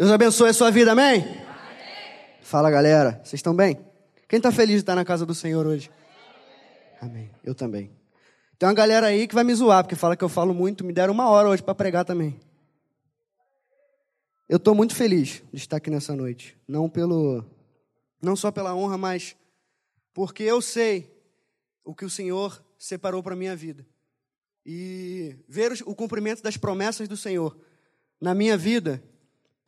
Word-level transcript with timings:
Deus 0.00 0.12
abençoe 0.12 0.48
a 0.48 0.54
sua 0.54 0.70
vida, 0.70 0.92
amém? 0.92 1.20
amém. 1.20 1.44
Fala 2.40 2.70
galera, 2.70 3.20
vocês 3.22 3.34
estão 3.34 3.54
bem? 3.54 3.78
Quem 4.26 4.38
está 4.38 4.50
feliz 4.50 4.76
de 4.76 4.80
estar 4.80 4.94
na 4.94 5.04
casa 5.04 5.26
do 5.26 5.34
Senhor 5.34 5.66
hoje? 5.66 5.90
Amém. 7.02 7.30
Eu 7.44 7.54
também. 7.54 7.90
Tem 8.58 8.66
uma 8.66 8.74
galera 8.74 9.08
aí 9.08 9.28
que 9.28 9.34
vai 9.34 9.44
me 9.44 9.54
zoar, 9.54 9.84
porque 9.84 9.94
fala 9.94 10.16
que 10.16 10.24
eu 10.24 10.28
falo 10.30 10.54
muito. 10.54 10.86
Me 10.86 10.92
deram 10.94 11.12
uma 11.12 11.28
hora 11.28 11.50
hoje 11.50 11.62
para 11.62 11.74
pregar 11.74 12.06
também. 12.06 12.40
Eu 14.48 14.56
estou 14.56 14.74
muito 14.74 14.94
feliz 14.94 15.42
de 15.52 15.60
estar 15.60 15.76
aqui 15.76 15.90
nessa 15.90 16.16
noite. 16.16 16.56
Não 16.66 16.88
pelo, 16.88 17.44
não 18.22 18.34
só 18.34 18.50
pela 18.50 18.74
honra, 18.74 18.96
mas 18.96 19.36
porque 20.14 20.44
eu 20.44 20.62
sei 20.62 21.14
o 21.84 21.94
que 21.94 22.06
o 22.06 22.10
Senhor 22.10 22.64
separou 22.78 23.22
para 23.22 23.36
minha 23.36 23.54
vida. 23.54 23.86
E 24.64 25.36
ver 25.46 25.72
o 25.84 25.94
cumprimento 25.94 26.42
das 26.42 26.56
promessas 26.56 27.06
do 27.06 27.18
Senhor 27.18 27.54
na 28.18 28.34
minha 28.34 28.56
vida 28.56 29.02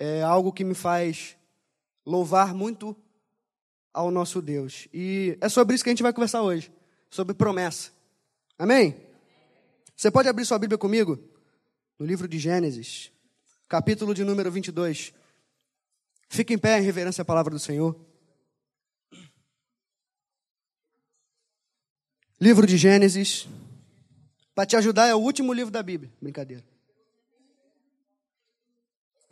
é 0.05 0.21
algo 0.21 0.53
que 0.53 0.65
me 0.65 0.75
faz 0.75 1.37
louvar 2.05 2.53
muito 2.53 2.97
ao 3.95 4.11
nosso 4.11 4.43
Deus. 4.43 4.89
E 4.93 5.39
é 5.41 5.49
sobre 5.49 5.77
isso 5.77 5.85
que 5.85 5.91
a 5.91 5.93
gente 5.93 6.03
vai 6.03 6.13
conversar 6.13 6.43
hoje, 6.43 6.73
sobre 7.09 7.35
promessa. 7.35 7.93
Amém? 8.59 8.97
Você 9.95 10.11
pode 10.11 10.29
abrir 10.29 10.45
sua 10.45 10.59
Bíblia 10.59 10.77
comigo? 10.77 11.17
No 12.01 12.05
livro 12.05 12.27
de 12.27 12.37
Gênesis, 12.37 13.13
capítulo 13.69 14.13
de 14.13 14.25
número 14.25 14.51
22. 14.51 15.15
Fique 16.29 16.53
em 16.53 16.59
pé 16.59 16.81
em 16.81 16.83
reverência 16.83 17.23
à 17.23 17.25
palavra 17.25 17.53
do 17.53 17.61
Senhor. 17.61 17.95
Livro 22.41 22.67
de 22.67 22.77
Gênesis. 22.77 23.47
Para 24.53 24.67
te 24.67 24.75
ajudar, 24.75 25.07
é 25.07 25.15
o 25.15 25.19
último 25.19 25.53
livro 25.53 25.71
da 25.71 25.81
Bíblia. 25.81 26.13
Brincadeira. 26.21 26.72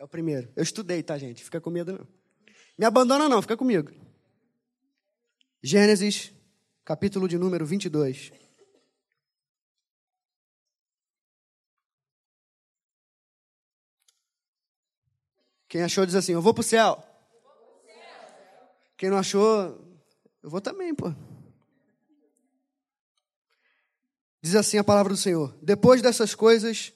É 0.01 0.03
o 0.03 0.07
primeiro. 0.07 0.51
Eu 0.55 0.63
estudei, 0.63 1.03
tá, 1.03 1.15
gente? 1.15 1.43
Fica 1.43 1.61
com 1.61 1.69
medo, 1.69 1.93
não. 1.93 2.07
Me 2.75 2.87
abandona, 2.87 3.29
não, 3.29 3.39
fica 3.39 3.55
comigo. 3.55 3.91
Gênesis, 5.61 6.33
capítulo 6.83 7.27
de 7.27 7.37
número 7.37 7.67
22. 7.67 8.31
Quem 15.69 15.83
achou 15.83 16.03
diz 16.03 16.15
assim: 16.15 16.31
Eu 16.31 16.41
vou 16.41 16.51
para 16.51 16.61
o 16.61 16.63
céu. 16.63 17.03
Quem 18.97 19.11
não 19.11 19.19
achou, 19.19 19.79
eu 20.41 20.49
vou 20.49 20.61
também, 20.61 20.95
pô. 20.95 21.13
Diz 24.41 24.55
assim 24.55 24.79
a 24.79 24.83
palavra 24.83 25.13
do 25.13 25.17
Senhor: 25.17 25.55
Depois 25.61 26.01
dessas 26.01 26.33
coisas, 26.33 26.91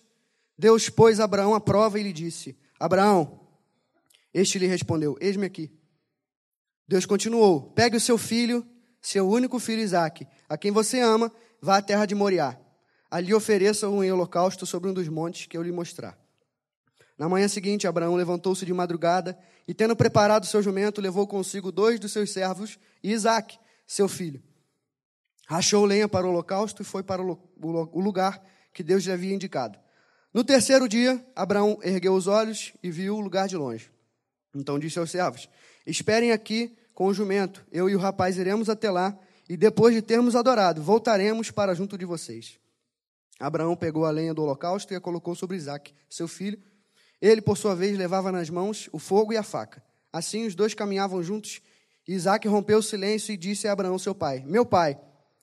Deus 0.57 0.89
pôs 0.89 1.19
Abraão 1.19 1.53
à 1.53 1.61
prova 1.61 1.99
e 1.99 2.03
lhe 2.03 2.11
disse: 2.11 2.64
Abraão, 2.79 3.39
este 4.33 4.59
lhe 4.59 4.67
respondeu: 4.67 5.17
Eis-me 5.21 5.45
aqui. 5.45 5.71
Deus 6.87 7.05
continuou: 7.05 7.71
Pegue 7.71 7.97
o 7.97 8.01
seu 8.01 8.17
filho, 8.17 8.65
seu 9.01 9.27
único 9.27 9.59
filho 9.59 9.81
Isaque, 9.81 10.27
a 10.49 10.57
quem 10.57 10.71
você 10.71 10.99
ama, 10.99 11.31
vá 11.61 11.77
à 11.77 11.81
terra 11.81 12.05
de 12.05 12.13
Moriá. 12.13 12.59
Ali 13.09 13.33
ofereça-o 13.33 14.03
em 14.03 14.11
holocausto 14.11 14.65
sobre 14.65 14.89
um 14.89 14.93
dos 14.93 15.07
montes 15.07 15.45
que 15.45 15.57
eu 15.57 15.63
lhe 15.63 15.71
mostrar. 15.71 16.17
Na 17.17 17.29
manhã 17.29 17.47
seguinte, 17.47 17.87
Abraão 17.87 18.15
levantou-se 18.15 18.65
de 18.65 18.73
madrugada 18.73 19.37
e, 19.67 19.73
tendo 19.73 19.95
preparado 19.95 20.45
seu 20.45 20.61
jumento, 20.61 20.99
levou 20.99 21.25
consigo 21.25 21.71
dois 21.71 21.97
dos 21.97 22.11
seus 22.11 22.31
servos 22.31 22.77
e 23.01 23.11
Isaque, 23.11 23.57
seu 23.87 24.09
filho. 24.09 24.43
Rachou 25.47 25.85
lenha 25.85 26.09
para 26.09 26.25
o 26.25 26.29
holocausto 26.29 26.81
e 26.81 26.85
foi 26.85 27.03
para 27.03 27.21
o 27.21 27.99
lugar 28.01 28.43
que 28.73 28.83
Deus 28.83 29.05
lhe 29.05 29.11
havia 29.11 29.33
indicado. 29.33 29.79
No 30.35 30.43
terceiro 30.43 30.89
dia, 30.89 31.25
Abraão 31.33 31.79
ergueu 31.81 32.13
os 32.13 32.27
olhos 32.27 32.73
e 32.83 32.91
viu 32.91 33.15
o 33.15 33.21
lugar 33.21 33.47
de 33.47 33.55
longe. 33.55 33.89
Então 34.53 34.77
disse 34.77 34.99
aos 34.99 35.09
servos: 35.09 35.47
Esperem 35.87 36.33
aqui 36.33 36.75
com 36.93 37.05
o 37.05 37.13
jumento, 37.13 37.65
eu 37.71 37.89
e 37.89 37.95
o 37.95 37.97
rapaz 37.97 38.37
iremos 38.37 38.69
até 38.69 38.91
lá, 38.91 39.17
e 39.47 39.55
depois 39.55 39.95
de 39.95 40.01
termos 40.01 40.35
adorado, 40.35 40.83
voltaremos 40.83 41.51
para 41.51 41.73
junto 41.73 41.97
de 41.97 42.03
vocês. 42.03 42.59
Abraão 43.39 43.77
pegou 43.77 44.03
a 44.03 44.11
lenha 44.11 44.33
do 44.33 44.43
holocausto 44.43 44.91
e 44.91 44.97
a 44.97 44.99
colocou 44.99 45.35
sobre 45.35 45.55
Isaac, 45.55 45.93
seu 46.09 46.27
filho. 46.27 46.61
Ele, 47.21 47.41
por 47.41 47.57
sua 47.57 47.73
vez, 47.73 47.97
levava 47.97 48.29
nas 48.29 48.49
mãos 48.49 48.89
o 48.91 48.99
fogo 48.99 49.31
e 49.31 49.37
a 49.37 49.43
faca. 49.43 49.81
Assim 50.11 50.45
os 50.45 50.53
dois 50.53 50.73
caminhavam 50.73 51.23
juntos. 51.23 51.61
Isaac 52.05 52.45
rompeu 52.45 52.79
o 52.79 52.83
silêncio 52.83 53.33
e 53.33 53.37
disse 53.37 53.69
a 53.69 53.71
Abraão, 53.71 53.97
seu 53.97 54.13
pai: 54.13 54.43
Meu 54.45 54.65
pai. 54.65 54.99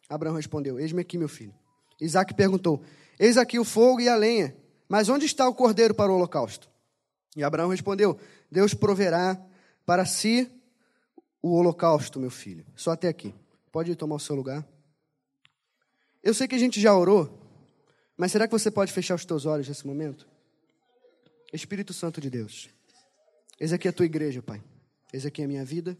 Abraão 0.07 0.37
respondeu: 0.37 0.79
Eis-me 0.79 1.01
aqui, 1.01 1.17
meu 1.17 1.31
filho. 1.31 1.55
Isaac 1.99 2.35
perguntou: 2.35 2.83
Eis 3.19 3.39
aqui 3.39 3.59
o 3.59 3.65
fogo 3.65 3.99
e 3.99 4.09
a 4.11 4.17
lenha, 4.17 4.55
mas 4.93 5.09
onde 5.09 5.25
está 5.25 5.49
o 5.49 5.55
cordeiro 5.55 5.95
para 5.95 6.13
o 6.13 6.17
holocausto? 6.17 6.69
E 7.35 7.43
Abraão 7.43 7.71
respondeu: 7.71 8.21
Deus 8.51 8.75
proverá 8.75 9.43
para 9.87 10.05
si 10.05 10.53
o 11.41 11.55
holocausto, 11.55 12.21
meu 12.21 12.29
filho. 12.29 12.67
Só 12.77 12.91
até 12.91 13.09
aqui. 13.09 13.35
Pode 13.73 13.97
tomar 13.97 14.17
o 14.17 14.21
seu 14.21 14.37
lugar. 14.37 14.69
Eu 16.23 16.35
sei 16.35 16.47
que 16.47 16.55
a 16.55 16.59
gente 16.59 16.79
já 16.79 16.95
orou, 16.95 17.41
mas 18.19 18.33
será 18.33 18.47
que 18.47 18.53
você 18.53 18.71
pode 18.71 18.93
fechar 18.93 19.15
os 19.15 19.25
teus 19.25 19.47
olhos 19.47 19.67
nesse 19.67 19.87
momento? 19.87 20.29
Espírito 21.55 21.95
Santo 21.95 22.21
de 22.21 22.29
Deus, 22.29 22.69
eis 23.59 23.73
aqui 23.73 23.89
a 23.89 23.95
tua 23.95 24.05
igreja, 24.05 24.43
Pai. 24.43 24.63
Eis 25.11 25.25
aqui 25.25 25.43
a 25.43 25.49
minha 25.49 25.65
vida. 25.65 25.97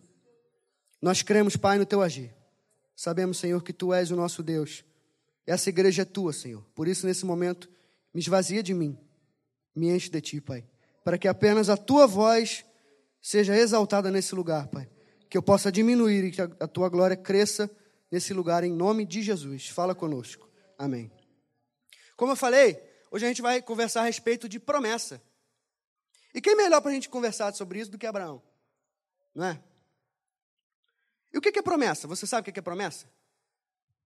Nós 1.01 1.23
cremos, 1.23 1.57
Pai, 1.57 1.79
no 1.79 1.87
teu 1.87 2.03
agir. 2.03 2.31
Sabemos, 2.95 3.39
Senhor, 3.39 3.63
que 3.63 3.73
tu 3.73 3.91
és 3.95 4.11
o 4.11 4.17
nosso 4.17 4.43
Deus. 4.43 4.85
Essa 5.47 5.71
igreja 5.71 6.03
é 6.03 6.05
tua, 6.05 6.35
Senhor. 6.35 6.63
Por 6.75 6.87
isso, 6.87 7.07
nesse 7.07 7.25
momento, 7.25 7.71
me 8.13 8.21
esvazia 8.21 8.63
de 8.63 8.75
mim. 8.75 8.99
Me 9.75 9.89
enche 9.95 10.11
de 10.11 10.21
ti, 10.21 10.41
Pai. 10.41 10.67
Para 11.05 11.19
que 11.19 11.27
apenas 11.27 11.69
a 11.69 11.77
tua 11.77 12.07
voz 12.07 12.65
seja 13.21 13.57
exaltada 13.57 14.11
nesse 14.11 14.35
lugar, 14.35 14.69
Pai. 14.69 14.89
Que 15.31 15.39
eu 15.39 15.43
possa 15.43 15.73
diminuir 15.73 16.25
e 16.25 16.31
que 16.31 16.41
a 16.41 16.69
tua 16.69 16.89
glória 16.89 17.17
cresça 17.17 17.71
nesse 18.11 18.35
lugar, 18.35 18.65
em 18.65 18.73
nome 18.73 19.07
de 19.07 19.23
Jesus. 19.23 19.69
Fala 19.69 19.95
conosco. 19.95 20.49
Amém. 20.79 21.11
Como 22.17 22.33
eu 22.33 22.37
falei, 22.37 22.81
hoje 23.11 23.25
a 23.25 23.29
gente 23.29 23.41
vai 23.41 23.63
conversar 23.63 24.03
a 24.03 24.05
respeito 24.05 24.49
de 24.49 24.61
promessa. 24.61 25.23
E 26.35 26.41
quem 26.41 26.57
melhor 26.57 26.81
para 26.81 26.91
a 26.91 26.95
gente 26.95 27.09
conversar 27.09 27.53
sobre 27.55 27.81
isso 27.81 27.91
do 27.91 27.99
que 27.99 28.07
Abraão? 28.07 28.43
Não 29.35 29.47
é? 29.47 29.63
E 31.33 31.39
o 31.39 31.41
que 31.41 31.59
é 31.59 31.63
promessa? 31.63 32.07
Você 32.07 32.27
sabe 32.27 32.49
o 32.49 32.53
que 32.53 32.59
é 32.59 32.63
promessa? 32.63 33.07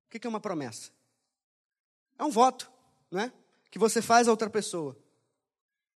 O 0.06 0.10
que 0.10 0.24
é 0.24 0.30
uma 0.30 0.40
promessa? 0.40 0.90
É 2.18 2.24
um 2.24 2.30
voto, 2.30 2.70
não 3.10 3.20
é? 3.20 3.32
Que 3.70 3.78
você 3.78 4.00
faz 4.00 4.28
a 4.28 4.30
outra 4.30 4.48
pessoa 4.48 4.96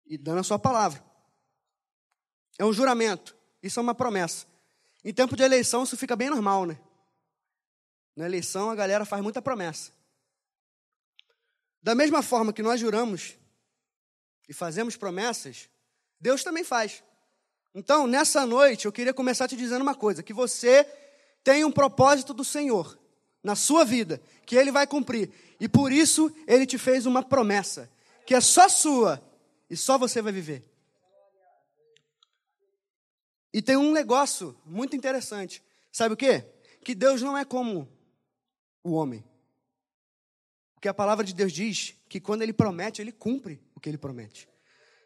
e 0.05 0.17
dando 0.17 0.39
a 0.39 0.43
sua 0.43 0.57
palavra. 0.57 1.03
É 2.57 2.65
um 2.65 2.73
juramento. 2.73 3.35
Isso 3.61 3.79
é 3.79 3.83
uma 3.83 3.95
promessa. 3.95 4.45
Em 5.03 5.13
tempo 5.13 5.35
de 5.35 5.43
eleição, 5.43 5.83
isso 5.83 5.97
fica 5.97 6.15
bem 6.15 6.29
normal, 6.29 6.65
né? 6.65 6.79
Na 8.15 8.25
eleição, 8.25 8.69
a 8.69 8.75
galera 8.75 9.05
faz 9.05 9.21
muita 9.21 9.41
promessa. 9.41 9.91
Da 11.81 11.93
mesma 11.93 12.21
forma 12.21 12.51
que 12.51 12.63
nós 12.63 12.79
juramos 12.79 13.37
e 14.49 14.53
fazemos 14.53 14.95
promessas, 14.95 15.69
Deus 16.19 16.43
também 16.43 16.63
faz. 16.63 17.03
Então, 17.73 18.07
nessa 18.07 18.45
noite, 18.45 18.85
eu 18.85 18.91
queria 18.91 19.13
começar 19.13 19.47
te 19.47 19.55
dizendo 19.55 19.83
uma 19.83 19.95
coisa: 19.95 20.23
que 20.23 20.33
você 20.33 20.83
tem 21.43 21.63
um 21.63 21.71
propósito 21.71 22.33
do 22.33 22.43
Senhor 22.43 22.97
na 23.43 23.55
sua 23.55 23.85
vida, 23.85 24.21
que 24.47 24.55
Ele 24.55 24.71
vai 24.71 24.87
cumprir. 24.87 25.29
E 25.59 25.67
por 25.67 25.91
isso, 25.91 26.33
Ele 26.47 26.65
te 26.65 26.77
fez 26.77 27.05
uma 27.05 27.21
promessa, 27.21 27.91
que 28.25 28.33
é 28.33 28.39
só 28.41 28.67
sua 28.69 29.21
e 29.69 29.75
só 29.75 29.97
você 29.97 30.21
vai 30.21 30.31
viver. 30.31 30.65
E 33.53 33.61
tem 33.61 33.75
um 33.75 33.91
negócio 33.91 34.57
muito 34.65 34.95
interessante. 34.95 35.61
Sabe 35.91 36.13
o 36.13 36.17
quê? 36.17 36.45
Que 36.83 36.95
Deus 36.95 37.21
não 37.21 37.37
é 37.37 37.43
como 37.43 37.91
o 38.83 38.93
homem. 38.93 39.23
Porque 40.75 40.87
a 40.87 40.93
palavra 40.93 41.25
de 41.25 41.33
Deus 41.33 41.51
diz 41.51 41.95
que 42.07 42.19
quando 42.19 42.41
Ele 42.41 42.53
promete, 42.53 43.01
Ele 43.01 43.11
cumpre 43.11 43.61
o 43.75 43.79
que 43.79 43.89
Ele 43.89 43.97
promete. 43.97 44.47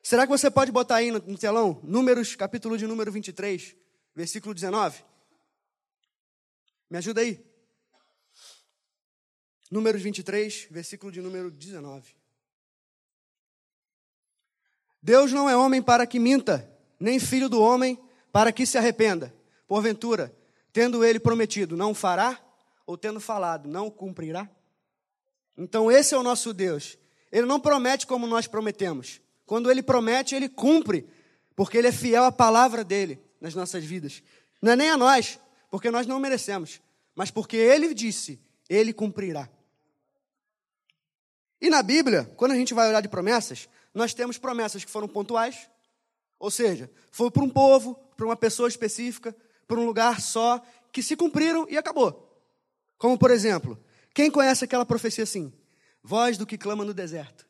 Será 0.03 0.23
que 0.23 0.31
você 0.31 0.51
pode 0.51 0.71
botar 0.71 0.97
aí 0.97 1.09
no, 1.09 1.19
no 1.19 1.37
telão, 1.37 1.79
Números, 1.83 2.35
capítulo 2.35 2.77
de 2.77 2.85
número 2.85 3.11
23, 3.11 3.75
versículo 4.13 4.53
19? 4.53 5.03
Me 6.89 6.97
ajuda 6.97 7.21
aí. 7.21 7.50
Números 9.71 10.01
23, 10.01 10.67
versículo 10.69 11.09
de 11.13 11.21
número 11.21 11.49
19. 11.49 12.13
Deus 15.01 15.31
não 15.31 15.49
é 15.49 15.55
homem 15.55 15.81
para 15.81 16.05
que 16.05 16.19
minta, 16.19 16.69
nem 16.99 17.19
filho 17.19 17.47
do 17.47 17.61
homem 17.61 17.97
para 18.33 18.51
que 18.51 18.65
se 18.65 18.77
arrependa. 18.77 19.33
Porventura, 19.65 20.35
tendo 20.73 21.05
ele 21.05 21.19
prometido, 21.19 21.77
não 21.77 21.93
fará, 21.93 22.37
ou 22.85 22.97
tendo 22.97 23.21
falado, 23.21 23.69
não 23.69 23.89
cumprirá? 23.89 24.49
Então, 25.57 25.89
esse 25.89 26.13
é 26.13 26.17
o 26.17 26.23
nosso 26.23 26.53
Deus. 26.53 26.97
Ele 27.31 27.45
não 27.45 27.59
promete 27.59 28.05
como 28.05 28.27
nós 28.27 28.47
prometemos. 28.47 29.21
Quando 29.45 29.71
ele 29.71 29.81
promete, 29.81 30.35
ele 30.35 30.49
cumpre, 30.49 31.07
porque 31.55 31.77
ele 31.77 31.87
é 31.87 31.91
fiel 31.93 32.25
à 32.25 32.31
palavra 32.31 32.83
dele 32.83 33.19
nas 33.39 33.55
nossas 33.55 33.85
vidas. 33.85 34.21
Não 34.61 34.73
é 34.73 34.75
nem 34.75 34.89
a 34.89 34.97
nós, 34.97 35.39
porque 35.69 35.89
nós 35.89 36.05
não 36.05 36.19
merecemos, 36.19 36.81
mas 37.15 37.31
porque 37.31 37.55
ele 37.55 37.93
disse, 37.93 38.39
ele 38.69 38.93
cumprirá. 38.93 39.49
E 41.61 41.69
na 41.69 41.83
Bíblia, 41.83 42.25
quando 42.35 42.53
a 42.53 42.55
gente 42.55 42.73
vai 42.73 42.89
olhar 42.89 43.01
de 43.01 43.07
promessas, 43.07 43.69
nós 43.93 44.13
temos 44.13 44.37
promessas 44.37 44.83
que 44.83 44.89
foram 44.91 45.07
pontuais, 45.07 45.69
Ou 46.39 46.49
seja, 46.49 46.89
foi 47.11 47.29
para 47.29 47.43
um 47.43 47.49
povo, 47.49 47.93
para 48.17 48.25
uma 48.25 48.35
pessoa 48.35 48.67
específica, 48.67 49.35
para 49.67 49.79
um 49.79 49.85
lugar 49.85 50.19
só, 50.19 50.59
que 50.91 51.03
se 51.03 51.15
cumpriram 51.15 51.67
e 51.69 51.77
acabou. 51.77 52.27
Como, 52.97 53.15
por 53.15 53.29
exemplo, 53.29 53.79
quem 54.11 54.31
conhece 54.31 54.65
aquela 54.65 54.83
profecia 54.83 55.23
assim? 55.23 55.53
Voz 56.01 56.39
do 56.39 56.47
que 56.47 56.57
clama 56.57 56.83
no 56.83 56.95
deserto. 56.95 57.47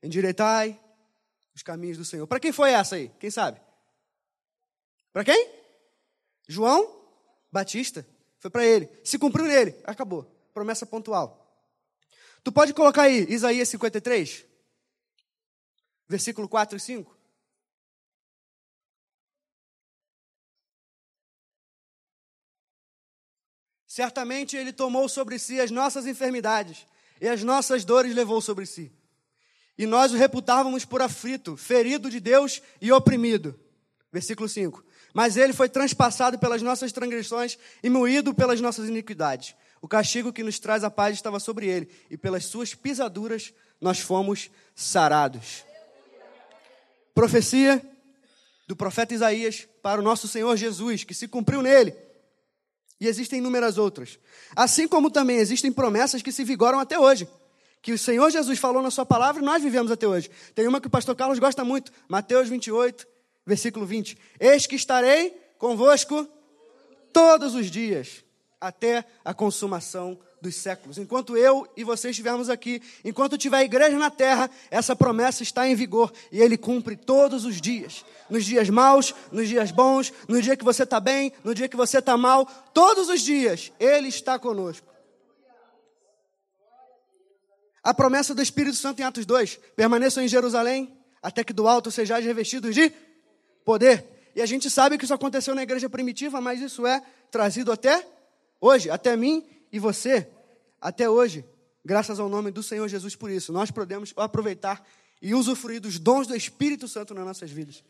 Endireitai 0.00 0.80
os 1.52 1.62
caminhos 1.62 1.98
do 1.98 2.04
Senhor. 2.04 2.24
Para 2.28 2.38
quem 2.38 2.52
foi 2.52 2.70
essa 2.70 2.94
aí? 2.94 3.10
Quem 3.18 3.32
sabe? 3.32 3.60
Para 5.12 5.24
quem? 5.24 5.50
João 6.46 7.04
Batista. 7.50 8.06
Foi 8.38 8.48
para 8.48 8.64
ele. 8.64 8.88
Se 9.02 9.18
cumpriu 9.18 9.46
nele. 9.46 9.74
Acabou. 9.82 10.22
Promessa 10.54 10.86
pontual. 10.86 11.47
Tu 12.48 12.52
pode 12.52 12.72
colocar 12.72 13.02
aí 13.02 13.26
Isaías 13.28 13.68
53, 13.68 14.42
versículo 16.08 16.48
4 16.48 16.78
e 16.78 16.80
5. 16.80 17.14
Certamente 23.86 24.56
ele 24.56 24.72
tomou 24.72 25.10
sobre 25.10 25.38
si 25.38 25.60
as 25.60 25.70
nossas 25.70 26.06
enfermidades 26.06 26.86
e 27.20 27.28
as 27.28 27.42
nossas 27.42 27.84
dores 27.84 28.14
levou 28.14 28.40
sobre 28.40 28.64
si. 28.64 28.90
E 29.76 29.84
nós 29.84 30.14
o 30.14 30.16
reputávamos 30.16 30.86
por 30.86 31.02
aflito, 31.02 31.54
ferido 31.54 32.08
de 32.08 32.18
Deus 32.18 32.62
e 32.80 32.90
oprimido. 32.90 33.60
Versículo 34.10 34.48
5. 34.48 34.82
Mas 35.14 35.36
ele 35.36 35.52
foi 35.52 35.68
transpassado 35.68 36.38
pelas 36.38 36.62
nossas 36.62 36.92
transgressões 36.92 37.58
e 37.82 37.88
moído 37.88 38.34
pelas 38.34 38.60
nossas 38.60 38.88
iniquidades. 38.88 39.54
O 39.80 39.88
castigo 39.88 40.32
que 40.32 40.42
nos 40.42 40.58
traz 40.58 40.84
a 40.84 40.90
paz 40.90 41.14
estava 41.14 41.38
sobre 41.38 41.66
ele, 41.66 41.88
e 42.10 42.16
pelas 42.16 42.44
suas 42.44 42.74
pisaduras 42.74 43.52
nós 43.80 44.00
fomos 44.00 44.50
sarados. 44.74 45.64
Profecia 47.14 47.82
do 48.66 48.76
profeta 48.76 49.14
Isaías 49.14 49.66
para 49.82 50.00
o 50.00 50.04
nosso 50.04 50.28
Senhor 50.28 50.56
Jesus, 50.56 51.04
que 51.04 51.14
se 51.14 51.26
cumpriu 51.26 51.62
nele. 51.62 51.94
E 53.00 53.06
existem 53.06 53.38
inúmeras 53.38 53.78
outras. 53.78 54.18
Assim 54.54 54.88
como 54.88 55.10
também 55.10 55.36
existem 55.36 55.72
promessas 55.72 56.22
que 56.22 56.32
se 56.32 56.44
vigoram 56.44 56.80
até 56.80 56.98
hoje. 56.98 57.28
Que 57.80 57.92
o 57.92 57.98
Senhor 57.98 58.28
Jesus 58.30 58.58
falou 58.58 58.82
na 58.82 58.90
sua 58.90 59.06
palavra 59.06 59.40
e 59.40 59.44
nós 59.44 59.62
vivemos 59.62 59.90
até 59.92 60.06
hoje. 60.06 60.30
Tem 60.54 60.66
uma 60.66 60.80
que 60.80 60.88
o 60.88 60.90
pastor 60.90 61.14
Carlos 61.14 61.38
gosta 61.38 61.64
muito, 61.64 61.92
Mateus 62.08 62.48
28, 62.48 63.06
versículo 63.48 63.86
20. 63.86 64.18
Eis 64.38 64.66
que 64.66 64.76
estarei 64.76 65.30
convosco 65.56 66.28
todos 67.12 67.54
os 67.54 67.70
dias, 67.70 68.22
até 68.60 69.06
a 69.24 69.32
consumação 69.32 70.18
dos 70.40 70.54
séculos. 70.54 70.98
Enquanto 70.98 71.34
eu 71.34 71.66
e 71.74 71.82
você 71.82 72.10
estivermos 72.10 72.50
aqui, 72.50 72.82
enquanto 73.02 73.38
tiver 73.38 73.62
igreja 73.62 73.98
na 73.98 74.10
terra, 74.10 74.50
essa 74.70 74.94
promessa 74.94 75.42
está 75.42 75.66
em 75.66 75.74
vigor 75.74 76.12
e 76.30 76.40
ele 76.40 76.58
cumpre 76.58 76.94
todos 76.94 77.46
os 77.46 77.58
dias. 77.58 78.04
Nos 78.28 78.44
dias 78.44 78.68
maus, 78.68 79.14
nos 79.32 79.48
dias 79.48 79.70
bons, 79.70 80.12
no 80.28 80.40
dia 80.42 80.54
que 80.54 80.64
você 80.64 80.82
está 80.82 81.00
bem, 81.00 81.32
no 81.42 81.54
dia 81.54 81.68
que 81.68 81.76
você 81.76 81.98
está 81.98 82.18
mal, 82.18 82.44
todos 82.74 83.08
os 83.08 83.22
dias 83.22 83.72
ele 83.80 84.08
está 84.08 84.38
conosco. 84.38 84.86
A 87.82 87.94
promessa 87.94 88.34
do 88.34 88.42
Espírito 88.42 88.76
Santo 88.76 89.00
em 89.00 89.04
Atos 89.04 89.24
2: 89.24 89.58
permaneçam 89.74 90.22
em 90.22 90.28
Jerusalém, 90.28 90.94
até 91.22 91.42
que 91.42 91.54
do 91.54 91.66
alto 91.66 91.90
sejais 91.90 92.24
revestidos 92.24 92.74
de 92.74 92.92
poder. 93.68 94.32
E 94.34 94.40
a 94.40 94.46
gente 94.46 94.70
sabe 94.70 94.96
que 94.96 95.04
isso 95.04 95.12
aconteceu 95.12 95.54
na 95.54 95.62
igreja 95.62 95.90
primitiva, 95.90 96.40
mas 96.40 96.58
isso 96.58 96.86
é 96.86 97.02
trazido 97.30 97.70
até 97.70 98.08
hoje, 98.58 98.88
até 98.88 99.14
mim 99.14 99.46
e 99.70 99.78
você, 99.78 100.26
até 100.80 101.06
hoje, 101.06 101.44
graças 101.84 102.18
ao 102.18 102.30
nome 102.30 102.50
do 102.50 102.62
Senhor 102.62 102.88
Jesus 102.88 103.14
por 103.14 103.30
isso. 103.30 103.52
Nós 103.52 103.70
podemos 103.70 104.14
aproveitar 104.16 104.82
e 105.20 105.34
usufruir 105.34 105.82
dos 105.82 105.98
dons 105.98 106.26
do 106.26 106.34
Espírito 106.34 106.88
Santo 106.88 107.12
nas 107.12 107.26
nossas 107.26 107.50
vidas. 107.50 107.84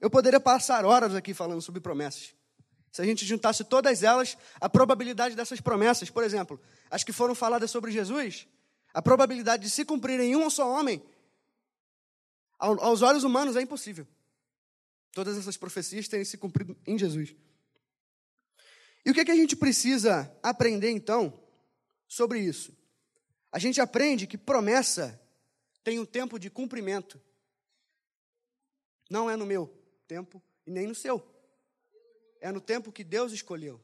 Eu 0.00 0.08
poderia 0.08 0.40
passar 0.40 0.86
horas 0.86 1.14
aqui 1.14 1.34
falando 1.34 1.60
sobre 1.60 1.82
promessas. 1.82 2.32
Se 2.90 3.02
a 3.02 3.04
gente 3.04 3.26
juntasse 3.26 3.62
todas 3.62 4.02
elas, 4.02 4.38
a 4.58 4.70
probabilidade 4.70 5.36
dessas 5.36 5.60
promessas, 5.60 6.08
por 6.08 6.24
exemplo, 6.24 6.58
as 6.90 7.04
que 7.04 7.12
foram 7.12 7.34
faladas 7.34 7.70
sobre 7.70 7.92
Jesus, 7.92 8.48
a 8.94 9.02
probabilidade 9.02 9.64
de 9.64 9.68
se 9.68 9.84
cumprirem 9.84 10.32
em 10.32 10.36
um 10.36 10.48
só 10.48 10.66
homem, 10.66 11.02
aos 12.58 13.02
olhos 13.02 13.22
humanos 13.22 13.54
é 13.54 13.60
impossível. 13.60 14.06
Todas 15.12 15.36
essas 15.36 15.56
profecias 15.56 16.08
terem 16.08 16.24
se 16.24 16.38
cumprido 16.38 16.76
em 16.86 16.98
Jesus. 16.98 17.34
E 19.04 19.10
o 19.10 19.14
que, 19.14 19.20
é 19.20 19.24
que 19.24 19.30
a 19.30 19.36
gente 19.36 19.56
precisa 19.56 20.30
aprender 20.42 20.90
então 20.90 21.42
sobre 22.06 22.40
isso? 22.40 22.76
A 23.50 23.58
gente 23.58 23.80
aprende 23.80 24.26
que 24.26 24.38
promessa 24.38 25.20
tem 25.82 25.98
um 25.98 26.04
tempo 26.04 26.38
de 26.38 26.50
cumprimento. 26.50 27.20
Não 29.10 29.28
é 29.28 29.36
no 29.36 29.46
meu 29.46 29.66
tempo 30.06 30.42
e 30.66 30.70
nem 30.70 30.86
no 30.86 30.94
seu. 30.94 31.26
É 32.40 32.52
no 32.52 32.60
tempo 32.60 32.92
que 32.92 33.02
Deus 33.02 33.32
escolheu. 33.32 33.80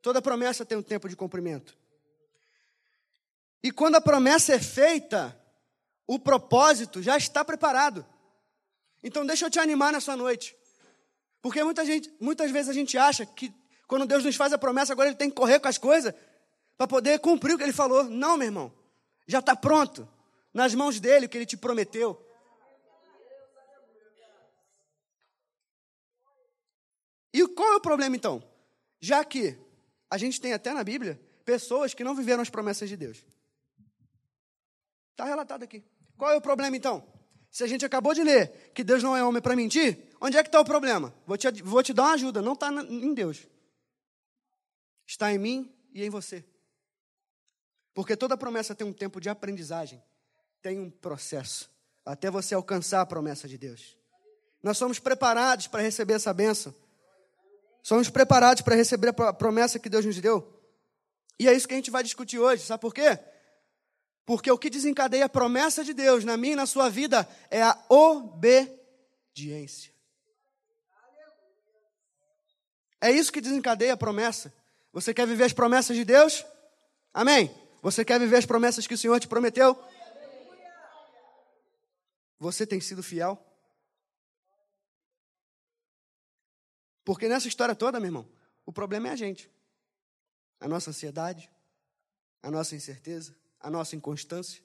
Toda 0.00 0.22
promessa 0.22 0.64
tem 0.64 0.78
um 0.78 0.82
tempo 0.82 1.08
de 1.08 1.16
cumprimento. 1.16 1.76
E 3.62 3.72
quando 3.72 3.96
a 3.96 4.00
promessa 4.00 4.54
é 4.54 4.60
feita, 4.60 5.36
o 6.06 6.18
propósito 6.18 7.02
já 7.02 7.16
está 7.16 7.44
preparado. 7.44 8.06
Então 9.02 9.24
deixa 9.24 9.46
eu 9.46 9.50
te 9.50 9.58
animar 9.58 9.92
nessa 9.92 10.16
noite. 10.16 10.56
Porque 11.40 11.62
muita 11.62 11.84
gente, 11.84 12.12
muitas 12.20 12.50
vezes 12.50 12.68
a 12.68 12.72
gente 12.72 12.98
acha 12.98 13.24
que 13.24 13.52
quando 13.86 14.06
Deus 14.06 14.24
nos 14.24 14.36
faz 14.36 14.52
a 14.52 14.58
promessa, 14.58 14.92
agora 14.92 15.08
ele 15.08 15.16
tem 15.16 15.30
que 15.30 15.36
correr 15.36 15.60
com 15.60 15.68
as 15.68 15.78
coisas 15.78 16.12
para 16.76 16.86
poder 16.86 17.20
cumprir 17.20 17.54
o 17.54 17.58
que 17.58 17.64
ele 17.64 17.72
falou. 17.72 18.04
Não, 18.04 18.36
meu 18.36 18.46
irmão. 18.46 18.72
Já 19.26 19.38
está 19.38 19.54
pronto. 19.54 20.08
Nas 20.52 20.74
mãos 20.74 20.98
dele 20.98 21.26
o 21.26 21.28
que 21.28 21.38
ele 21.38 21.46
te 21.46 21.56
prometeu. 21.56 22.20
E 27.32 27.46
qual 27.48 27.74
é 27.74 27.76
o 27.76 27.80
problema 27.80 28.16
então? 28.16 28.42
Já 28.98 29.24
que 29.24 29.58
a 30.10 30.16
gente 30.16 30.40
tem 30.40 30.52
até 30.52 30.72
na 30.72 30.82
Bíblia 30.82 31.20
pessoas 31.44 31.94
que 31.94 32.02
não 32.02 32.14
viveram 32.14 32.42
as 32.42 32.50
promessas 32.50 32.88
de 32.88 32.96
Deus. 32.96 33.24
Está 35.12 35.24
relatado 35.24 35.62
aqui. 35.62 35.84
Qual 36.16 36.30
é 36.30 36.36
o 36.36 36.40
problema 36.40 36.76
então? 36.76 37.06
Se 37.50 37.64
a 37.64 37.66
gente 37.66 37.84
acabou 37.84 38.12
de 38.12 38.22
ler 38.22 38.70
que 38.74 38.84
Deus 38.84 39.02
não 39.02 39.16
é 39.16 39.24
homem 39.24 39.40
para 39.40 39.56
mentir, 39.56 39.98
onde 40.20 40.36
é 40.36 40.42
que 40.42 40.48
está 40.48 40.60
o 40.60 40.64
problema? 40.64 41.14
Vou 41.26 41.36
te, 41.36 41.50
vou 41.62 41.82
te 41.82 41.92
dar 41.92 42.04
uma 42.04 42.12
ajuda, 42.14 42.42
não 42.42 42.52
está 42.52 42.70
em 42.70 43.14
Deus 43.14 43.46
está 45.06 45.32
em 45.32 45.38
mim 45.38 45.72
e 45.94 46.04
em 46.04 46.10
você. 46.10 46.44
Porque 47.94 48.16
toda 48.16 48.36
promessa 48.36 48.74
tem 48.74 48.86
um 48.86 48.92
tempo 48.92 49.20
de 49.20 49.28
aprendizagem, 49.28 50.02
tem 50.60 50.80
um 50.80 50.90
processo, 50.90 51.70
até 52.04 52.30
você 52.30 52.54
alcançar 52.54 53.00
a 53.00 53.06
promessa 53.06 53.48
de 53.48 53.56
Deus. 53.56 53.96
Nós 54.62 54.76
somos 54.76 54.98
preparados 54.98 55.68
para 55.68 55.80
receber 55.80 56.14
essa 56.14 56.34
bênção. 56.34 56.74
Somos 57.82 58.10
preparados 58.10 58.62
para 58.62 58.74
receber 58.74 59.14
a 59.20 59.32
promessa 59.32 59.78
que 59.78 59.88
Deus 59.88 60.04
nos 60.04 60.20
deu. 60.20 60.52
E 61.38 61.48
é 61.48 61.54
isso 61.54 61.68
que 61.68 61.74
a 61.74 61.76
gente 61.76 61.90
vai 61.90 62.02
discutir 62.02 62.38
hoje, 62.38 62.64
sabe 62.64 62.80
por 62.80 62.92
quê? 62.92 63.18
Porque 64.26 64.50
o 64.50 64.58
que 64.58 64.68
desencadeia 64.68 65.26
a 65.26 65.28
promessa 65.28 65.84
de 65.84 65.94
Deus 65.94 66.24
na 66.24 66.36
minha 66.36 66.54
e 66.54 66.56
na 66.56 66.66
sua 66.66 66.90
vida 66.90 67.28
é 67.48 67.62
a 67.62 67.80
obediência. 67.88 69.94
É 73.00 73.12
isso 73.12 73.32
que 73.32 73.40
desencadeia 73.40 73.92
a 73.92 73.96
promessa. 73.96 74.52
Você 74.92 75.14
quer 75.14 75.28
viver 75.28 75.44
as 75.44 75.52
promessas 75.52 75.96
de 75.96 76.04
Deus? 76.04 76.44
Amém. 77.14 77.54
Você 77.80 78.04
quer 78.04 78.18
viver 78.18 78.36
as 78.36 78.46
promessas 78.46 78.84
que 78.84 78.94
o 78.94 78.98
Senhor 78.98 79.20
te 79.20 79.28
prometeu? 79.28 79.80
Você 82.40 82.66
tem 82.66 82.80
sido 82.80 83.04
fiel? 83.04 83.40
Porque 87.04 87.28
nessa 87.28 87.46
história 87.46 87.76
toda, 87.76 88.00
meu 88.00 88.08
irmão, 88.08 88.28
o 88.64 88.72
problema 88.72 89.08
é 89.08 89.12
a 89.12 89.16
gente. 89.16 89.48
A 90.58 90.66
nossa 90.66 90.90
ansiedade, 90.90 91.48
a 92.42 92.50
nossa 92.50 92.74
incerteza, 92.74 93.36
a 93.60 93.70
nossa 93.70 93.96
inconstância. 93.96 94.62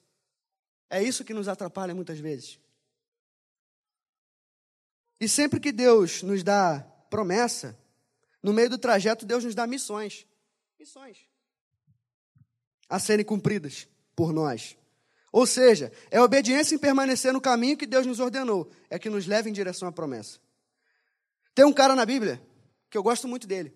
É 0.89 1.01
isso 1.01 1.23
que 1.23 1.33
nos 1.33 1.47
atrapalha 1.47 1.95
muitas 1.95 2.19
vezes. 2.19 2.59
E 5.19 5.27
sempre 5.27 5.59
que 5.59 5.71
Deus 5.71 6.23
nos 6.23 6.43
dá 6.43 6.79
promessa, 7.09 7.77
no 8.41 8.51
meio 8.51 8.69
do 8.69 8.77
trajeto, 8.77 9.25
Deus 9.25 9.43
nos 9.43 9.53
dá 9.53 9.67
missões. 9.67 10.25
Missões. 10.79 11.17
A 12.89 12.99
serem 12.99 13.23
cumpridas 13.23 13.87
por 14.15 14.33
nós. 14.33 14.75
Ou 15.31 15.45
seja, 15.45 15.91
é 16.09 16.17
a 16.17 16.23
obediência 16.23 16.75
em 16.75 16.79
permanecer 16.79 17.31
no 17.31 17.39
caminho 17.39 17.77
que 17.77 17.85
Deus 17.85 18.05
nos 18.05 18.19
ordenou, 18.19 18.69
é 18.89 18.99
que 18.99 19.09
nos 19.09 19.27
leva 19.27 19.47
em 19.47 19.53
direção 19.53 19.87
à 19.87 19.91
promessa. 19.91 20.39
Tem 21.53 21.63
um 21.63 21.71
cara 21.71 21.95
na 21.95 22.05
Bíblia, 22.05 22.41
que 22.89 22.97
eu 22.97 23.03
gosto 23.03 23.27
muito 23.27 23.47
dele. 23.47 23.73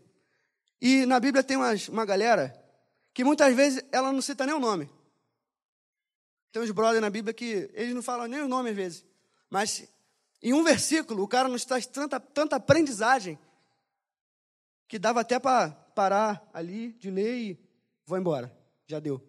E 0.81 1.05
na 1.05 1.19
Bíblia 1.19 1.43
tem 1.43 1.55
umas, 1.55 1.88
uma 1.88 2.05
galera 2.05 2.53
que 3.13 3.24
muitas 3.24 3.55
vezes 3.55 3.84
ela 3.91 4.12
não 4.12 4.22
cita 4.22 4.45
nem 4.45 4.55
o 4.55 4.60
nome. 4.60 4.89
Tem 6.55 6.62
uns 6.62 6.71
brothers 6.71 7.01
na 7.01 7.09
Bíblia 7.09 7.33
que 7.33 7.69
eles 7.74 7.93
não 7.93 8.01
falam 8.01 8.27
nem 8.27 8.39
o 8.39 8.47
nome 8.47 8.69
às 8.69 8.75
vezes. 8.77 9.05
Mas 9.50 9.89
em 10.41 10.53
um 10.53 10.63
versículo, 10.63 11.21
o 11.21 11.27
cara 11.27 11.50
nos 11.50 11.65
traz 11.65 11.85
tanta, 11.85 12.17
tanta 12.17 12.55
aprendizagem 12.55 13.38
que 14.88 14.97
dava 14.97 15.19
até 15.19 15.38
para 15.38 15.71
parar 15.93 16.50
ali 16.53 16.93
de 16.93 17.12
ler 17.12 17.35
e 17.35 17.59
vou 18.05 18.17
embora. 18.17 18.57
Já 18.88 19.01
deu. 19.01 19.21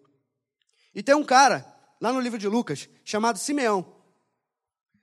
E 0.95 1.03
tem 1.03 1.15
um 1.15 1.23
cara, 1.25 1.65
lá 1.99 2.13
no 2.13 2.21
livro 2.21 2.39
de 2.39 2.47
Lucas, 2.47 2.87
chamado 3.03 3.37
Simeão. 3.37 3.93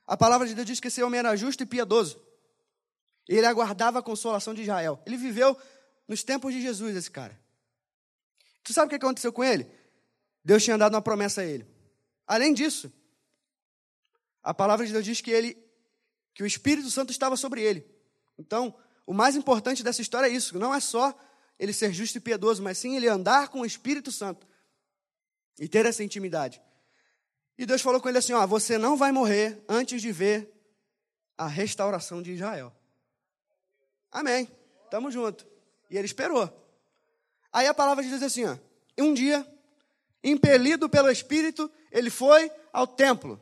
A 0.07 0.17
palavra 0.17 0.49
de 0.49 0.55
Deus 0.55 0.67
diz 0.67 0.81
que 0.81 0.89
esse 0.89 1.03
homem 1.03 1.19
era 1.19 1.37
justo 1.37 1.63
e 1.63 1.67
piedoso. 1.67 2.19
Ele 3.29 3.45
aguardava 3.45 3.99
a 3.99 4.03
consolação 4.03 4.55
de 4.55 4.63
Israel. 4.63 4.99
Ele 5.05 5.19
viveu 5.19 5.55
nos 6.09 6.25
tempos 6.25 6.55
de 6.55 6.63
Jesus, 6.63 6.97
esse 6.97 7.11
cara. 7.11 7.39
Tu 8.63 8.73
sabe 8.73 8.87
o 8.87 8.89
que 8.89 8.97
aconteceu 8.97 9.31
com 9.31 9.45
ele? 9.45 9.71
Deus 10.43 10.65
tinha 10.65 10.79
dado 10.79 10.95
uma 10.95 11.03
promessa 11.03 11.43
a 11.43 11.45
ele. 11.45 11.74
Além 12.27 12.53
disso, 12.55 12.93
a 14.43 14.53
palavra 14.53 14.87
de 14.87 14.93
Deus 14.93 15.05
diz 15.05 15.21
que 15.21 15.31
ele 15.31 15.63
que 16.35 16.43
o 16.43 16.47
Espírito 16.47 16.91
Santo 16.91 17.13
estava 17.13 17.37
sobre 17.37 17.63
ele. 17.63 17.87
Então, 18.37 18.75
o 19.07 19.13
mais 19.13 19.37
importante 19.37 19.85
dessa 19.85 20.03
história 20.03 20.27
é 20.27 20.31
isso, 20.31 20.59
não 20.59 20.75
é 20.75 20.81
só 20.81 21.17
ele 21.59 21.73
ser 21.73 21.93
justo 21.93 22.19
e 22.19 22.21
piedoso, 22.21 22.61
mas 22.63 22.79
sim 22.79 22.97
ele 22.97 23.07
andar 23.07 23.49
com 23.49 23.61
o 23.61 23.67
Espírito 23.67 24.11
Santo 24.11 24.47
e 25.59 25.69
ter 25.69 25.87
essa 25.87 26.03
intimidade. 26.03 26.61
E 27.57 27.65
Deus 27.65 27.83
falou 27.83 28.01
com 28.01 28.09
ele 28.09 28.19
assim: 28.19 28.33
ó, 28.33 28.45
você 28.47 28.77
não 28.77 28.97
vai 28.97 29.13
morrer 29.13 29.63
antes 29.69 30.03
de 30.03 30.11
ver 30.11 30.53
a 31.39 31.47
restauração 31.47 32.21
de 32.21 32.33
Israel. 32.33 32.73
Amém. 34.11 34.49
Tamo 34.91 35.11
junto. 35.11 35.47
E 35.91 35.97
ele 35.97 36.07
esperou. 36.07 36.49
Aí 37.53 37.67
a 37.67 37.75
palavra 37.75 38.03
diz 38.03 38.23
assim, 38.23 38.45
ó, 38.45 38.57
um 38.99 39.15
dia, 39.15 39.47
impelido 40.25 40.89
pelo 40.89 41.11
Espírito, 41.11 41.71
ele 41.93 42.11
foi 42.11 42.51
ao 42.73 42.87
templo. 42.87 43.41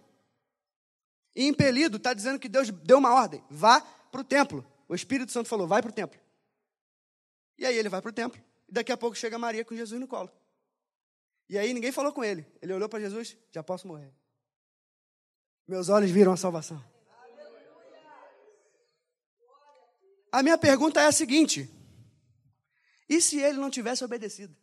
E 1.35 1.47
impelido 1.47 1.97
está 1.97 2.13
dizendo 2.13 2.39
que 2.39 2.49
Deus 2.49 2.69
deu 2.71 2.99
uma 2.99 3.15
ordem: 3.15 3.43
vá 3.49 3.81
para 3.81 4.21
o 4.21 4.25
templo. 4.25 4.67
O 4.89 4.95
Espírito 4.95 5.31
Santo 5.31 5.49
falou: 5.49 5.67
vai 5.67 5.81
para 5.81 5.91
o 5.91 5.95
templo. 5.95 6.21
E 7.57 7.65
aí 7.65 7.79
ele 7.79 7.89
vai 7.89 8.03
para 8.03 8.11
o 8.11 8.13
templo. 8.13 8.43
E 8.69 8.73
daqui 8.73 8.91
a 8.91 8.97
pouco 8.97 9.17
chega 9.17 9.39
Maria 9.39 9.65
com 9.65 9.75
Jesus 9.75 9.99
no 10.01 10.09
colo. 10.09 10.31
E 11.49 11.57
aí 11.57 11.73
ninguém 11.73 11.93
falou 11.93 12.13
com 12.13 12.25
ele. 12.25 12.45
Ele 12.61 12.73
olhou 12.73 12.89
para 12.89 13.01
Jesus: 13.01 13.37
já 13.53 13.63
posso 13.63 13.87
morrer. 13.87 14.13
Meus 15.67 15.89
olhos 15.89 16.11
viram 16.11 16.33
a 16.33 16.37
salvação. 16.37 16.83
A 20.33 20.43
minha 20.43 20.59
pergunta 20.59 21.01
é 21.01 21.07
a 21.07 21.13
seguinte: 21.13 21.71
e 23.09 23.21
se 23.21 23.39
ele 23.39 23.59
não 23.59 23.71
tivesse 23.71 24.05
obedecido? 24.05 24.57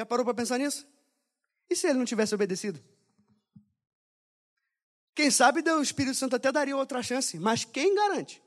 Já 0.00 0.06
parou 0.06 0.24
para 0.24 0.32
pensar 0.32 0.56
nisso? 0.56 0.86
E 1.68 1.76
se 1.76 1.86
ele 1.86 1.98
não 1.98 2.06
tivesse 2.06 2.34
obedecido? 2.34 2.82
Quem 5.14 5.30
sabe 5.30 5.60
o 5.60 5.82
Espírito 5.82 6.16
Santo 6.16 6.36
até 6.36 6.50
daria 6.50 6.74
outra 6.74 7.02
chance, 7.02 7.38
mas 7.38 7.66
quem 7.66 7.94
garante? 7.94 8.42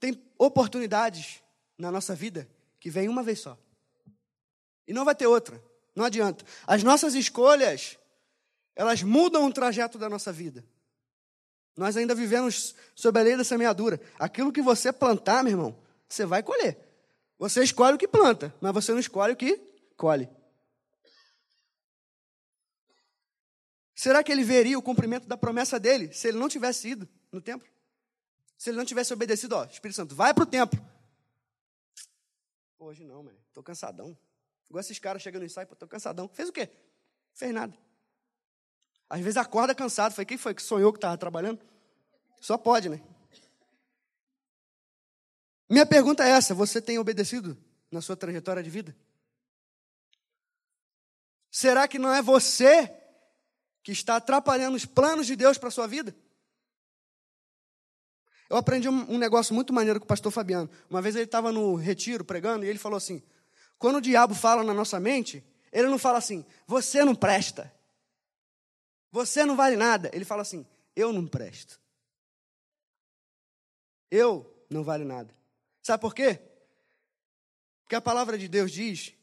Tem 0.00 0.20
oportunidades 0.36 1.40
na 1.78 1.92
nossa 1.92 2.12
vida 2.12 2.50
que 2.80 2.90
vem 2.90 3.08
uma 3.08 3.22
vez 3.22 3.38
só. 3.38 3.56
E 4.84 4.92
não 4.92 5.04
vai 5.04 5.14
ter 5.14 5.28
outra. 5.28 5.62
Não 5.94 6.04
adianta. 6.04 6.44
As 6.66 6.82
nossas 6.82 7.14
escolhas, 7.14 7.96
elas 8.74 9.04
mudam 9.04 9.46
o 9.46 9.52
trajeto 9.52 9.96
da 9.96 10.08
nossa 10.08 10.32
vida. 10.32 10.64
Nós 11.76 11.96
ainda 11.96 12.16
vivemos 12.16 12.74
sob 12.96 13.20
a 13.20 13.22
lei 13.22 13.36
da 13.36 13.44
semeadura. 13.44 14.00
Aquilo 14.18 14.50
que 14.50 14.60
você 14.60 14.92
plantar, 14.92 15.44
meu 15.44 15.52
irmão, 15.52 15.78
você 16.08 16.26
vai 16.26 16.42
colher. 16.42 16.76
Você 17.38 17.62
escolhe 17.62 17.94
o 17.94 17.98
que 17.98 18.08
planta, 18.08 18.52
mas 18.60 18.74
você 18.74 18.90
não 18.90 18.98
escolhe 18.98 19.34
o 19.34 19.36
que 19.36 19.67
colhe. 19.98 20.30
Será 23.94 24.22
que 24.22 24.30
ele 24.30 24.44
veria 24.44 24.78
o 24.78 24.82
cumprimento 24.82 25.26
da 25.26 25.36
promessa 25.36 25.78
dele 25.78 26.12
se 26.12 26.28
ele 26.28 26.38
não 26.38 26.48
tivesse 26.48 26.88
ido 26.88 27.08
no 27.32 27.42
templo? 27.42 27.68
Se 28.56 28.70
ele 28.70 28.78
não 28.78 28.84
tivesse 28.84 29.12
obedecido, 29.12 29.56
ó, 29.56 29.64
Espírito 29.64 29.96
Santo, 29.96 30.14
vai 30.14 30.32
para 30.32 30.44
o 30.44 30.46
templo. 30.46 30.80
Hoje 32.78 33.04
não, 33.04 33.24
mano, 33.24 33.38
estou 33.48 33.62
cansadão. 33.62 34.16
Igual 34.70 34.80
esses 34.80 34.98
caras 35.00 35.20
chegando 35.20 35.40
no 35.40 35.46
ensaio, 35.46 35.68
estou 35.70 35.88
cansadão. 35.88 36.28
Fez 36.28 36.48
o 36.48 36.52
quê? 36.52 36.70
Fez 37.34 37.52
nada. 37.52 37.76
Às 39.10 39.20
vezes 39.20 39.36
acorda 39.36 39.74
cansado. 39.74 40.12
Falei, 40.12 40.26
quem 40.26 40.38
foi 40.38 40.54
que 40.54 40.62
sonhou 40.62 40.92
que 40.92 40.98
estava 40.98 41.18
trabalhando? 41.18 41.60
Só 42.40 42.56
pode, 42.56 42.88
né? 42.88 43.02
Minha 45.68 45.86
pergunta 45.86 46.24
é 46.24 46.30
essa: 46.30 46.54
você 46.54 46.80
tem 46.80 46.98
obedecido 46.98 47.58
na 47.90 48.00
sua 48.00 48.16
trajetória 48.16 48.62
de 48.62 48.70
vida? 48.70 48.96
Será 51.50 51.88
que 51.88 51.98
não 51.98 52.12
é 52.12 52.22
você 52.22 52.92
que 53.82 53.92
está 53.92 54.16
atrapalhando 54.16 54.76
os 54.76 54.84
planos 54.84 55.26
de 55.26 55.34
Deus 55.34 55.58
para 55.58 55.68
a 55.68 55.72
sua 55.72 55.86
vida? 55.86 56.14
Eu 58.50 58.56
aprendi 58.56 58.88
um, 58.88 59.18
negócio 59.18 59.54
muito 59.54 59.72
maneiro 59.72 60.00
com 60.00 60.04
o 60.04 60.08
pastor 60.08 60.32
Fabiano. 60.32 60.70
Uma 60.88 61.02
vez 61.02 61.14
ele 61.14 61.24
estava 61.24 61.52
no 61.52 61.74
retiro 61.74 62.24
pregando 62.24 62.64
e 62.64 62.68
ele 62.68 62.78
falou 62.78 62.96
assim: 62.96 63.22
quando 63.78 63.96
o 63.96 64.00
diabo 64.00 64.34
fala 64.34 64.64
na 64.64 64.72
nossa 64.72 64.98
mente, 64.98 65.44
ele 65.70 65.88
não 65.88 65.98
fala 65.98 66.18
assim, 66.18 66.44
você 66.66 67.04
não 67.04 67.14
presta, 67.14 67.72
você 69.10 69.44
não 69.44 69.54
vale 69.54 69.76
nada. 69.76 70.10
Ele 70.14 70.24
fala 70.24 70.42
assim, 70.42 70.66
eu 70.96 71.12
não 71.12 71.26
presto. 71.26 71.78
Eu 74.10 74.64
não 74.70 74.82
vale 74.82 75.04
nada. 75.04 75.34
Sabe 75.82 76.00
por 76.00 76.14
quê? 76.14 76.40
Porque 77.82 77.94
a 77.94 78.00
palavra 78.00 78.38
de 78.38 78.48
Deus 78.48 78.72
diz 78.72 79.14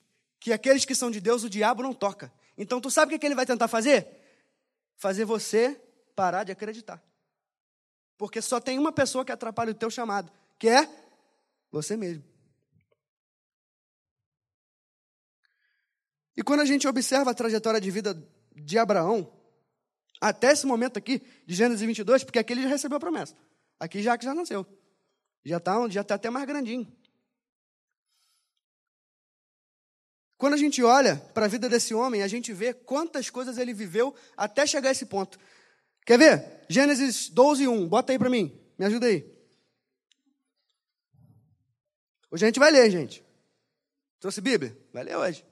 que 0.46 0.54
aqueles 0.54 0.86
que 0.86 0.94
são 0.94 1.10
de 1.10 1.20
Deus, 1.20 1.44
o 1.44 1.50
diabo 1.50 1.82
não 1.82 1.92
toca. 1.92 2.32
Então, 2.56 2.80
tu 2.80 2.92
sabe 2.92 3.16
o 3.16 3.20
que 3.20 3.26
ele 3.26 3.34
vai 3.34 3.48
tentar 3.48 3.68
fazer? 3.68 4.22
fazer 4.96 5.26
você 5.26 5.82
parar 6.16 6.44
de 6.44 6.52
acreditar. 6.52 7.04
Porque 8.16 8.40
só 8.44 8.60
tem 8.60 8.78
uma 8.78 8.92
pessoa 8.92 9.26
que 9.26 9.32
atrapalha 9.32 9.72
o 9.72 9.76
teu 9.76 9.90
chamado, 9.90 10.32
que 10.60 10.70
é 10.70 10.88
você 11.72 11.98
mesmo. 11.98 12.24
E 16.38 16.44
quando 16.44 16.60
a 16.60 16.66
gente 16.66 16.88
observa 16.88 17.32
a 17.32 17.34
trajetória 17.34 17.82
de 17.82 17.90
vida 17.90 18.16
de 18.56 18.78
Abraão, 18.78 19.34
até 20.22 20.52
esse 20.52 20.68
momento 20.68 21.00
aqui, 21.00 21.24
de 21.44 21.56
Gênesis 21.56 21.82
22, 21.82 22.24
porque 22.24 22.38
aqui 22.38 22.54
ele 22.54 22.62
já 22.62 22.70
recebeu 22.70 22.98
a 22.98 23.00
promessa. 23.00 23.36
Aqui 23.80 24.04
já 24.04 24.16
que 24.16 24.26
já 24.26 24.36
nasceu. 24.36 24.64
Já 25.44 25.58
está 25.58 25.90
já 25.90 26.04
tá 26.04 26.14
até 26.14 26.30
mais 26.30 26.46
grandinho. 26.46 26.88
Quando 30.38 30.54
a 30.54 30.58
gente 30.58 30.84
olha 30.84 31.16
para 31.34 31.46
a 31.46 31.50
vida 31.50 31.70
desse 31.70 31.94
homem, 31.94 32.22
a 32.22 32.28
gente 32.28 32.52
vê 32.52 32.74
quantas 32.74 33.30
coisas 33.30 33.58
ele 33.58 33.74
viveu 33.74 34.14
até 34.36 34.68
chegar 34.68 34.90
a 34.90 34.92
esse 34.92 35.06
ponto. 35.06 35.40
Quer 36.06 36.20
ver? 36.20 36.66
Gênesis 36.70 37.30
12, 37.30 37.68
1. 37.68 37.88
Bota 37.88 38.12
aí 38.12 38.20
para 38.20 38.30
mim. 38.30 38.60
Me 38.78 38.86
ajuda 38.86 39.08
aí. 39.08 39.26
Hoje 42.30 42.46
a 42.46 42.48
gente 42.48 42.60
vai 42.60 42.70
ler, 42.70 42.90
gente. 42.92 43.24
Trouxe 44.20 44.42
Bíblia? 44.42 44.78
Vai 44.92 45.04
ler 45.04 45.16
hoje. 45.16 45.46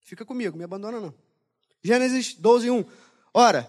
Fica 0.00 0.24
comigo, 0.24 0.56
me 0.56 0.64
abandona 0.64 1.00
não. 1.00 1.14
Gênesis 1.82 2.34
12, 2.34 2.70
1. 2.70 2.84
Ora, 3.34 3.68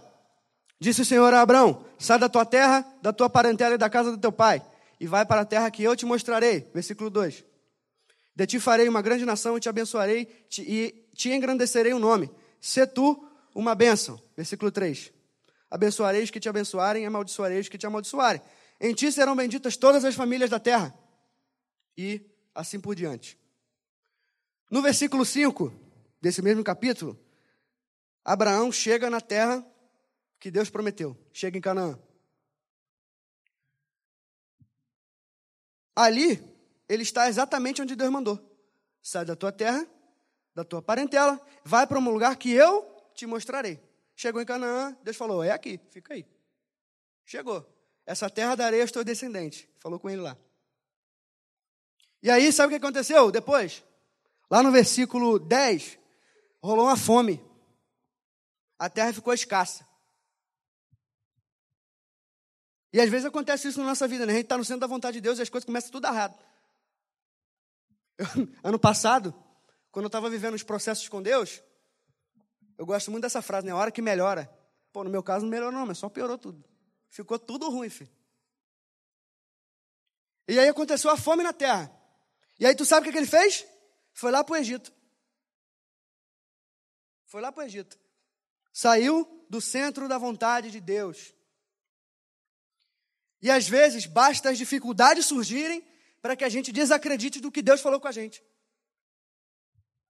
disse 0.79 1.01
o 1.01 1.05
Senhor 1.05 1.33
a 1.33 1.41
Abraão: 1.41 1.85
sai 1.97 2.19
da 2.19 2.29
tua 2.29 2.45
terra, 2.45 2.85
da 3.01 3.11
tua 3.11 3.29
parentela 3.29 3.75
e 3.75 3.77
da 3.77 3.89
casa 3.89 4.11
do 4.11 4.17
teu 4.17 4.31
pai, 4.31 4.63
e 4.99 5.07
vai 5.07 5.25
para 5.25 5.41
a 5.41 5.45
terra 5.45 5.71
que 5.71 5.83
eu 5.83 5.95
te 5.95 6.05
mostrarei. 6.05 6.69
Versículo 6.73 7.09
2. 7.09 7.43
De 8.35 8.47
ti 8.47 8.59
farei 8.59 8.89
uma 8.89 9.01
grande 9.01 9.25
nação 9.25 9.57
e 9.57 9.59
te 9.59 9.69
abençoarei 9.69 10.25
te, 10.49 10.61
e 10.63 11.09
te 11.13 11.29
engrandecerei 11.29 11.93
o 11.93 11.99
nome. 11.99 12.31
Se 12.59 12.85
tu 12.87 13.27
uma 13.53 13.75
bênção. 13.75 14.21
Versículo 14.35 14.71
3. 14.71 15.11
Abençoarei 15.69 16.23
os 16.23 16.31
que 16.31 16.39
te 16.39 16.49
abençoarem, 16.49 17.05
amaldiçoarei 17.05 17.59
os 17.59 17.69
que 17.69 17.77
te 17.77 17.85
amaldiçoarem. 17.85 18.41
Em 18.79 18.93
ti 18.93 19.11
serão 19.11 19.35
benditas 19.35 19.77
todas 19.77 20.03
as 20.03 20.15
famílias 20.15 20.49
da 20.49 20.59
terra. 20.59 20.93
E 21.97 22.21
assim 22.53 22.79
por 22.79 22.95
diante. 22.95 23.37
No 24.69 24.81
versículo 24.81 25.25
5 25.25 25.73
desse 26.21 26.41
mesmo 26.41 26.63
capítulo, 26.63 27.19
Abraão 28.25 28.71
chega 28.71 29.09
na 29.09 29.21
terra 29.21 29.65
que 30.39 30.49
Deus 30.49 30.69
prometeu. 30.69 31.17
Chega 31.31 31.57
em 31.57 31.61
Canaã. 31.61 31.99
Ali, 35.95 36.43
ele 36.93 37.03
está 37.03 37.27
exatamente 37.27 37.81
onde 37.81 37.95
Deus 37.95 38.11
mandou. 38.11 38.39
Sai 39.01 39.25
da 39.25 39.35
tua 39.35 39.51
terra, 39.51 39.85
da 40.53 40.63
tua 40.63 40.81
parentela, 40.81 41.39
vai 41.63 41.87
para 41.87 41.99
um 41.99 42.09
lugar 42.09 42.35
que 42.37 42.51
eu 42.51 42.83
te 43.13 43.25
mostrarei. 43.25 43.79
Chegou 44.15 44.41
em 44.41 44.45
Canaã, 44.45 44.95
Deus 45.03 45.17
falou: 45.17 45.43
é 45.43 45.51
aqui, 45.51 45.79
fica 45.89 46.13
aí. 46.13 46.25
Chegou. 47.25 47.67
Essa 48.05 48.29
terra 48.29 48.55
darei 48.55 48.81
aos 48.81 48.91
teus 48.91 49.05
descendentes. 49.05 49.67
Falou 49.79 49.99
com 49.99 50.09
ele 50.09 50.21
lá. 50.21 50.37
E 52.21 52.29
aí, 52.29 52.51
sabe 52.51 52.67
o 52.67 52.69
que 52.79 52.85
aconteceu 52.85 53.31
depois? 53.31 53.83
Lá 54.49 54.61
no 54.61 54.71
versículo 54.71 55.39
10, 55.39 55.97
rolou 56.61 56.85
uma 56.85 56.97
fome. 56.97 57.43
A 58.77 58.89
terra 58.89 59.13
ficou 59.13 59.33
escassa. 59.33 59.87
E 62.93 63.01
às 63.01 63.09
vezes 63.09 63.25
acontece 63.25 63.67
isso 63.67 63.79
na 63.79 63.85
nossa 63.85 64.07
vida, 64.07 64.25
né? 64.25 64.33
A 64.33 64.35
gente 64.35 64.45
está 64.45 64.57
no 64.57 64.63
centro 64.63 64.81
da 64.81 64.87
vontade 64.87 65.15
de 65.15 65.21
Deus 65.21 65.39
e 65.39 65.41
as 65.41 65.49
coisas 65.49 65.65
começam 65.65 65.89
tudo 65.89 66.05
errado. 66.05 66.37
Ano 68.63 68.79
passado, 68.79 69.33
quando 69.91 70.05
eu 70.05 70.07
estava 70.07 70.29
vivendo 70.29 70.53
os 70.53 70.63
processos 70.63 71.07
com 71.07 71.21
Deus, 71.21 71.61
eu 72.77 72.85
gosto 72.85 73.11
muito 73.11 73.23
dessa 73.23 73.41
frase, 73.41 73.65
né? 73.65 73.71
A 73.71 73.77
hora 73.77 73.91
que 73.91 74.01
melhora. 74.01 74.51
Pô, 74.91 75.03
no 75.03 75.09
meu 75.09 75.23
caso 75.23 75.45
não 75.45 75.51
melhorou 75.51 75.79
não, 75.79 75.85
mas 75.85 75.97
só 75.97 76.09
piorou 76.09 76.37
tudo. 76.37 76.63
Ficou 77.09 77.37
tudo 77.37 77.69
ruim, 77.69 77.89
filho. 77.89 78.11
E 80.47 80.59
aí 80.59 80.67
aconteceu 80.67 81.09
a 81.09 81.17
fome 81.17 81.43
na 81.43 81.53
terra. 81.53 81.91
E 82.59 82.65
aí 82.65 82.75
tu 82.75 82.85
sabe 82.85 83.01
o 83.01 83.03
que, 83.05 83.11
que 83.11 83.17
ele 83.17 83.27
fez? 83.27 83.65
Foi 84.13 84.31
lá 84.31 84.43
para 84.43 84.53
o 84.53 84.57
Egito. 84.57 84.93
Foi 87.25 87.41
lá 87.41 87.51
para 87.51 87.63
o 87.63 87.65
Egito. 87.65 87.97
Saiu 88.71 89.45
do 89.49 89.61
centro 89.61 90.07
da 90.07 90.17
vontade 90.17 90.69
de 90.71 90.79
Deus. 90.79 91.33
E 93.41 93.49
às 93.49 93.67
vezes 93.67 94.05
basta 94.05 94.49
as 94.49 94.57
dificuldades 94.57 95.25
surgirem 95.25 95.85
para 96.23 96.37
que 96.37 96.45
a 96.45 96.49
gente 96.49 96.71
desacredite 96.71 97.41
do 97.41 97.51
que 97.51 97.61
Deus 97.61 97.81
falou 97.81 97.99
com 97.99 98.07
a 98.07 98.11
gente. 98.13 98.41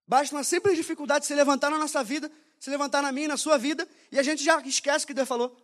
Basta 0.06 0.36
uma 0.36 0.44
simples 0.44 0.78
dificuldade 0.78 1.26
se 1.26 1.34
levantar 1.34 1.72
na 1.72 1.78
nossa 1.80 2.04
vida, 2.04 2.32
se 2.60 2.70
levantar 2.70 3.02
na 3.02 3.12
minha, 3.12 3.30
na 3.30 3.36
sua 3.36 3.58
vida, 3.58 3.90
e 4.12 4.20
a 4.20 4.22
gente 4.22 4.44
já 4.44 4.62
esquece 4.62 5.06
o 5.06 5.08
que 5.08 5.14
Deus 5.16 5.28
falou. 5.28 5.58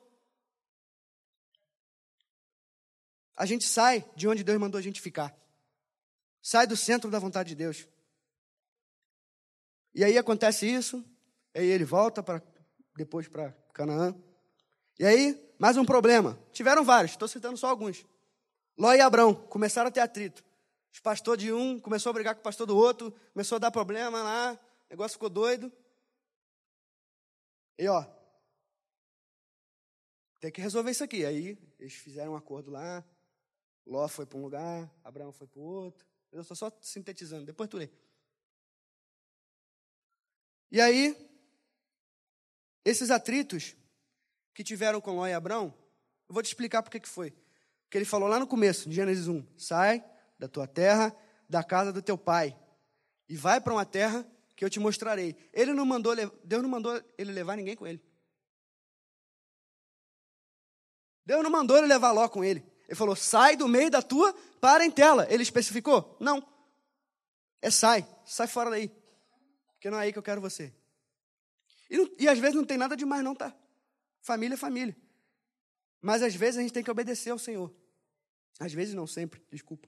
A 3.38 3.46
gente 3.46 3.64
sai 3.64 4.04
de 4.16 4.28
onde 4.28 4.44
Deus 4.44 4.60
mandou 4.60 4.80
a 4.80 4.82
gente 4.82 5.00
ficar. 5.00 5.38
Sai 6.42 6.66
do 6.66 6.76
centro 6.76 7.12
da 7.12 7.20
vontade 7.20 7.50
de 7.50 7.56
Deus. 7.56 7.88
E 9.94 10.04
aí 10.04 10.18
acontece 10.18 10.66
isso, 10.66 11.06
aí 11.54 11.68
ele 11.68 11.86
volta 11.86 12.24
para 12.24 12.42
depois 12.96 13.28
para 13.28 13.52
Canaã. 13.72 14.16
E 14.98 15.06
aí, 15.06 15.54
mais 15.60 15.78
um 15.78 15.86
problema. 15.86 16.42
Tiveram 16.52 16.84
vários, 16.84 17.12
estou 17.12 17.28
citando 17.28 17.56
só 17.56 17.68
alguns. 17.68 18.04
Ló 18.80 18.94
e 18.94 19.02
Abrão 19.02 19.36
começaram 19.36 19.90
a 19.90 19.92
ter 19.92 20.00
atrito. 20.00 20.42
Os 20.94 21.02
pastor 21.02 21.36
de 21.36 21.52
um 21.52 21.78
começou 21.78 22.12
a 22.12 22.14
brigar 22.14 22.34
com 22.34 22.40
o 22.40 22.44
pastor 22.44 22.66
do 22.66 22.78
outro, 22.78 23.12
começou 23.34 23.58
a 23.58 23.60
dar 23.60 23.72
problema 23.72 24.24
lá, 24.24 24.54
o 24.54 24.90
negócio 24.90 25.16
ficou 25.16 25.30
doido. 25.30 25.70
E 27.78 27.86
ó, 27.90 28.06
tem 30.40 30.50
que 30.50 30.62
resolver 30.62 30.92
isso 30.92 31.04
aqui. 31.04 31.26
Aí 31.26 31.58
eles 31.78 31.94
fizeram 31.94 32.32
um 32.32 32.36
acordo 32.38 32.72
lá. 32.72 33.04
Ló 33.86 34.08
foi 34.08 34.26
para 34.26 34.38
um 34.38 34.42
lugar, 34.44 34.90
Abraão 35.04 35.34
foi 35.34 35.46
para 35.46 35.60
o 35.60 35.64
outro. 35.64 36.08
Eu 36.32 36.42
estou 36.42 36.56
só 36.56 36.72
sintetizando, 36.80 37.46
depois 37.46 37.70
tu 37.70 37.76
lê. 37.76 37.90
E 40.72 40.80
aí, 40.80 41.18
esses 42.86 43.12
atritos 43.12 43.76
que 44.54 44.64
tiveram 44.64 45.02
com 45.02 45.18
Ló 45.18 45.28
e 45.28 45.34
Abraão, 45.34 45.74
eu 46.30 46.34
vou 46.34 46.42
te 46.42 46.48
explicar 46.48 46.82
por 46.82 46.92
que 46.92 47.06
foi. 47.06 47.36
Porque 47.90 47.98
ele 47.98 48.06
falou 48.06 48.30
lá 48.30 48.38
no 48.38 48.46
começo, 48.46 48.88
de 48.88 48.96
Gênesis 48.96 49.28
1, 49.28 49.44
sai 49.58 50.06
da 50.38 50.48
tua 50.48 50.68
terra, 50.68 51.12
da 51.50 51.64
casa 51.64 51.92
do 51.92 52.04
teu 52.04 52.16
pai, 52.16 52.56
e 53.28 53.36
vai 53.36 53.60
para 53.60 53.74
uma 53.74 53.84
terra 53.84 54.24
que 54.56 54.64
eu 54.64 54.70
te 54.70 54.80
mostrarei. 54.80 55.36
Ele 55.52 55.74
não 55.74 55.88
mandou, 55.88 56.16
Deus 56.44 56.62
não 56.62 56.70
mandou 56.70 57.04
ele 57.18 57.32
levar 57.32 57.58
ninguém 57.58 57.76
com 57.76 57.88
ele. 57.88 58.00
Deus 61.26 61.42
não 61.42 61.50
mandou 61.50 61.78
ele 61.78 61.88
levar 61.88 62.12
Ló 62.12 62.30
com 62.30 62.44
ele. 62.44 62.64
Ele 62.88 62.96
falou: 62.96 63.16
sai 63.16 63.56
do 63.56 63.68
meio 63.68 63.90
da 63.90 64.04
tua 64.04 64.34
parentela. 64.62 65.26
Ele 65.28 65.42
especificou? 65.42 66.16
Não. 66.20 66.48
É 67.60 67.72
sai, 67.72 68.08
sai 68.24 68.46
fora 68.46 68.70
daí. 68.70 68.92
Porque 69.74 69.90
não 69.90 69.98
é 69.98 70.04
aí 70.04 70.14
que 70.14 70.20
eu 70.20 70.24
quero 70.24 70.40
você. 70.40 70.72
E, 71.90 71.98
não, 71.98 72.08
e 72.20 72.28
às 72.28 72.38
vezes 72.38 72.56
não 72.56 72.66
tem 72.66 72.78
nada 72.78 72.96
demais, 72.96 73.24
não, 73.24 73.34
tá? 73.34 73.52
Família 74.22 74.54
é 74.54 74.58
família. 74.58 74.96
Mas 76.00 76.22
às 76.22 76.36
vezes 76.36 76.60
a 76.60 76.62
gente 76.62 76.74
tem 76.74 76.84
que 76.84 76.92
obedecer 76.92 77.32
ao 77.32 77.40
Senhor. 77.40 77.79
Às 78.60 78.74
vezes 78.74 78.94
não 78.94 79.08
sempre, 79.08 79.42
desculpa. 79.50 79.88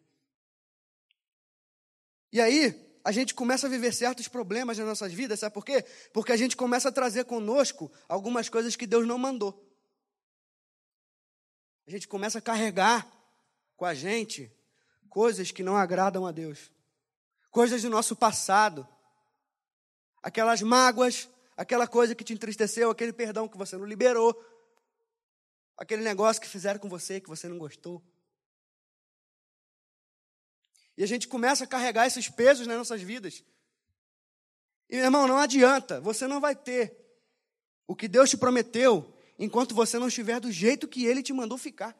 E 2.32 2.40
aí, 2.40 2.92
a 3.04 3.12
gente 3.12 3.34
começa 3.34 3.68
a 3.68 3.70
viver 3.70 3.94
certos 3.94 4.28
problemas 4.28 4.78
nas 4.78 4.88
nossas 4.88 5.12
vidas, 5.12 5.40
sabe 5.40 5.54
por 5.54 5.66
quê? 5.66 5.84
Porque 6.13 6.32
a 6.32 6.38
gente 6.38 6.56
começa 6.56 6.90
a 6.90 6.92
trazer 6.92 7.25
conosco 7.25 7.92
algumas 8.08 8.48
coisas 8.48 8.75
que 8.75 8.88
Deus 8.88 9.06
não 9.06 9.18
mandou. 9.18 9.68
A 11.86 11.92
gente 11.92 12.08
começa 12.08 12.40
a 12.40 12.42
carregar 12.42 13.12
com 13.75 13.86
a 13.86 13.94
gente 13.94 14.51
coisas 15.10 15.51
que 15.51 15.63
não 15.63 15.75
agradam 15.75 16.25
a 16.25 16.32
Deus, 16.32 16.72
coisas 17.50 17.82
do 17.82 17.90
nosso 17.90 18.16
passado, 18.16 18.88
aquelas 20.24 20.62
mágoas, 20.62 21.28
aquela 21.58 21.88
coisa 21.88 22.16
que 22.16 22.24
te 22.24 22.34
entristeceu, 22.34 22.90
aquele 22.90 23.12
perdão 23.12 23.48
que 23.48 23.58
você 23.58 23.75
não 23.75 23.86
liberou, 23.86 24.34
aquele 25.75 26.04
negócio 26.04 26.42
que 26.42 26.48
fizeram 26.48 26.80
com 26.80 26.88
você 26.88 27.20
que 27.20 27.28
você 27.28 27.50
não 27.50 27.58
gostou. 27.58 28.01
E 30.98 31.04
a 31.04 31.08
gente 31.08 31.27
começa 31.27 31.64
a 31.64 31.68
carregar 31.68 32.06
esses 32.06 32.30
pesos 32.30 32.68
nas 32.68 32.77
nossas 32.77 33.01
vidas. 33.01 33.44
E, 34.90 34.96
meu 34.96 35.06
irmão, 35.06 35.27
não 35.27 35.38
adianta, 35.38 36.01
você 36.01 36.27
não 36.27 36.40
vai 36.40 36.56
ter 36.56 36.96
o 37.88 37.96
que 37.96 38.08
Deus 38.08 38.30
te 38.30 38.38
prometeu 38.38 39.14
enquanto 39.40 39.74
você 39.74 39.98
não 39.98 40.08
estiver 40.08 40.40
do 40.40 40.51
jeito 40.51 40.88
que 40.88 41.06
Ele 41.06 41.24
te 41.24 41.34
mandou 41.34 41.58
ficar. 41.58 41.98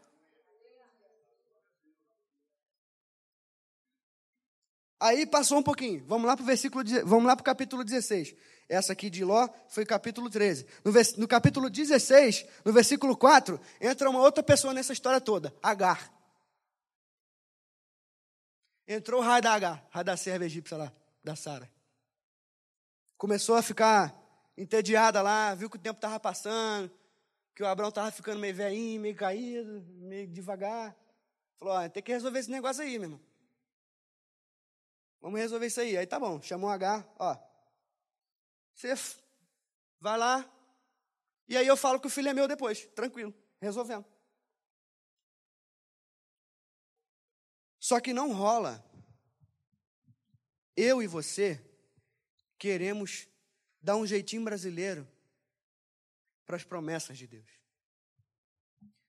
Aí 5.00 5.26
passou 5.26 5.58
um 5.58 5.64
pouquinho. 5.64 6.04
Vamos 6.06 6.28
lá 6.28 6.36
para 6.36 6.44
o 6.44 6.46
versículo, 6.46 6.84
vamos 7.06 7.26
lá 7.26 7.36
para 7.36 7.42
o 7.42 7.46
capítulo 7.46 7.84
16. 7.84 8.36
Essa 8.70 8.94
aqui 8.94 9.10
de 9.10 9.26
Ló 9.26 9.50
foi 9.68 9.84
capítulo 9.84 10.30
13. 10.30 10.66
No, 10.86 10.92
no 11.18 11.28
capítulo 11.28 11.70
16, 11.70 12.46
no 12.64 12.72
versículo 12.72 13.18
4, 13.18 13.60
entra 13.82 14.10
uma 14.10 14.22
outra 14.22 14.44
pessoa 14.44 14.74
nessa 14.74 14.94
história 14.94 15.20
toda, 15.20 15.54
Agar. 15.62 16.21
Entrou 18.94 19.22
o 19.22 19.24
raio 19.24 19.42
da 19.42 19.54
H, 19.54 19.88
raio 19.90 20.06
da 20.06 20.18
serva 20.18 20.44
egípcia 20.44 20.76
lá, 20.76 20.92
da 21.24 21.34
Sara. 21.34 21.72
Começou 23.18 23.56
a 23.56 23.62
ficar 23.62 24.14
entediada 24.58 25.22
lá, 25.22 25.56
viu 25.56 25.70
que 25.70 25.78
o 25.78 25.80
tempo 25.80 25.98
estava 25.98 26.20
passando, 26.20 26.92
que 27.56 27.64
o 27.64 27.68
Abraão 27.68 27.88
estava 27.88 28.12
ficando 28.12 28.42
meio 28.42 28.54
veinho, 28.54 29.00
meio 29.00 29.16
caído, 29.16 29.82
meio 29.98 30.28
devagar. 30.28 30.94
Falou, 31.58 31.90
tem 31.90 32.04
que 32.04 32.12
resolver 32.12 32.40
esse 32.40 32.52
negócio 32.52 32.84
aí, 32.84 33.00
meu 33.00 33.04
irmão. 33.04 33.22
Vamos 35.22 35.40
resolver 35.40 35.68
isso 35.68 35.80
aí. 35.80 35.96
Aí 35.96 36.06
tá 36.06 36.20
bom, 36.20 36.42
chamou 36.42 36.70
o 36.70 36.74
H, 36.74 37.08
ó. 37.18 37.38
Você 38.76 38.94
vai 40.02 40.18
lá, 40.18 40.52
e 41.48 41.56
aí 41.56 41.66
eu 41.66 41.78
falo 41.78 41.98
que 41.98 42.08
o 42.08 42.10
filho 42.10 42.28
é 42.28 42.34
meu 42.34 42.48
depois, 42.48 42.86
tranquilo, 42.88 43.34
resolvendo. 43.62 44.06
Só 47.92 48.00
que 48.00 48.14
não 48.14 48.32
rola. 48.32 48.82
Eu 50.78 51.04
e 51.04 51.08
você 51.08 51.62
queremos 52.58 53.28
dar 53.82 53.98
um 53.98 54.08
jeitinho 54.08 54.46
brasileiro 54.46 55.06
para 56.46 56.56
as 56.56 56.64
promessas 56.64 57.18
de 57.18 57.28
Deus. 57.28 57.50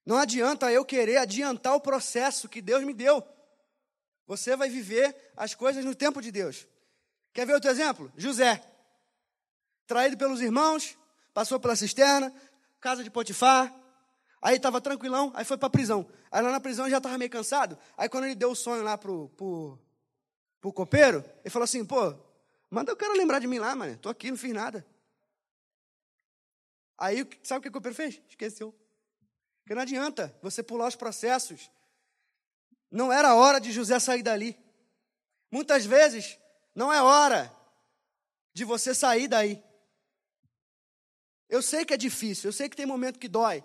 Não 0.04 0.16
adianta 0.16 0.72
eu 0.72 0.84
querer 0.84 1.18
adiantar 1.18 1.76
o 1.76 1.80
processo 1.80 2.48
que 2.48 2.60
Deus 2.60 2.82
me 2.82 2.92
deu. 2.92 3.24
Você 4.26 4.56
vai 4.56 4.68
viver 4.68 5.30
as 5.36 5.54
coisas 5.54 5.84
no 5.84 5.94
tempo 5.94 6.20
de 6.20 6.32
Deus. 6.32 6.66
Quer 7.32 7.46
ver 7.46 7.54
outro 7.54 7.70
exemplo? 7.70 8.12
José. 8.16 8.68
Traído 9.86 10.18
pelos 10.18 10.40
irmãos, 10.40 10.98
passou 11.32 11.60
pela 11.60 11.76
cisterna, 11.76 12.34
casa 12.80 13.04
de 13.04 13.12
Potifar, 13.12 13.72
Aí 14.42 14.56
estava 14.56 14.80
tranquilão, 14.80 15.30
aí 15.36 15.44
foi 15.44 15.56
para 15.56 15.68
a 15.68 15.70
prisão. 15.70 16.04
Aí 16.28 16.42
lá 16.42 16.50
na 16.50 16.58
prisão 16.58 16.90
já 16.90 16.96
estava 16.96 17.16
meio 17.16 17.30
cansado. 17.30 17.78
Aí 17.96 18.08
quando 18.08 18.24
ele 18.24 18.34
deu 18.34 18.50
o 18.50 18.56
sonho 18.56 18.82
lá 18.82 18.98
pro, 18.98 19.28
pro, 19.30 19.78
pro 20.60 20.72
copeiro, 20.72 21.24
ele 21.44 21.50
falou 21.50 21.62
assim, 21.62 21.84
pô, 21.84 22.12
manda 22.68 22.92
o 22.92 22.96
cara 22.96 23.14
lembrar 23.14 23.38
de 23.38 23.46
mim 23.46 23.60
lá, 23.60 23.76
mano. 23.76 23.96
Tô 23.98 24.08
aqui, 24.08 24.32
não 24.32 24.36
fiz 24.36 24.52
nada. 24.52 24.84
Aí 26.98 27.24
sabe 27.40 27.60
o 27.60 27.62
que 27.62 27.68
o 27.68 27.72
copeiro 27.72 27.94
fez? 27.94 28.20
Esqueceu. 28.28 28.74
Porque 29.62 29.76
não 29.76 29.82
adianta 29.82 30.36
você 30.42 30.60
pular 30.60 30.88
os 30.88 30.96
processos. 30.96 31.70
Não 32.90 33.12
era 33.12 33.36
hora 33.36 33.60
de 33.60 33.70
José 33.70 34.00
sair 34.00 34.24
dali. 34.24 34.58
Muitas 35.52 35.86
vezes 35.86 36.36
não 36.74 36.92
é 36.92 37.00
hora 37.00 37.54
de 38.52 38.64
você 38.64 38.92
sair 38.92 39.28
daí. 39.28 39.62
Eu 41.48 41.62
sei 41.62 41.84
que 41.84 41.94
é 41.94 41.96
difícil, 41.96 42.48
eu 42.48 42.52
sei 42.52 42.68
que 42.68 42.76
tem 42.76 42.86
momento 42.86 43.20
que 43.20 43.28
dói 43.28 43.62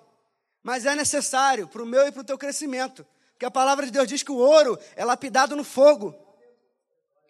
mas 0.68 0.86
é 0.86 0.94
necessário 0.98 1.66
para 1.66 1.82
o 1.82 1.86
meu 1.86 2.06
e 2.06 2.12
para 2.12 2.20
o 2.20 2.26
teu 2.26 2.38
crescimento. 2.38 3.08
Porque 3.32 3.46
a 3.46 3.50
palavra 3.50 3.86
de 3.86 3.92
Deus 3.94 4.06
diz 4.06 4.22
que 4.22 4.34
o 4.34 4.36
ouro 4.36 4.78
é 4.98 5.06
lapidado 5.06 5.56
no 5.56 5.64
fogo. 5.64 6.14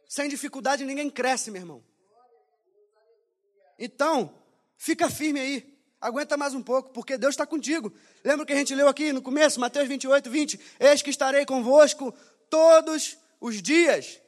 Sem 0.09 0.27
dificuldade 0.27 0.83
ninguém 0.83 1.07
cresce, 1.07 1.51
meu 1.51 1.61
irmão. 1.61 1.83
Então, 3.77 4.33
fica 4.75 5.07
firme 5.07 5.39
aí. 5.39 5.79
Aguenta 6.01 6.35
mais 6.35 6.55
um 6.55 6.63
pouco, 6.63 6.89
porque 6.89 7.15
Deus 7.15 7.33
está 7.33 7.45
contigo. 7.45 7.93
Lembra 8.23 8.43
que 8.43 8.53
a 8.53 8.55
gente 8.55 8.73
leu 8.73 8.87
aqui 8.87 9.13
no 9.13 9.21
começo, 9.21 9.59
Mateus 9.59 9.87
28, 9.87 10.31
20? 10.31 10.59
Eis 10.79 11.03
que 11.03 11.11
estarei 11.11 11.45
convosco 11.45 12.11
todos 12.49 13.19
os 13.39 13.61
dias, 13.61 14.19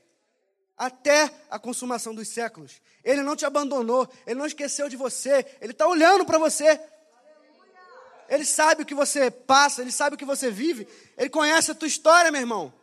até 0.77 1.31
a 1.49 1.57
consumação 1.57 2.13
dos 2.13 2.27
séculos. 2.27 2.79
Ele 3.03 3.23
não 3.23 3.35
te 3.35 3.43
abandonou, 3.43 4.07
ele 4.27 4.37
não 4.37 4.45
esqueceu 4.45 4.87
de 4.87 4.95
você, 4.95 5.43
ele 5.59 5.71
está 5.71 5.87
olhando 5.87 6.27
para 6.27 6.37
você. 6.37 6.79
Ele 8.29 8.45
sabe 8.45 8.83
o 8.83 8.85
que 8.85 8.93
você 8.93 9.31
passa, 9.31 9.81
ele 9.81 9.91
sabe 9.91 10.15
o 10.15 10.17
que 10.17 10.23
você 10.23 10.51
vive. 10.51 10.87
Ele 11.17 11.29
conhece 11.29 11.71
a 11.71 11.75
tua 11.75 11.87
história, 11.87 12.31
meu 12.31 12.39
irmão. 12.39 12.73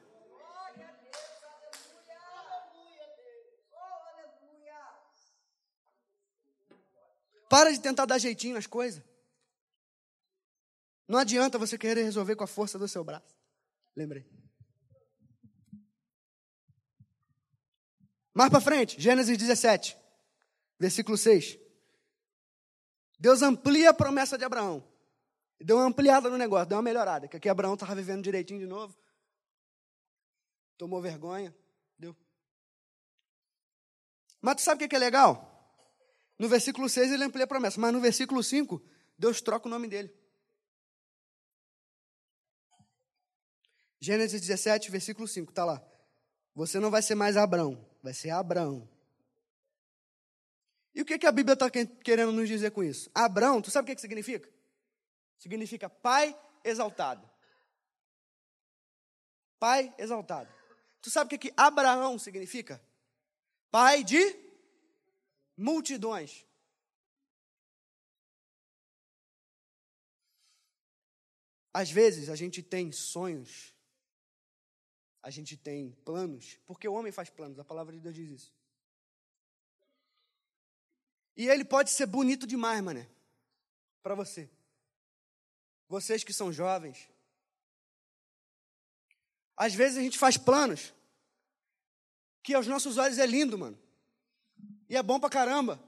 Para 7.48 7.72
de 7.72 7.80
tentar 7.80 8.06
dar 8.06 8.18
jeitinho 8.18 8.54
nas 8.54 8.66
coisas. 8.66 9.02
Não 11.06 11.20
adianta 11.20 11.58
você 11.58 11.78
querer 11.78 12.02
resolver 12.02 12.34
com 12.34 12.42
a 12.42 12.48
força 12.48 12.76
do 12.76 12.88
seu 12.88 13.04
braço. 13.04 13.36
Lembrei. 13.94 14.26
Mais 18.34 18.50
para 18.50 18.60
frente, 18.60 19.00
Gênesis 19.00 19.38
17, 19.38 19.96
versículo 20.78 21.16
6. 21.16 21.56
Deus 23.18 23.40
amplia 23.42 23.90
a 23.90 23.94
promessa 23.94 24.36
de 24.36 24.44
Abraão. 24.44 24.95
Deu 25.60 25.76
uma 25.76 25.86
ampliada 25.86 26.28
no 26.28 26.36
negócio, 26.36 26.66
deu 26.66 26.76
uma 26.76 26.82
melhorada. 26.82 27.28
Que 27.28 27.36
aqui 27.36 27.48
Abraão 27.48 27.74
estava 27.74 27.94
vivendo 27.94 28.22
direitinho 28.22 28.60
de 28.60 28.66
novo. 28.66 28.96
Tomou 30.76 31.00
vergonha. 31.00 31.54
Deu. 31.98 32.14
Mas 34.40 34.56
tu 34.56 34.62
sabe 34.62 34.84
o 34.84 34.88
que 34.88 34.94
é 34.94 34.98
legal? 34.98 35.52
No 36.38 36.48
versículo 36.48 36.88
6 36.88 37.12
ele 37.12 37.24
amplia 37.24 37.44
a 37.44 37.48
promessa. 37.48 37.80
Mas 37.80 37.92
no 37.92 38.00
versículo 38.00 38.42
5, 38.42 38.82
Deus 39.18 39.40
troca 39.40 39.66
o 39.66 39.70
nome 39.70 39.88
dele. 39.88 40.14
Gênesis 43.98 44.40
17, 44.40 44.90
versículo 44.90 45.26
5, 45.26 45.50
está 45.50 45.64
lá. 45.64 45.82
Você 46.54 46.78
não 46.78 46.90
vai 46.90 47.02
ser 47.02 47.14
mais 47.14 47.36
Abraão, 47.36 47.84
vai 48.02 48.14
ser 48.14 48.30
Abraão. 48.30 48.88
E 50.94 51.02
o 51.02 51.04
que, 51.04 51.18
que 51.18 51.26
a 51.26 51.32
Bíblia 51.32 51.54
está 51.54 51.68
querendo 51.70 52.32
nos 52.32 52.48
dizer 52.48 52.70
com 52.70 52.84
isso? 52.84 53.10
Abraão, 53.14 53.60
tu 53.60 53.70
sabe 53.70 53.84
o 53.84 53.86
que, 53.86 53.94
que 53.94 54.00
significa? 54.00 54.50
Significa 55.38 55.88
pai 55.88 56.38
exaltado. 56.64 57.28
Pai 59.58 59.94
exaltado. 59.98 60.52
Tu 61.00 61.10
sabe 61.10 61.26
o 61.26 61.38
que, 61.38 61.48
que 61.48 61.54
Abraão 61.56 62.18
significa? 62.18 62.82
Pai 63.70 64.02
de 64.02 64.18
multidões. 65.56 66.44
Às 71.72 71.90
vezes 71.90 72.30
a 72.30 72.36
gente 72.36 72.62
tem 72.62 72.90
sonhos, 72.90 73.74
a 75.22 75.28
gente 75.28 75.56
tem 75.56 75.92
planos, 76.04 76.58
porque 76.66 76.88
o 76.88 76.94
homem 76.94 77.12
faz 77.12 77.28
planos, 77.28 77.58
a 77.58 77.64
palavra 77.64 77.92
de 77.92 78.00
Deus 78.00 78.14
diz 78.14 78.30
isso. 78.30 78.54
E 81.36 81.48
ele 81.48 81.66
pode 81.66 81.90
ser 81.90 82.06
bonito 82.06 82.46
demais, 82.46 82.82
mané, 82.82 83.06
para 84.02 84.14
você. 84.14 84.48
Vocês 85.88 86.24
que 86.24 86.32
são 86.32 86.52
jovens. 86.52 87.08
Às 89.56 89.74
vezes 89.74 89.98
a 89.98 90.02
gente 90.02 90.18
faz 90.18 90.36
planos 90.36 90.92
que 92.42 92.54
aos 92.54 92.66
nossos 92.66 92.98
olhos 92.98 93.18
é 93.18 93.26
lindo, 93.26 93.58
mano. 93.58 93.78
E 94.88 94.96
é 94.96 95.02
bom 95.02 95.18
pra 95.18 95.30
caramba. 95.30 95.80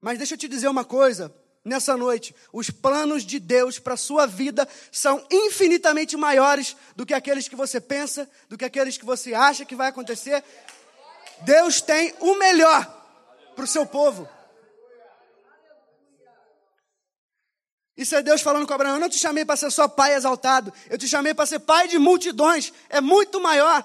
Mas 0.00 0.18
deixa 0.18 0.34
eu 0.34 0.38
te 0.38 0.48
dizer 0.48 0.68
uma 0.68 0.84
coisa, 0.84 1.34
nessa 1.64 1.96
noite, 1.96 2.34
os 2.52 2.70
planos 2.70 3.24
de 3.24 3.38
Deus 3.38 3.78
para 3.78 3.96
sua 3.96 4.26
vida 4.26 4.68
são 4.90 5.24
infinitamente 5.30 6.16
maiores 6.16 6.76
do 6.96 7.06
que 7.06 7.14
aqueles 7.14 7.48
que 7.48 7.56
você 7.56 7.80
pensa, 7.80 8.28
do 8.48 8.56
que 8.56 8.64
aqueles 8.64 8.96
que 8.96 9.04
você 9.04 9.34
acha 9.34 9.64
que 9.64 9.74
vai 9.74 9.88
acontecer. 9.88 10.42
Deus 11.42 11.80
tem 11.80 12.14
o 12.20 12.34
melhor 12.36 12.84
para 13.54 13.64
o 13.64 13.68
seu 13.68 13.86
povo. 13.86 14.28
Isso 18.00 18.14
é 18.16 18.22
Deus 18.22 18.40
falando 18.40 18.66
com 18.66 18.72
Abraão: 18.72 18.94
Eu 18.94 19.00
não 19.00 19.10
te 19.10 19.18
chamei 19.18 19.44
para 19.44 19.58
ser 19.58 19.70
só 19.70 19.86
pai 19.86 20.14
exaltado, 20.14 20.72
eu 20.88 20.96
te 20.96 21.06
chamei 21.06 21.34
para 21.34 21.44
ser 21.44 21.58
pai 21.58 21.86
de 21.86 21.98
multidões, 21.98 22.72
é 22.88 22.98
muito 22.98 23.38
maior. 23.38 23.84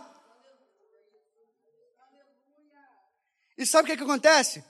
E 3.58 3.65
sabe 3.65 3.84
o 3.84 3.91
que, 3.91 3.97
que 3.97 4.04
acontece? 4.04 4.63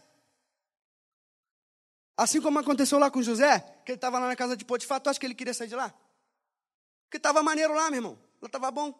Assim 2.17 2.41
como 2.41 2.57
aconteceu 2.57 2.97
lá 2.97 3.11
com 3.11 3.21
José, 3.21 3.59
que 3.85 3.91
ele 3.91 3.97
estava 3.97 4.17
lá 4.17 4.27
na 4.27 4.35
casa 4.35 4.57
de 4.57 4.65
Potifar, 4.65 4.99
tu 4.99 5.11
acha 5.11 5.19
que 5.19 5.27
ele 5.27 5.35
queria 5.35 5.53
sair 5.53 5.67
de 5.67 5.75
lá? 5.75 5.93
Porque 7.03 7.17
estava 7.17 7.43
maneiro 7.43 7.75
lá, 7.75 7.91
meu 7.91 7.99
irmão. 7.99 8.19
Lá 8.41 8.47
estava 8.47 8.71
bom. 8.71 8.95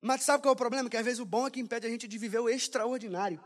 Mas 0.00 0.22
sabe 0.22 0.42
qual 0.42 0.52
é 0.52 0.54
o 0.54 0.56
problema? 0.56 0.88
Que 0.88 0.96
às 0.96 1.04
vezes 1.04 1.20
o 1.20 1.26
bom 1.26 1.46
é 1.46 1.50
que 1.50 1.60
impede 1.60 1.86
a 1.86 1.90
gente 1.90 2.08
de 2.08 2.16
viver 2.16 2.38
o 2.38 2.48
extraordinário. 2.48 3.38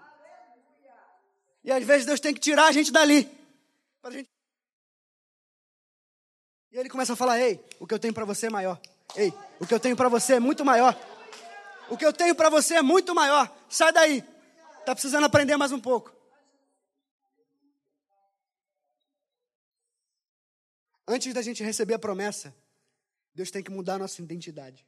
E 1.64 1.72
às 1.72 1.84
vezes 1.84 2.06
Deus 2.06 2.20
tem 2.20 2.32
que 2.32 2.40
tirar 2.40 2.66
a 2.66 2.72
gente 2.72 2.92
dali. 2.92 3.28
Gente... 4.10 4.31
E 6.72 6.78
ele 6.78 6.88
começa 6.88 7.12
a 7.12 7.16
falar: 7.16 7.38
Ei, 7.38 7.62
o 7.78 7.86
que 7.86 7.94
eu 7.94 7.98
tenho 7.98 8.14
para 8.14 8.24
você 8.24 8.46
é 8.46 8.50
maior. 8.50 8.80
Ei, 9.14 9.32
o 9.60 9.66
que 9.66 9.74
eu 9.74 9.80
tenho 9.80 9.94
para 9.94 10.08
você 10.08 10.34
é 10.34 10.40
muito 10.40 10.64
maior. 10.64 10.96
O 11.90 11.96
que 11.96 12.06
eu 12.06 12.12
tenho 12.12 12.34
para 12.34 12.48
você 12.48 12.76
é 12.76 12.82
muito 12.82 13.14
maior. 13.14 13.54
Sai 13.68 13.92
daí. 13.92 14.22
Tá 14.86 14.94
precisando 14.94 15.24
aprender 15.24 15.56
mais 15.56 15.70
um 15.70 15.80
pouco. 15.80 16.12
Antes 21.06 21.34
da 21.34 21.42
gente 21.42 21.62
receber 21.62 21.94
a 21.94 21.98
promessa, 21.98 22.54
Deus 23.34 23.50
tem 23.50 23.62
que 23.62 23.70
mudar 23.70 23.96
a 23.96 23.98
nossa 23.98 24.22
identidade. 24.22 24.86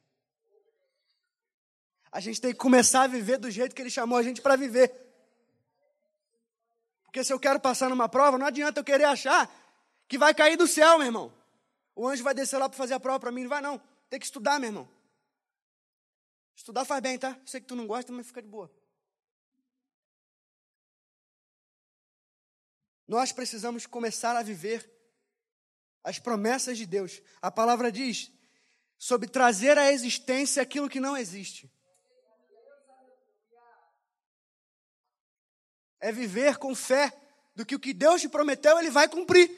A 2.11 2.19
gente 2.19 2.41
tem 2.41 2.51
que 2.51 2.57
começar 2.57 3.03
a 3.03 3.07
viver 3.07 3.37
do 3.37 3.51
jeito 3.51 3.75
que 3.75 3.81
Ele 3.81 3.89
chamou 3.89 4.17
a 4.17 4.23
gente 4.23 4.41
para 4.41 4.55
viver. 4.55 4.91
Porque 7.03 7.23
se 7.23 7.31
eu 7.31 7.39
quero 7.39 7.59
passar 7.59 7.89
numa 7.89 8.09
prova, 8.09 8.37
não 8.37 8.47
adianta 8.47 8.79
eu 8.79 8.83
querer 8.83 9.03
achar 9.03 9.53
que 10.07 10.17
vai 10.17 10.33
cair 10.33 10.57
do 10.57 10.65
céu, 10.65 10.97
meu 10.97 11.07
irmão. 11.07 11.44
O 11.95 12.07
anjo 12.07 12.23
vai 12.23 12.33
descer 12.33 12.57
lá 12.57 12.67
para 12.67 12.77
fazer 12.77 12.93
a 12.93 12.99
prova 12.99 13.19
para 13.19 13.31
mim. 13.31 13.43
Não 13.43 13.49
vai, 13.49 13.61
não. 13.61 13.81
Tem 14.09 14.19
que 14.19 14.25
estudar, 14.25 14.59
meu 14.59 14.69
irmão. 14.69 14.89
Estudar 16.55 16.85
faz 16.85 17.01
bem, 17.01 17.17
tá? 17.17 17.39
Sei 17.45 17.61
que 17.61 17.67
tu 17.67 17.75
não 17.75 17.87
gosta, 17.87 18.11
mas 18.11 18.27
fica 18.27 18.41
de 18.41 18.47
boa. 18.47 18.71
Nós 23.07 23.31
precisamos 23.31 23.85
começar 23.85 24.35
a 24.35 24.43
viver 24.43 24.89
as 26.03 26.19
promessas 26.19 26.77
de 26.77 26.85
Deus. 26.85 27.21
A 27.41 27.49
palavra 27.49 27.91
diz 27.91 28.31
sobre 28.97 29.29
trazer 29.29 29.77
à 29.77 29.91
existência 29.91 30.61
aquilo 30.61 30.89
que 30.89 30.99
não 30.99 31.15
existe. 31.15 31.71
é 36.05 36.11
viver 36.11 36.57
com 36.57 36.75
fé 36.75 37.11
do 37.55 37.65
que 37.65 37.73
o 37.73 37.79
que 37.79 37.91
Deus 37.91 38.21
te 38.21 38.29
prometeu, 38.29 38.77
Ele 38.77 38.91
vai 38.91 39.09
cumprir. 39.09 39.49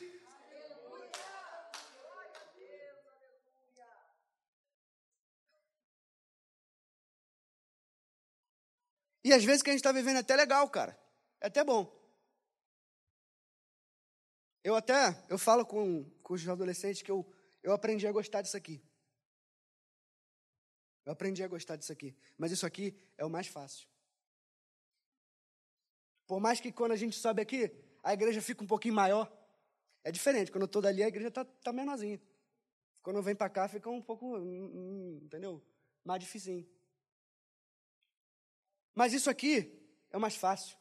E 9.28 9.34
às 9.34 9.44
vezes 9.44 9.62
que 9.62 9.70
a 9.70 9.74
gente 9.74 9.82
está 9.82 9.92
vivendo 9.92 10.16
é 10.16 10.20
até 10.20 10.38
legal, 10.38 10.70
cara. 10.70 10.98
É 11.42 11.48
até 11.48 11.62
bom. 11.62 11.94
Eu 14.64 14.74
até, 14.74 15.22
eu 15.28 15.38
falo 15.38 15.66
com, 15.66 16.10
com 16.24 16.34
os 16.34 16.48
adolescentes 16.48 17.02
que 17.02 17.12
eu, 17.12 17.30
eu 17.62 17.74
aprendi 17.74 18.08
a 18.08 18.12
gostar 18.14 18.42
disso 18.42 18.56
aqui. 18.56 18.82
Eu 21.06 21.12
aprendi 21.12 21.44
a 21.44 21.48
gostar 21.50 21.76
disso 21.76 21.92
aqui. 21.92 22.16
Mas 22.38 22.54
isso 22.54 22.66
aqui 22.66 22.98
é 23.18 23.26
o 23.26 23.30
mais 23.30 23.48
fácil. 23.48 23.86
Por 26.26 26.40
mais 26.40 26.62
que 26.62 26.72
quando 26.72 26.94
a 26.94 26.98
gente 26.98 27.18
sobe 27.18 27.42
aqui, 27.42 27.70
a 28.02 28.14
igreja 28.14 28.42
fica 28.42 28.64
um 28.64 28.68
pouquinho 28.68 28.94
maior. 28.94 29.30
É 30.06 30.12
diferente, 30.12 30.54
quando 30.54 30.62
eu 30.62 30.68
estou 30.68 30.82
dali, 30.82 31.04
a 31.04 31.10
igreja 31.10 31.28
está 31.28 31.44
tá 31.44 31.74
menorzinha. 31.74 32.22
Quando 33.02 33.22
vem 33.22 33.36
para 33.36 33.50
cá, 33.50 33.68
fica 33.68 33.90
um 33.90 34.02
pouco, 34.02 34.38
hum, 34.38 34.72
hum, 34.74 35.20
entendeu? 35.22 35.62
Mais 36.06 36.22
difícil. 36.22 36.66
Mas 38.98 39.14
isso 39.14 39.30
aqui 39.30 39.72
é 40.12 40.18
o 40.18 40.20
mais 40.20 40.36
fácil. 40.36 40.76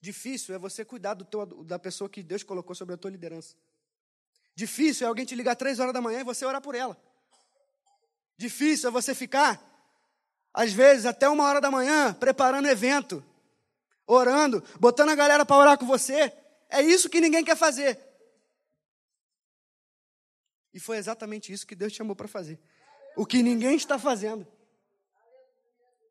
Difícil 0.00 0.54
é 0.54 0.58
você 0.58 0.84
cuidar 0.84 1.14
teu, 1.14 1.46
da 1.64 1.78
pessoa 1.78 2.10
que 2.10 2.20
Deus 2.20 2.42
colocou 2.42 2.74
sobre 2.74 2.94
a 2.94 2.98
tua 2.98 3.12
liderança. 3.12 3.54
Difícil 4.56 5.06
é 5.06 5.08
alguém 5.08 5.24
te 5.24 5.36
ligar 5.36 5.54
três 5.54 5.78
horas 5.78 5.94
da 5.94 6.00
manhã 6.00 6.20
e 6.20 6.24
você 6.24 6.44
orar 6.44 6.60
por 6.60 6.74
ela. 6.74 7.00
Difícil 8.36 8.88
é 8.88 8.92
você 8.92 9.14
ficar, 9.14 9.62
às 10.52 10.72
vezes, 10.72 11.06
até 11.06 11.28
uma 11.28 11.44
hora 11.44 11.60
da 11.60 11.70
manhã, 11.70 12.12
preparando 12.12 12.66
evento 12.66 13.24
orando, 14.06 14.62
botando 14.78 15.10
a 15.10 15.14
galera 15.14 15.46
para 15.46 15.56
orar 15.56 15.78
com 15.78 15.86
você. 15.86 16.32
É 16.68 16.82
isso 16.82 17.08
que 17.08 17.20
ninguém 17.20 17.44
quer 17.44 17.56
fazer. 17.56 17.98
E 20.72 20.80
foi 20.80 20.96
exatamente 20.96 21.52
isso 21.52 21.66
que 21.66 21.74
Deus 21.76 21.92
te 21.92 21.98
chamou 21.98 22.16
para 22.16 22.28
fazer. 22.28 22.60
O 23.16 23.24
que 23.24 23.42
ninguém 23.42 23.76
está 23.76 23.98
fazendo. 23.98 24.46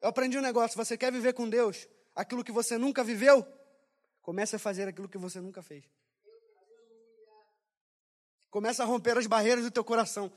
Eu 0.03 0.09
aprendi 0.09 0.37
um 0.37 0.41
negócio: 0.41 0.75
você 0.75 0.97
quer 0.97 1.13
viver 1.13 1.31
com 1.31 1.49
Deus 1.49 1.87
aquilo 2.13 2.43
que 2.43 2.51
você 2.51 2.77
nunca 2.77 3.05
viveu? 3.05 3.47
Comece 4.21 4.57
a 4.57 4.59
fazer 4.59 4.85
aquilo 4.85 5.07
que 5.07 5.17
você 5.17 5.39
nunca 5.39 5.63
fez. 5.63 5.85
Começa 8.51 8.83
a 8.83 8.85
romper 8.85 9.17
as 9.17 9.25
barreiras 9.25 9.63
do 9.63 9.71
teu 9.71 9.83
coração. 9.83 10.31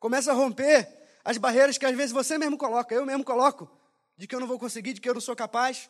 Começa 0.00 0.32
a 0.32 0.34
romper 0.34 0.86
as 1.24 1.38
barreiras 1.38 1.78
que 1.78 1.86
às 1.86 1.96
vezes 1.96 2.12
você 2.12 2.36
mesmo 2.36 2.58
coloca, 2.58 2.92
eu 2.92 3.06
mesmo 3.06 3.24
coloco, 3.24 3.70
de 4.16 4.26
que 4.26 4.34
eu 4.34 4.40
não 4.40 4.48
vou 4.48 4.58
conseguir, 4.58 4.92
de 4.94 5.00
que 5.00 5.08
eu 5.08 5.14
não 5.14 5.20
sou 5.20 5.36
capaz. 5.36 5.88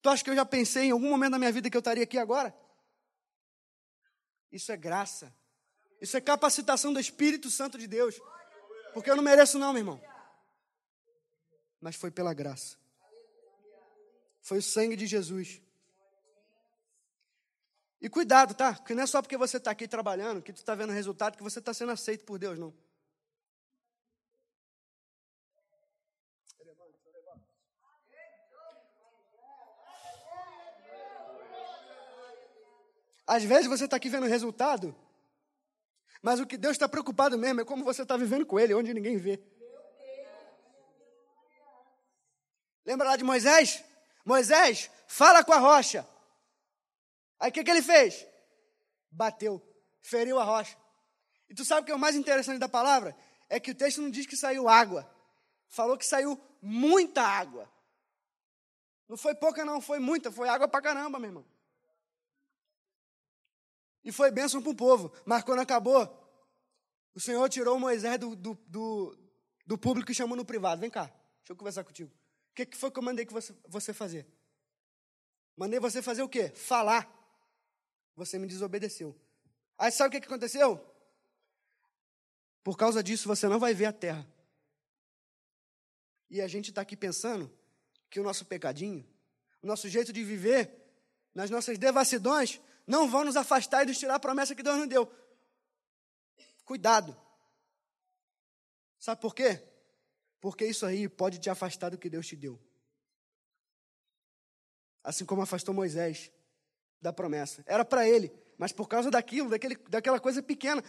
Tu 0.00 0.08
acha 0.08 0.22
que 0.22 0.30
eu 0.30 0.36
já 0.36 0.46
pensei 0.46 0.84
em 0.84 0.90
algum 0.92 1.10
momento 1.10 1.32
da 1.32 1.38
minha 1.38 1.52
vida 1.52 1.68
que 1.68 1.76
eu 1.76 1.80
estaria 1.80 2.04
aqui 2.04 2.18
agora? 2.18 2.56
Isso 4.52 4.70
é 4.70 4.76
graça. 4.76 5.34
Isso 6.00 6.16
é 6.16 6.20
capacitação 6.20 6.92
do 6.92 7.00
Espírito 7.00 7.50
Santo 7.50 7.76
de 7.76 7.88
Deus. 7.88 8.14
Porque 8.94 9.10
eu 9.10 9.16
não 9.16 9.24
mereço, 9.24 9.58
não, 9.58 9.72
meu 9.72 9.80
irmão. 9.80 10.17
Mas 11.80 11.96
foi 11.96 12.10
pela 12.10 12.34
graça. 12.34 12.76
Foi 14.40 14.58
o 14.58 14.62
sangue 14.62 14.96
de 14.96 15.06
Jesus. 15.06 15.60
E 18.00 18.08
cuidado, 18.08 18.54
tá? 18.54 18.74
Que 18.74 18.94
não 18.94 19.02
é 19.02 19.06
só 19.06 19.20
porque 19.20 19.36
você 19.36 19.56
está 19.56 19.70
aqui 19.70 19.88
trabalhando, 19.88 20.40
que 20.40 20.52
tu 20.52 20.56
está 20.56 20.74
vendo 20.74 20.92
resultado, 20.92 21.36
que 21.36 21.42
você 21.42 21.58
está 21.58 21.74
sendo 21.74 21.92
aceito 21.92 22.24
por 22.24 22.38
Deus, 22.38 22.58
não. 22.58 22.72
Às 33.26 33.44
vezes 33.44 33.66
você 33.66 33.84
está 33.84 33.96
aqui 33.96 34.08
vendo 34.08 34.26
resultado, 34.26 34.96
mas 36.22 36.40
o 36.40 36.46
que 36.46 36.56
Deus 36.56 36.72
está 36.72 36.88
preocupado 36.88 37.36
mesmo 37.36 37.60
é 37.60 37.64
como 37.64 37.84
você 37.84 38.00
está 38.00 38.16
vivendo 38.16 38.46
com 38.46 38.58
Ele, 38.58 38.72
onde 38.72 38.94
ninguém 38.94 39.18
vê. 39.18 39.38
Lembra 42.88 43.08
lá 43.08 43.16
de 43.18 43.24
Moisés? 43.24 43.84
Moisés, 44.24 44.90
fala 45.06 45.44
com 45.44 45.52
a 45.52 45.58
rocha. 45.58 46.08
Aí 47.38 47.50
o 47.50 47.52
que, 47.52 47.62
que 47.62 47.70
ele 47.70 47.82
fez? 47.82 48.26
Bateu, 49.10 49.62
feriu 50.00 50.38
a 50.38 50.44
rocha. 50.44 50.74
E 51.50 51.54
tu 51.54 51.66
sabe 51.66 51.82
o 51.82 51.84
que 51.84 51.92
é 51.92 51.94
o 51.94 51.98
mais 51.98 52.16
interessante 52.16 52.58
da 52.58 52.68
palavra? 52.68 53.14
É 53.46 53.60
que 53.60 53.72
o 53.72 53.74
texto 53.74 54.00
não 54.00 54.08
diz 54.08 54.24
que 54.24 54.38
saiu 54.38 54.70
água. 54.70 55.06
Falou 55.68 55.98
que 55.98 56.06
saiu 56.06 56.40
muita 56.62 57.20
água. 57.20 57.70
Não 59.06 59.18
foi 59.18 59.34
pouca, 59.34 59.66
não, 59.66 59.82
foi 59.82 59.98
muita, 59.98 60.32
foi 60.32 60.48
água 60.48 60.66
pra 60.66 60.80
caramba, 60.80 61.18
meu 61.18 61.28
irmão. 61.28 61.46
E 64.02 64.10
foi 64.10 64.30
bênção 64.30 64.62
para 64.62 64.72
o 64.72 64.74
povo. 64.74 65.12
Mas 65.26 65.44
quando 65.44 65.60
acabou, 65.60 66.08
o 67.14 67.20
Senhor 67.20 67.46
tirou 67.50 67.78
Moisés 67.78 68.18
do, 68.18 68.34
do, 68.34 68.54
do, 68.66 69.18
do 69.66 69.76
público 69.76 70.10
e 70.10 70.14
chamou 70.14 70.34
no 70.34 70.44
privado. 70.46 70.80
Vem 70.80 70.88
cá, 70.88 71.04
deixa 71.04 71.52
eu 71.52 71.56
conversar 71.56 71.84
contigo. 71.84 72.10
Que, 72.58 72.66
que 72.66 72.76
foi 72.76 72.90
que 72.90 72.98
eu 72.98 73.04
mandei 73.04 73.24
que 73.24 73.32
você, 73.32 73.54
você 73.68 73.92
fazer? 73.94 74.26
Mandei 75.56 75.78
você 75.78 76.02
fazer 76.02 76.22
o 76.22 76.28
quê? 76.28 76.48
Falar. 76.48 77.08
Você 78.16 78.36
me 78.36 78.48
desobedeceu. 78.48 79.16
Aí 79.78 79.92
sabe 79.92 80.08
o 80.08 80.10
que, 80.10 80.26
que 80.26 80.26
aconteceu? 80.26 80.84
Por 82.64 82.76
causa 82.76 83.00
disso, 83.00 83.28
você 83.28 83.46
não 83.46 83.60
vai 83.60 83.74
ver 83.74 83.84
a 83.84 83.92
terra. 83.92 84.28
E 86.28 86.40
a 86.40 86.48
gente 86.48 86.70
está 86.70 86.80
aqui 86.80 86.96
pensando 86.96 87.48
que 88.10 88.18
o 88.18 88.24
nosso 88.24 88.44
pecadinho, 88.44 89.08
o 89.62 89.66
nosso 89.68 89.88
jeito 89.88 90.12
de 90.12 90.24
viver, 90.24 90.68
nas 91.32 91.50
nossas 91.50 91.78
devassidões, 91.78 92.60
não 92.84 93.08
vão 93.08 93.24
nos 93.24 93.36
afastar 93.36 93.84
e 93.84 93.86
nos 93.86 93.98
tirar 94.00 94.16
a 94.16 94.20
promessa 94.20 94.52
que 94.52 94.64
Deus 94.64 94.78
nos 94.78 94.88
deu. 94.88 95.08
Cuidado. 96.64 97.16
Sabe 98.98 99.20
por 99.20 99.32
quê? 99.32 99.62
Porque 100.40 100.64
isso 100.64 100.86
aí 100.86 101.08
pode 101.08 101.38
te 101.38 101.50
afastar 101.50 101.90
do 101.90 101.98
que 101.98 102.08
Deus 102.08 102.26
te 102.26 102.36
deu. 102.36 102.58
Assim 105.02 105.24
como 105.24 105.42
afastou 105.42 105.74
Moisés 105.74 106.30
da 107.00 107.12
promessa. 107.12 107.62
Era 107.66 107.84
para 107.84 108.08
ele, 108.08 108.32
mas 108.56 108.72
por 108.72 108.88
causa 108.88 109.10
daquilo, 109.10 109.50
daquele, 109.50 109.76
daquela 109.88 110.20
coisa 110.20 110.42
pequena. 110.42 110.82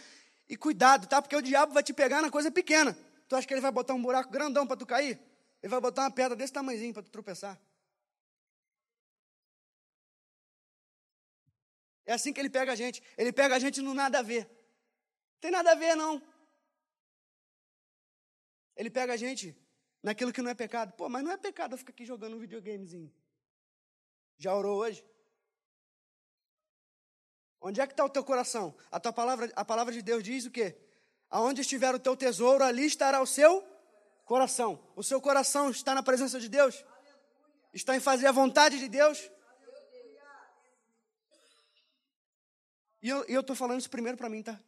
E 0.48 0.56
cuidado, 0.56 1.06
tá? 1.06 1.22
Porque 1.22 1.36
o 1.36 1.42
diabo 1.42 1.72
vai 1.72 1.82
te 1.82 1.92
pegar 1.92 2.20
na 2.20 2.30
coisa 2.30 2.50
pequena. 2.50 2.96
Tu 3.28 3.36
acha 3.36 3.46
que 3.46 3.54
ele 3.54 3.60
vai 3.60 3.70
botar 3.70 3.94
um 3.94 4.02
buraco 4.02 4.30
grandão 4.30 4.66
para 4.66 4.76
tu 4.76 4.84
cair? 4.84 5.18
Ele 5.62 5.70
vai 5.70 5.80
botar 5.80 6.02
uma 6.02 6.10
pedra 6.10 6.36
desse 6.36 6.52
tamanhozinho 6.52 6.92
para 6.92 7.02
tu 7.02 7.10
tropeçar. 7.10 7.60
É 12.04 12.12
assim 12.12 12.32
que 12.32 12.40
ele 12.40 12.50
pega 12.50 12.72
a 12.72 12.76
gente. 12.76 13.02
Ele 13.16 13.32
pega 13.32 13.54
a 13.54 13.58
gente 13.58 13.80
no 13.80 13.94
nada 13.94 14.18
a 14.18 14.22
ver. 14.22 14.44
Não 14.44 15.40
tem 15.40 15.50
nada 15.50 15.70
a 15.70 15.74
ver, 15.76 15.94
não. 15.94 16.20
Ele 18.76 18.90
pega 18.90 19.12
a 19.12 19.16
gente 19.16 19.56
naquilo 20.02 20.32
que 20.32 20.42
não 20.42 20.50
é 20.50 20.54
pecado. 20.54 20.92
Pô, 20.92 21.08
mas 21.08 21.22
não 21.22 21.32
é 21.32 21.36
pecado 21.36 21.74
eu 21.74 21.78
ficar 21.78 21.90
aqui 21.90 22.04
jogando 22.04 22.36
um 22.36 22.38
videogamezinho. 22.38 23.12
Já 24.38 24.54
orou 24.54 24.78
hoje? 24.78 25.04
Onde 27.60 27.80
é 27.80 27.86
que 27.86 27.92
está 27.92 28.04
o 28.04 28.08
teu 28.08 28.24
coração? 28.24 28.74
A 28.90 28.98
tua 28.98 29.12
palavra, 29.12 29.52
a 29.54 29.64
palavra 29.64 29.92
de 29.92 30.00
Deus 30.00 30.22
diz 30.22 30.46
o 30.46 30.50
quê? 30.50 30.76
Aonde 31.28 31.60
estiver 31.60 31.94
o 31.94 31.98
teu 31.98 32.16
tesouro, 32.16 32.64
ali 32.64 32.86
estará 32.86 33.20
o 33.20 33.26
seu 33.26 33.62
coração. 34.24 34.82
O 34.96 35.02
seu 35.02 35.20
coração 35.20 35.70
está 35.70 35.94
na 35.94 36.02
presença 36.02 36.40
de 36.40 36.48
Deus? 36.48 36.82
Está 37.74 37.94
em 37.94 38.00
fazer 38.00 38.26
a 38.26 38.32
vontade 38.32 38.78
de 38.78 38.88
Deus? 38.88 39.30
E 43.02 43.08
eu 43.08 43.40
estou 43.40 43.56
falando 43.56 43.80
isso 43.80 43.90
primeiro 43.90 44.16
para 44.16 44.28
mim, 44.28 44.42
tá? 44.42 44.58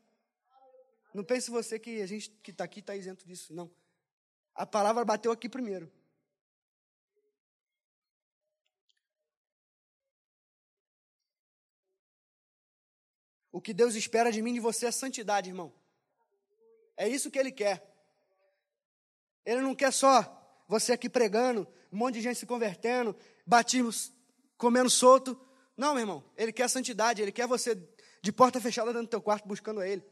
Não 1.12 1.24
pense 1.24 1.50
você 1.50 1.78
que 1.78 2.00
a 2.00 2.06
gente 2.06 2.30
que 2.42 2.50
está 2.50 2.64
aqui 2.64 2.80
está 2.80 2.96
isento 2.96 3.26
disso, 3.26 3.52
não. 3.52 3.70
A 4.54 4.66
palavra 4.66 5.04
bateu 5.04 5.32
aqui 5.32 5.48
primeiro. 5.48 5.90
O 13.50 13.60
que 13.60 13.74
Deus 13.74 13.94
espera 13.94 14.32
de 14.32 14.40
mim 14.40 14.52
e 14.52 14.54
de 14.54 14.60
você 14.60 14.86
é 14.86 14.90
santidade, 14.90 15.50
irmão. 15.50 15.72
É 16.96 17.06
isso 17.08 17.30
que 17.30 17.38
Ele 17.38 17.52
quer. 17.52 17.86
Ele 19.44 19.60
não 19.60 19.74
quer 19.74 19.92
só 19.92 20.38
você 20.66 20.92
aqui 20.92 21.08
pregando, 21.08 21.68
um 21.92 21.98
monte 21.98 22.14
de 22.14 22.22
gente 22.22 22.38
se 22.38 22.46
convertendo, 22.46 23.14
batimos, 23.46 24.10
comendo 24.56 24.88
solto. 24.88 25.38
Não, 25.76 25.92
meu 25.92 26.02
irmão. 26.02 26.24
Ele 26.36 26.52
quer 26.52 26.68
santidade. 26.68 27.20
Ele 27.20 27.32
quer 27.32 27.46
você 27.46 27.76
de 28.22 28.32
porta 28.32 28.60
fechada 28.60 28.92
dentro 28.92 29.06
do 29.06 29.10
teu 29.10 29.20
quarto 29.20 29.46
buscando 29.46 29.82
Ele. 29.82 30.02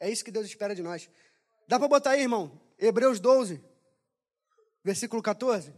É 0.00 0.10
isso 0.10 0.24
que 0.24 0.30
Deus 0.30 0.46
espera 0.46 0.74
de 0.74 0.82
nós. 0.82 1.10
Dá 1.68 1.78
para 1.78 1.86
botar 1.86 2.12
aí, 2.12 2.22
irmão? 2.22 2.58
Hebreus 2.78 3.20
12, 3.20 3.62
versículo 4.82 5.22
14. 5.22 5.74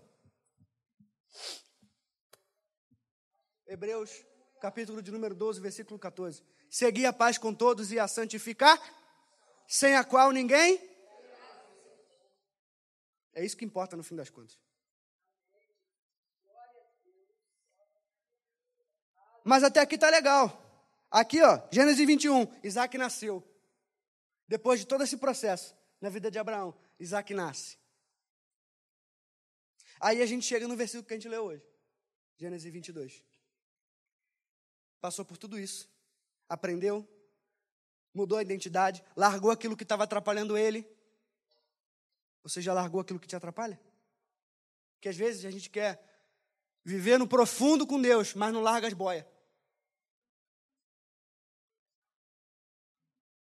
Hebreus, 3.66 4.24
capítulo 4.60 5.02
de 5.02 5.10
número 5.10 5.34
12, 5.34 5.60
versículo 5.60 5.98
14. 5.98 6.44
Seguir 6.70 7.06
a 7.06 7.12
paz 7.12 7.36
com 7.36 7.52
todos 7.52 7.90
e 7.90 7.98
a 7.98 8.06
santificar, 8.06 8.80
sem 9.66 9.96
a 9.96 10.04
qual 10.04 10.30
ninguém. 10.30 10.80
É 13.34 13.44
isso 13.44 13.56
que 13.56 13.64
importa 13.64 13.96
no 13.96 14.04
fim 14.04 14.14
das 14.14 14.30
contas. 14.30 14.56
Mas 19.44 19.64
até 19.64 19.80
aqui 19.80 19.98
tá 19.98 20.08
legal. 20.08 20.60
Aqui, 21.10 21.42
ó, 21.42 21.60
Gênesis 21.72 22.06
21, 22.06 22.46
Isaac 22.62 22.96
nasceu. 22.96 23.51
Depois 24.52 24.78
de 24.80 24.86
todo 24.86 25.02
esse 25.02 25.16
processo 25.16 25.74
na 25.98 26.10
vida 26.10 26.30
de 26.30 26.38
Abraão, 26.38 26.74
Isaac 27.00 27.32
nasce. 27.32 27.78
Aí 29.98 30.20
a 30.20 30.26
gente 30.26 30.44
chega 30.44 30.68
no 30.68 30.76
versículo 30.76 31.06
que 31.06 31.14
a 31.14 31.16
gente 31.16 31.26
leu 31.26 31.44
hoje, 31.44 31.64
Gênesis 32.36 32.70
22. 32.70 33.24
Passou 35.00 35.24
por 35.24 35.38
tudo 35.38 35.58
isso, 35.58 35.90
aprendeu, 36.50 37.08
mudou 38.12 38.36
a 38.36 38.42
identidade, 38.42 39.02
largou 39.16 39.50
aquilo 39.50 39.74
que 39.74 39.84
estava 39.84 40.04
atrapalhando 40.04 40.54
ele. 40.54 40.86
Você 42.42 42.60
já 42.60 42.74
largou 42.74 43.00
aquilo 43.00 43.18
que 43.18 43.26
te 43.26 43.34
atrapalha? 43.34 43.80
Porque 44.96 45.08
às 45.08 45.16
vezes 45.16 45.46
a 45.46 45.50
gente 45.50 45.70
quer 45.70 45.98
viver 46.84 47.18
no 47.18 47.26
profundo 47.26 47.86
com 47.86 47.98
Deus, 47.98 48.34
mas 48.34 48.52
não 48.52 48.60
larga 48.60 48.86
as 48.86 48.92
boias. 48.92 49.24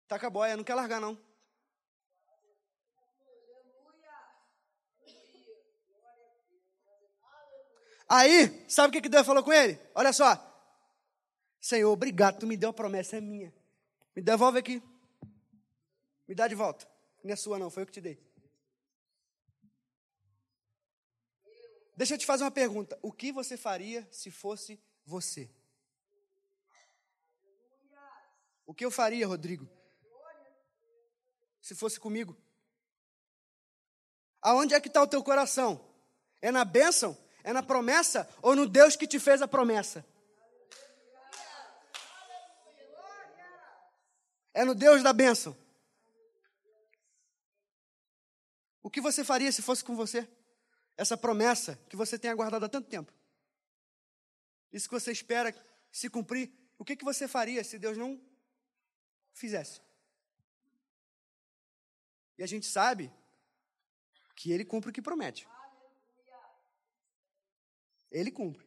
Tá 0.08 0.16
a 0.16 0.30
boia, 0.30 0.56
não 0.56 0.64
quer 0.64 0.76
largar 0.76 1.02
não. 1.02 1.18
Aí, 8.10 8.66
sabe 8.70 8.88
o 8.88 8.92
que, 8.94 9.02
que 9.02 9.10
Deus 9.10 9.28
falou 9.28 9.44
com 9.44 9.52
ele? 9.52 9.78
Olha 9.94 10.14
só. 10.14 10.44
Senhor, 11.60 11.92
obrigado, 11.92 12.40
tu 12.40 12.48
me 12.48 12.56
deu 12.56 12.70
a 12.70 12.74
promessa, 12.74 13.18
é 13.18 13.22
minha. 13.22 13.54
Me 14.16 14.22
devolve 14.22 14.60
aqui. 14.60 14.82
Me 16.26 16.34
dá 16.34 16.48
de 16.48 16.56
volta. 16.56 16.88
Não 17.22 17.34
é 17.34 17.36
sua, 17.36 17.60
não, 17.60 17.70
foi 17.70 17.84
eu 17.84 17.88
que 17.88 17.92
te 17.92 18.00
dei. 18.00 18.18
Deixa 21.98 22.14
eu 22.14 22.18
te 22.18 22.26
fazer 22.26 22.46
uma 22.46 22.52
pergunta. 22.52 22.98
O 23.02 23.12
que 23.12 23.34
você 23.34 23.58
faria 23.58 24.08
se 24.10 24.32
fosse 24.32 24.80
você? 25.06 25.50
O 28.66 28.74
que 28.74 28.86
eu 28.86 28.92
faria, 28.92 29.28
Rodrigo? 29.28 29.77
Se 31.68 31.76
fosse 31.76 32.00
comigo? 32.00 32.34
Aonde 34.42 34.74
é 34.74 34.80
que 34.80 34.88
está 34.88 35.04
o 35.04 35.08
teu 35.08 35.22
coração? 35.22 35.86
É 36.42 36.50
na 36.50 36.64
bênção 36.64 37.18
é 37.44 37.52
na 37.52 37.62
promessa 37.62 38.26
ou 38.42 38.56
no 38.56 38.66
Deus 38.66 38.96
que 38.96 39.06
te 39.06 39.20
fez 39.20 39.42
a 39.42 39.48
promessa? 39.50 40.06
É 44.54 44.64
no 44.64 44.74
Deus 44.74 45.04
da 45.04 45.12
bênção. 45.12 45.58
O 48.82 48.90
que 48.90 49.02
você 49.02 49.22
faria 49.22 49.52
se 49.52 49.62
fosse 49.62 49.84
com 49.84 49.94
você? 49.94 50.26
Essa 50.96 51.18
promessa 51.18 51.78
que 51.90 51.98
você 51.98 52.18
tem 52.18 52.32
aguardado 52.32 52.64
há 52.64 52.70
tanto 52.70 52.88
tempo. 52.88 53.14
Isso 54.72 54.88
que 54.88 54.96
você 54.98 55.12
espera 55.12 55.54
se 55.92 56.10
cumprir. 56.10 56.50
O 56.78 56.86
que, 56.86 56.96
que 56.96 57.04
você 57.04 57.28
faria 57.28 57.62
se 57.62 57.78
Deus 57.78 57.98
não 57.98 58.22
fizesse? 59.34 59.86
E 62.38 62.44
a 62.44 62.48
gente 62.48 62.66
sabe 62.66 63.12
que 64.36 64.52
Ele 64.52 64.64
cumpre 64.64 64.90
o 64.90 64.94
que 64.94 65.02
promete. 65.02 65.48
Ele 68.12 68.32
cumpre. 68.32 68.66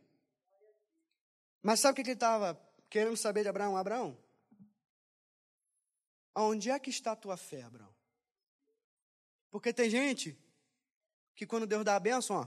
Mas 1.63 1.81
sabe 1.81 1.93
o 1.93 1.95
que 1.97 2.03
ele 2.03 2.13
estava 2.13 2.61
querendo 2.89 3.17
saber 3.17 3.43
de 3.43 3.49
Abraão? 3.49 3.77
Abraão, 3.77 4.19
aonde 6.35 6.71
é 6.71 6.79
que 6.79 6.91
está 6.91 7.13
a 7.13 7.17
tua 7.17 7.37
fé, 7.37 7.63
Abraão? 7.63 7.95
Porque 9.51 9.73
tem 9.73 9.91
gente 9.91 10.39
que 11.35 11.47
quando 11.47 11.67
Deus 11.67 11.85
dá 11.85 11.97
a 11.97 12.01
bênção, 12.01 12.37
ó, 12.37 12.47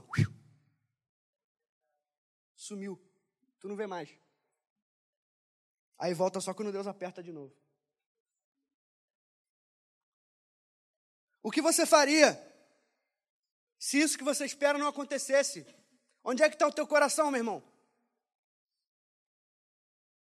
sumiu. 2.56 3.00
Tu 3.60 3.68
não 3.68 3.76
vê 3.76 3.86
mais. 3.86 4.10
Aí 5.98 6.12
volta 6.12 6.40
só 6.40 6.52
quando 6.52 6.72
Deus 6.72 6.86
aperta 6.86 7.22
de 7.22 7.32
novo. 7.32 7.54
O 11.44 11.50
que 11.50 11.60
você 11.60 11.84
faria 11.84 12.42
se 13.78 14.00
isso 14.00 14.16
que 14.16 14.24
você 14.24 14.46
espera 14.46 14.78
não 14.78 14.88
acontecesse? 14.88 15.66
Onde 16.24 16.42
é 16.42 16.48
que 16.48 16.54
está 16.54 16.66
o 16.66 16.72
teu 16.72 16.86
coração, 16.86 17.30
meu 17.30 17.38
irmão? 17.38 17.62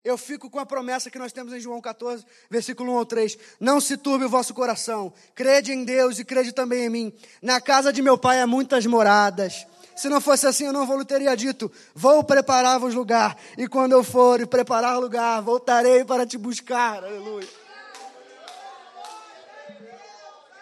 Eu 0.05 0.19
fico 0.19 0.51
com 0.51 0.59
a 0.59 0.67
promessa 0.67 1.11
que 1.11 1.19
nós 1.19 1.33
temos 1.33 1.55
em 1.55 1.59
João 1.59 1.81
14, 1.81 2.25
versículo 2.51 2.93
1 2.93 2.99
ao 2.99 3.07
3. 3.07 3.39
Não 3.59 3.81
se 3.81 3.97
turbe 3.97 4.27
o 4.27 4.29
vosso 4.29 4.53
coração. 4.53 5.11
Crede 5.35 5.73
em 5.73 5.85
Deus 5.85 6.19
e 6.19 6.25
crede 6.25 6.53
também 6.53 6.85
em 6.85 6.91
mim. 6.91 7.19
Na 7.41 7.63
casa 7.63 7.91
de 7.91 8.03
meu 8.03 8.19
pai 8.19 8.43
há 8.43 8.47
muitas 8.47 8.85
moradas. 8.85 9.67
Se 9.97 10.11
não 10.11 10.21
fosse 10.21 10.47
assim, 10.47 10.67
eu 10.67 10.73
não 10.73 10.87
vou 10.87 11.03
teria 11.03 11.35
dito: 11.35 11.73
Vou 11.95 12.23
preparar-vos 12.23 12.95
lugar. 12.95 13.39
E 13.57 13.67
quando 13.67 13.93
eu 13.93 14.05
for 14.05 14.39
e 14.39 14.47
preparar 14.47 14.99
lugar, 15.01 15.41
voltarei 15.41 16.05
para 16.05 16.27
te 16.27 16.37
buscar. 16.37 17.03
Aleluia. 17.03 17.66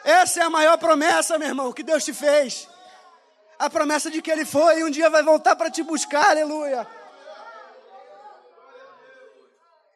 Essa 0.05 0.41
é 0.41 0.43
a 0.45 0.51
maior 0.51 0.77
promessa, 0.77 1.39
meu 1.39 1.49
irmão, 1.49 1.73
que 1.73 1.83
Deus 1.83 2.05
te 2.05 2.13
fez. 2.13 2.69
A 3.59 3.71
promessa 3.71 4.11
de 4.11 4.21
que 4.21 4.31
Ele 4.31 4.45
foi 4.45 4.81
e 4.81 4.85
um 4.85 4.91
dia 4.91 5.09
vai 5.09 5.23
voltar 5.23 5.57
para 5.57 5.71
te 5.71 5.83
buscar. 5.83 6.31
Aleluia. 6.31 6.87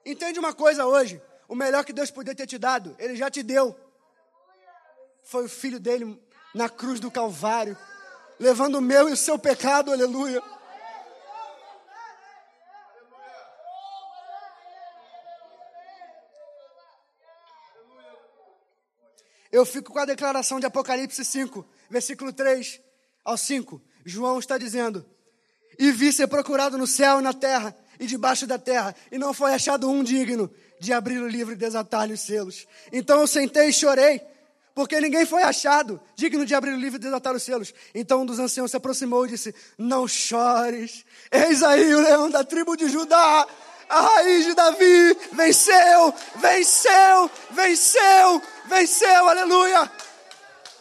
Entende 0.06 0.38
uma 0.38 0.54
coisa 0.54 0.86
hoje? 0.86 1.20
O 1.46 1.54
melhor 1.54 1.84
que 1.84 1.92
Deus 1.92 2.10
podia 2.10 2.34
ter 2.34 2.46
te 2.46 2.56
dado, 2.56 2.96
Ele 2.98 3.14
já 3.14 3.30
te 3.30 3.42
deu. 3.42 3.78
Foi 5.22 5.44
o 5.44 5.48
filho 5.48 5.78
dele 5.78 6.18
na 6.54 6.70
cruz 6.70 6.98
do 6.98 7.10
Calvário, 7.10 7.76
levando 8.40 8.76
o 8.76 8.80
meu 8.80 9.10
e 9.10 9.12
o 9.12 9.16
seu 9.16 9.38
pecado, 9.38 9.92
aleluia. 9.92 10.42
Eu 19.50 19.64
fico 19.64 19.92
com 19.92 19.98
a 19.98 20.04
declaração 20.04 20.60
de 20.60 20.66
Apocalipse 20.66 21.24
5, 21.24 21.64
versículo 21.88 22.32
3 22.32 22.80
ao 23.24 23.36
5. 23.36 23.80
João 24.04 24.38
está 24.38 24.58
dizendo: 24.58 25.04
E 25.78 25.90
vi 25.90 26.12
ser 26.12 26.26
procurado 26.26 26.76
no 26.76 26.86
céu 26.86 27.20
na 27.20 27.32
terra 27.32 27.76
e 27.98 28.06
debaixo 28.06 28.46
da 28.46 28.58
terra, 28.58 28.94
e 29.10 29.18
não 29.18 29.34
foi 29.34 29.52
achado 29.52 29.90
um 29.90 30.02
digno 30.02 30.50
de 30.78 30.92
abrir 30.92 31.18
o 31.18 31.28
livro 31.28 31.54
e 31.54 31.56
desatar-lhe 31.56 32.12
os 32.12 32.20
selos. 32.20 32.66
Então 32.92 33.20
eu 33.20 33.26
sentei 33.26 33.68
e 33.68 33.72
chorei, 33.72 34.20
porque 34.74 35.00
ninguém 35.00 35.26
foi 35.26 35.42
achado 35.42 36.00
digno 36.14 36.46
de 36.46 36.54
abrir 36.54 36.72
o 36.72 36.78
livro 36.78 36.96
e 36.96 37.00
desatar 37.00 37.34
os 37.34 37.42
selos. 37.42 37.74
Então 37.94 38.22
um 38.22 38.26
dos 38.26 38.38
anciãos 38.38 38.70
se 38.70 38.76
aproximou 38.76 39.26
e 39.26 39.30
disse: 39.30 39.54
Não 39.76 40.06
chores, 40.06 41.04
eis 41.32 41.62
aí 41.62 41.94
o 41.94 42.00
leão 42.00 42.30
da 42.30 42.44
tribo 42.44 42.76
de 42.76 42.88
Judá, 42.88 43.46
a 43.88 44.00
raiz 44.00 44.44
de 44.44 44.54
Davi, 44.54 45.16
venceu, 45.32 46.14
venceu, 46.36 47.30
venceu, 47.50 48.42
venceu, 48.68 49.28
aleluia, 49.28 49.90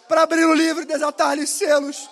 para 0.08 0.24
abrir 0.24 0.46
o 0.46 0.54
livro 0.54 0.84
e 0.84 0.86
desatar-lhe 0.86 1.44
os 1.44 1.50
selos. 1.50 2.10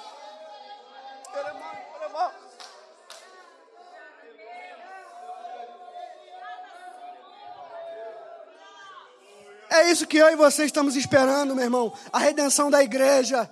É 9.70 9.92
isso 9.92 10.08
que 10.08 10.18
eu 10.18 10.30
e 10.30 10.36
você 10.36 10.64
estamos 10.64 10.96
esperando, 10.96 11.54
meu 11.54 11.66
irmão. 11.66 11.94
A 12.12 12.18
redenção 12.18 12.72
da 12.72 12.82
igreja. 12.82 13.50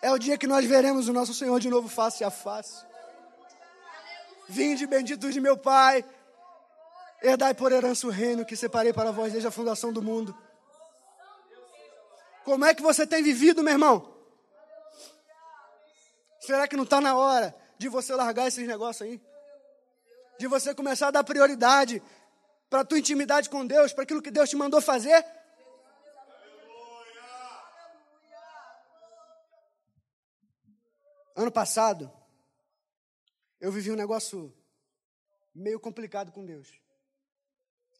É 0.00 0.12
o 0.12 0.18
dia 0.18 0.38
que 0.38 0.46
nós 0.46 0.64
veremos 0.64 1.08
o 1.08 1.12
nosso 1.12 1.34
Senhor 1.34 1.58
de 1.58 1.68
novo 1.68 1.88
face 1.88 2.22
a 2.22 2.30
face. 2.30 2.84
Vinde, 4.48 4.86
benditos 4.86 5.34
de 5.34 5.40
meu 5.40 5.56
Pai. 5.56 6.04
Herdai 7.20 7.54
por 7.54 7.72
herança 7.72 8.06
o 8.06 8.10
reino 8.10 8.44
que 8.44 8.56
separei 8.56 8.92
para 8.92 9.10
vós 9.10 9.32
desde 9.32 9.48
a 9.48 9.50
fundação 9.50 9.92
do 9.92 10.02
mundo. 10.02 10.36
Como 12.44 12.64
é 12.64 12.74
que 12.74 12.82
você 12.82 13.06
tem 13.06 13.22
vivido, 13.22 13.62
meu 13.62 13.72
irmão? 13.72 14.12
Será 16.40 16.66
que 16.66 16.76
não 16.76 16.84
está 16.84 17.00
na 17.00 17.16
hora 17.16 17.54
de 17.78 17.88
você 17.88 18.14
largar 18.14 18.48
esses 18.48 18.66
negócios 18.66 19.08
aí? 19.08 19.20
De 20.38 20.46
você 20.48 20.74
começar 20.74 21.08
a 21.08 21.12
dar 21.12 21.24
prioridade 21.24 22.02
para 22.68 22.80
a 22.80 22.84
tua 22.84 22.98
intimidade 22.98 23.48
com 23.48 23.66
Deus, 23.66 23.92
para 23.92 24.02
aquilo 24.02 24.22
que 24.22 24.30
Deus 24.30 24.50
te 24.50 24.56
mandou 24.56 24.80
fazer. 24.80 25.24
Ano 31.36 31.52
passado, 31.52 32.12
eu 33.60 33.70
vivi 33.70 33.90
um 33.92 33.96
negócio 33.96 34.52
meio 35.54 35.78
complicado 35.78 36.32
com 36.32 36.44
Deus. 36.44 36.68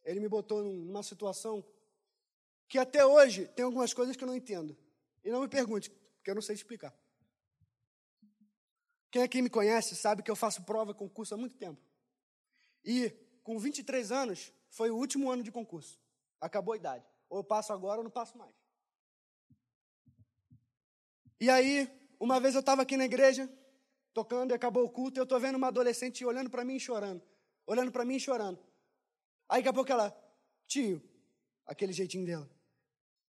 Ele 0.03 0.19
me 0.19 0.27
botou 0.27 0.61
numa 0.63 1.01
situação 1.01 1.63
que 2.73 2.79
até 2.79 3.05
hoje 3.05 3.45
tem 3.49 3.63
algumas 3.63 3.93
coisas 3.93 4.15
que 4.15 4.23
eu 4.23 4.27
não 4.27 4.35
entendo. 4.35 4.75
E 5.23 5.29
não 5.29 5.41
me 5.41 5.47
pergunte, 5.47 5.91
porque 5.91 6.31
eu 6.31 6.33
não 6.33 6.41
sei 6.41 6.55
explicar. 6.55 6.91
Quem 9.11 9.21
aqui 9.21 9.43
me 9.43 9.49
conhece 9.51 9.95
sabe 9.95 10.23
que 10.23 10.31
eu 10.31 10.35
faço 10.35 10.63
prova, 10.63 10.91
concurso 10.91 11.35
há 11.35 11.37
muito 11.37 11.55
tempo. 11.55 11.79
E 12.83 13.11
com 13.43 13.59
23 13.59 14.11
anos, 14.11 14.51
foi 14.71 14.89
o 14.89 14.95
último 14.95 15.29
ano 15.29 15.43
de 15.43 15.51
concurso. 15.51 16.01
Acabou 16.41 16.73
a 16.73 16.77
idade. 16.77 17.05
Ou 17.29 17.41
eu 17.41 17.43
passo 17.43 17.71
agora 17.71 17.99
ou 17.99 18.03
não 18.05 18.09
passo 18.09 18.35
mais. 18.39 18.55
E 21.39 21.51
aí, 21.51 21.87
uma 22.19 22.39
vez 22.39 22.55
eu 22.55 22.61
estava 22.61 22.81
aqui 22.81 22.97
na 22.97 23.05
igreja, 23.05 23.47
tocando 24.15 24.49
e 24.49 24.55
acabou 24.55 24.83
o 24.83 24.89
culto, 24.89 25.19
e 25.19 25.21
eu 25.21 25.25
estou 25.25 25.39
vendo 25.39 25.57
uma 25.57 25.67
adolescente 25.67 26.25
olhando 26.25 26.49
para 26.49 26.65
mim 26.65 26.77
e 26.77 26.79
chorando. 26.79 27.21
Olhando 27.67 27.91
para 27.91 28.03
mim 28.03 28.15
e 28.15 28.19
chorando. 28.19 28.57
Aí 29.47 29.59
daqui 29.59 29.69
a 29.69 29.73
pouco 29.73 29.91
ela, 29.91 30.11
tio, 30.65 31.07
aquele 31.67 31.93
jeitinho 31.93 32.25
dela, 32.25 32.52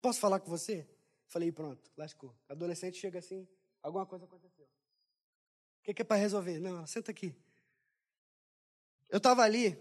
posso 0.04 0.20
falar 0.20 0.42
com 0.42 0.50
você? 0.50 0.86
Falei, 1.28 1.50
pronto, 1.50 1.89
lascou. 1.96 2.36
Adolescente 2.50 2.98
chega 2.98 3.20
assim, 3.20 3.48
alguma 3.82 4.06
coisa 4.06 4.26
aconteceu. 4.26 4.66
O 4.66 5.84
que, 5.84 5.94
que 5.94 6.02
é 6.02 6.06
para 6.06 6.18
resolver? 6.18 6.60
Não, 6.60 6.86
senta 6.86 7.10
aqui. 7.10 7.34
Eu 9.10 9.18
estava 9.18 9.42
ali, 9.44 9.78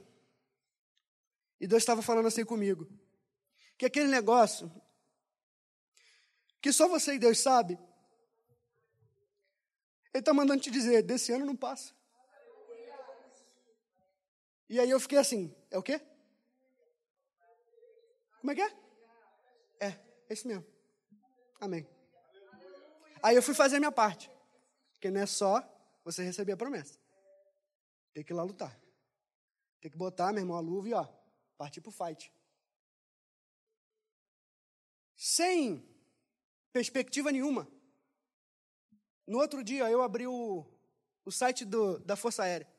e 1.61 1.67
Deus 1.67 1.83
estava 1.83 2.03
falando 2.03 2.27
assim 2.29 2.45
comigo. 2.45 2.89
Que 3.77 3.87
aquele 3.87 4.09
negócio 4.09 4.71
que 6.61 6.73
só 6.73 6.87
você 6.87 7.15
e 7.15 7.19
Deus 7.19 7.41
sabe, 7.41 7.75
Ele 10.15 10.21
está 10.21 10.33
mandando 10.33 10.63
te 10.63 10.71
dizer, 10.71 11.03
desse 11.03 11.33
ano 11.33 11.45
não 11.45 11.57
passa. 11.57 11.93
E 14.69 14.79
aí 14.79 14.89
eu 14.89 15.01
fiquei 15.01 15.19
assim, 15.19 15.55
é 15.71 15.77
o 15.77 15.83
quê? 15.83 16.01
Como 18.41 18.53
é 18.53 18.55
que 18.55 18.63
é? 18.63 18.82
É, 20.33 20.35
isso 20.35 20.49
mesmo. 20.49 20.67
Amém. 21.61 21.87
Aí 23.23 23.37
eu 23.37 23.43
fui 23.43 23.55
fazer 23.55 23.77
a 23.77 23.79
minha 23.79 23.93
parte. 23.93 24.31
Porque 24.93 25.11
não 25.11 25.21
é 25.21 25.27
só 25.27 25.63
você 26.03 26.25
receber 26.25 26.53
a 26.53 26.57
promessa. 26.57 26.99
Tem 28.15 28.25
que 28.25 28.33
ir 28.33 28.35
lá 28.35 28.43
lutar. 28.43 28.81
Tem 29.81 29.91
que 29.91 29.97
botar, 29.97 30.33
meu 30.33 30.43
irmão, 30.43 30.57
a 30.57 30.61
luva 30.61 30.89
e 30.89 30.95
ó, 30.95 31.07
partir 31.59 31.83
para 31.83 31.91
o 31.91 31.93
fight. 31.93 32.33
Sem 35.15 35.87
perspectiva 36.73 37.31
nenhuma. 37.31 37.69
No 39.27 39.39
outro 39.39 39.63
dia, 39.63 39.91
eu 39.91 40.01
abri 40.01 40.27
o, 40.27 40.67
o 41.25 41.31
site 41.31 41.65
do, 41.65 41.99
da 41.99 42.17
Força 42.17 42.45
Aérea. 42.45 42.73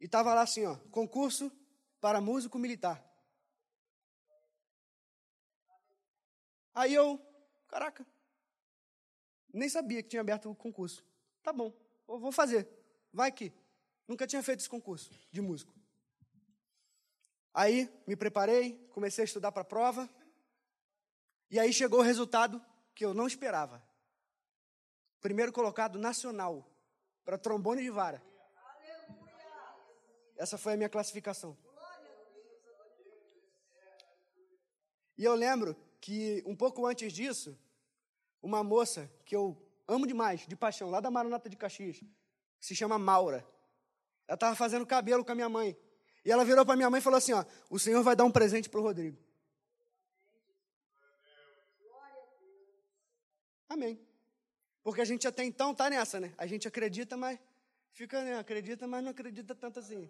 E 0.00 0.06
estava 0.06 0.34
lá 0.34 0.42
assim, 0.42 0.66
ó, 0.66 0.76
concurso 0.90 1.52
para 2.00 2.20
músico 2.20 2.58
militar. 2.58 3.09
Aí 6.74 6.94
eu, 6.94 7.20
caraca, 7.68 8.06
nem 9.52 9.68
sabia 9.68 10.02
que 10.02 10.08
tinha 10.08 10.20
aberto 10.20 10.50
o 10.50 10.54
concurso. 10.54 11.04
Tá 11.42 11.52
bom, 11.52 11.72
vou 12.06 12.32
fazer. 12.32 12.68
Vai 13.12 13.32
que. 13.32 13.52
Nunca 14.06 14.26
tinha 14.26 14.42
feito 14.42 14.60
esse 14.60 14.68
concurso 14.68 15.10
de 15.30 15.40
músico. 15.40 15.72
Aí 17.52 17.90
me 18.06 18.16
preparei, 18.16 18.76
comecei 18.92 19.22
a 19.22 19.24
estudar 19.24 19.52
para 19.52 19.62
a 19.62 19.64
prova. 19.64 20.08
E 21.50 21.58
aí 21.58 21.72
chegou 21.72 22.00
o 22.00 22.02
resultado 22.02 22.64
que 22.94 23.04
eu 23.04 23.12
não 23.12 23.26
esperava. 23.26 23.82
Primeiro 25.20 25.52
colocado 25.52 25.98
nacional 25.98 26.68
para 27.24 27.36
trombone 27.36 27.82
de 27.82 27.90
vara. 27.90 28.22
Essa 30.36 30.56
foi 30.56 30.72
a 30.72 30.76
minha 30.76 30.88
classificação. 30.88 31.56
E 35.18 35.24
eu 35.24 35.34
lembro 35.34 35.76
que 36.00 36.42
um 36.46 36.56
pouco 36.56 36.86
antes 36.86 37.12
disso, 37.12 37.58
uma 38.42 38.64
moça 38.64 39.10
que 39.24 39.36
eu 39.36 39.56
amo 39.86 40.06
demais, 40.06 40.46
de 40.46 40.56
paixão, 40.56 40.90
lá 40.90 41.00
da 41.00 41.10
Maranata 41.10 41.48
de 41.48 41.56
Caxias, 41.56 41.98
que 41.98 42.66
se 42.66 42.74
chama 42.74 42.98
Maura, 42.98 43.46
ela 44.26 44.36
estava 44.36 44.54
fazendo 44.54 44.86
cabelo 44.86 45.24
com 45.24 45.32
a 45.32 45.34
minha 45.34 45.48
mãe. 45.48 45.76
E 46.24 46.30
ela 46.30 46.44
virou 46.44 46.64
para 46.64 46.76
minha 46.76 46.88
mãe 46.88 47.00
e 47.00 47.02
falou 47.02 47.18
assim: 47.18 47.32
ó, 47.32 47.44
o 47.68 47.78
Senhor 47.78 48.02
vai 48.02 48.14
dar 48.14 48.24
um 48.24 48.30
presente 48.30 48.68
para 48.68 48.80
o 48.80 48.82
Rodrigo. 48.82 49.18
Amém. 53.68 54.00
Porque 54.82 55.00
a 55.00 55.04
gente 55.04 55.26
até 55.26 55.44
então 55.44 55.74
tá 55.74 55.88
nessa, 55.90 56.18
né? 56.18 56.34
A 56.36 56.46
gente 56.46 56.66
acredita, 56.66 57.16
mas 57.16 57.38
fica, 57.92 58.22
né? 58.22 58.38
Acredita, 58.38 58.86
mas 58.86 59.02
não 59.02 59.10
acredita 59.10 59.54
tanto 59.54 59.78
assim. 59.78 60.08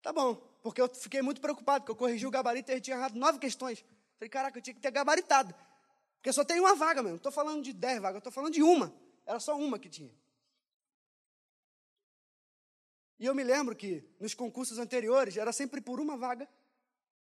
Tá 0.00 0.12
bom, 0.12 0.34
porque 0.62 0.80
eu 0.80 0.92
fiquei 0.92 1.22
muito 1.22 1.40
preocupado, 1.40 1.82
porque 1.84 1.92
eu 1.92 1.96
corrigi 1.96 2.26
o 2.26 2.30
gabarito 2.30 2.70
e 2.70 2.74
ele 2.74 2.80
tinha 2.80 2.96
errado 2.96 3.14
nove 3.14 3.38
questões. 3.38 3.84
Falei, 4.22 4.30
caraca, 4.30 4.56
eu 4.56 4.62
tinha 4.62 4.72
que 4.72 4.80
ter 4.80 4.92
gabaritado. 4.92 5.52
Porque 6.14 6.32
só 6.32 6.44
tem 6.44 6.60
uma 6.60 6.76
vaga 6.76 7.02
mesmo. 7.02 7.14
Não 7.14 7.16
estou 7.16 7.32
falando 7.32 7.60
de 7.60 7.72
dez 7.72 8.00
vagas, 8.00 8.18
estou 8.18 8.32
falando 8.32 8.52
de 8.52 8.62
uma. 8.62 8.94
Era 9.26 9.40
só 9.40 9.58
uma 9.58 9.80
que 9.80 9.88
tinha. 9.88 10.14
E 13.18 13.26
eu 13.26 13.34
me 13.34 13.42
lembro 13.42 13.74
que 13.74 14.08
nos 14.20 14.32
concursos 14.32 14.78
anteriores 14.78 15.36
era 15.36 15.52
sempre 15.52 15.80
por 15.80 15.98
uma 15.98 16.16
vaga 16.16 16.48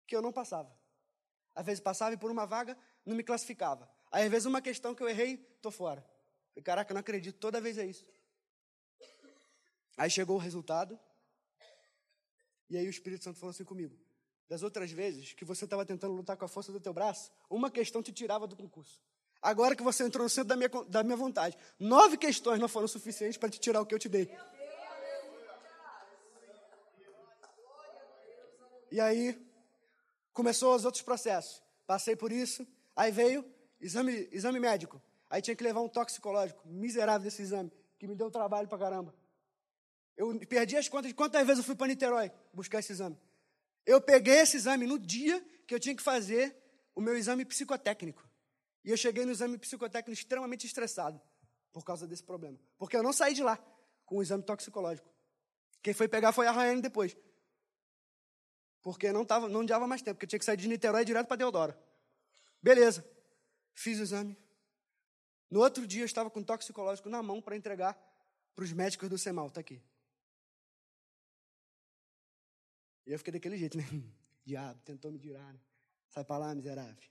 que 0.07 0.15
eu 0.15 0.21
não 0.21 0.31
passava. 0.31 0.73
Às 1.53 1.65
vezes 1.65 1.81
passava 1.81 2.13
e 2.13 2.17
por 2.17 2.31
uma 2.31 2.45
vaga 2.45 2.77
não 3.05 3.13
me 3.13 3.23
classificava. 3.23 3.91
Aí, 4.09 4.23
às 4.23 4.31
vezes, 4.31 4.45
uma 4.45 4.61
questão 4.61 4.95
que 4.95 5.03
eu 5.03 5.09
errei, 5.09 5.35
tô 5.61 5.71
fora. 5.71 5.99
Falei, 6.51 6.63
caraca, 6.63 6.93
não 6.93 7.01
acredito, 7.01 7.37
toda 7.39 7.59
vez 7.59 7.77
é 7.77 7.85
isso. 7.85 8.09
Aí 9.97 10.09
chegou 10.09 10.37
o 10.37 10.39
resultado, 10.39 10.97
e 12.69 12.77
aí 12.77 12.87
o 12.87 12.89
Espírito 12.89 13.25
Santo 13.25 13.37
falou 13.37 13.51
assim 13.51 13.65
comigo: 13.65 13.97
das 14.47 14.63
outras 14.63 14.91
vezes 14.91 15.33
que 15.33 15.43
você 15.43 15.65
estava 15.65 15.85
tentando 15.85 16.13
lutar 16.13 16.37
com 16.37 16.45
a 16.45 16.47
força 16.47 16.71
do 16.71 16.79
teu 16.79 16.93
braço, 16.93 17.31
uma 17.49 17.71
questão 17.71 18.01
te 18.01 18.11
tirava 18.11 18.47
do 18.47 18.55
concurso. 18.55 19.01
Agora 19.41 19.75
que 19.75 19.83
você 19.83 20.03
entrou 20.03 20.23
no 20.23 20.29
centro 20.29 20.49
da 20.49 20.55
minha, 20.55 20.69
da 20.87 21.03
minha 21.03 21.17
vontade, 21.17 21.57
nove 21.79 22.17
questões 22.17 22.59
não 22.59 22.67
foram 22.67 22.87
suficientes 22.87 23.37
para 23.37 23.49
te 23.49 23.59
tirar 23.59 23.81
o 23.81 23.85
que 23.85 23.93
eu 23.93 23.99
te 23.99 24.09
dei. 24.09 24.31
E 28.91 28.99
aí, 28.99 29.39
começou 30.31 30.75
os 30.75 30.85
outros 30.85 31.03
processos. 31.03 31.61
Passei 31.85 32.15
por 32.15 32.31
isso, 32.31 32.65
aí 32.95 33.11
veio 33.11 33.45
exame, 33.79 34.27
exame 34.31 34.59
médico. 34.59 35.01
Aí 35.29 35.41
tinha 35.41 35.55
que 35.55 35.63
levar 35.63 35.81
um 35.81 35.89
toxicológico, 35.89 36.61
miserável 36.65 37.25
desse 37.25 37.41
exame, 37.41 37.71
que 37.99 38.07
me 38.07 38.15
deu 38.15 38.31
trabalho 38.31 38.67
pra 38.67 38.77
caramba. 38.77 39.13
Eu 40.15 40.39
perdi 40.47 40.77
as 40.77 40.87
contas 40.87 41.09
de 41.09 41.13
quantas 41.13 41.45
vezes 41.45 41.59
eu 41.59 41.63
fui 41.65 41.75
para 41.75 41.87
Niterói 41.87 42.31
buscar 42.53 42.79
esse 42.79 42.91
exame. 42.93 43.17
Eu 43.85 44.01
peguei 44.01 44.39
esse 44.39 44.57
exame 44.57 44.87
no 44.87 44.97
dia 44.97 45.43
que 45.67 45.73
eu 45.73 45.79
tinha 45.79 45.95
que 45.95 46.01
fazer 46.01 46.55
o 46.95 47.01
meu 47.01 47.15
exame 47.15 47.45
psicotécnico. 47.45 48.27
E 48.83 48.91
eu 48.91 48.97
cheguei 48.97 49.25
no 49.25 49.31
exame 49.31 49.57
psicotécnico 49.57 50.11
extremamente 50.11 50.65
estressado 50.65 51.21
por 51.71 51.83
causa 51.83 52.07
desse 52.07 52.23
problema. 52.23 52.57
Porque 52.77 52.95
eu 52.95 53.03
não 53.03 53.11
saí 53.11 53.33
de 53.33 53.43
lá 53.43 53.57
com 54.05 54.17
o 54.17 54.21
exame 54.21 54.43
toxicológico. 54.43 55.09
Quem 55.81 55.93
foi 55.93 56.07
pegar 56.07 56.31
foi 56.31 56.47
a 56.47 56.51
Rayane 56.51 56.81
depois. 56.81 57.15
Porque 58.81 59.11
não, 59.11 59.25
tava, 59.25 59.49
não 59.49 59.65
dava 59.65 59.87
mais 59.87 60.01
tempo, 60.01 60.15
porque 60.15 60.27
tinha 60.27 60.39
que 60.39 60.45
sair 60.45 60.57
de 60.57 60.67
Niterói 60.67 61.03
direto 61.03 61.27
para 61.27 61.37
Deodoro. 61.37 61.75
Beleza. 62.61 63.03
Fiz 63.73 63.99
o 63.99 64.03
exame. 64.03 64.37
No 65.49 65.59
outro 65.59 65.85
dia 65.85 66.01
eu 66.01 66.05
estava 66.05 66.29
com 66.29 66.41
toxicológico 66.41 67.09
na 67.09 67.21
mão 67.21 67.41
para 67.41 67.55
entregar 67.55 67.97
para 68.55 68.63
os 68.63 68.71
médicos 68.71 69.09
do 69.09 69.17
SEMAL. 69.17 69.47
Está 69.47 69.61
aqui. 69.61 69.81
E 73.05 73.11
eu 73.11 73.17
fiquei 73.17 73.33
daquele 73.33 73.57
jeito, 73.57 73.77
né? 73.77 73.83
Diabo, 74.45 74.79
tentou 74.83 75.11
me 75.11 75.19
tirar, 75.19 75.53
né? 75.53 75.59
Sai 76.09 76.23
para 76.23 76.37
lá, 76.37 76.55
miserável. 76.55 77.03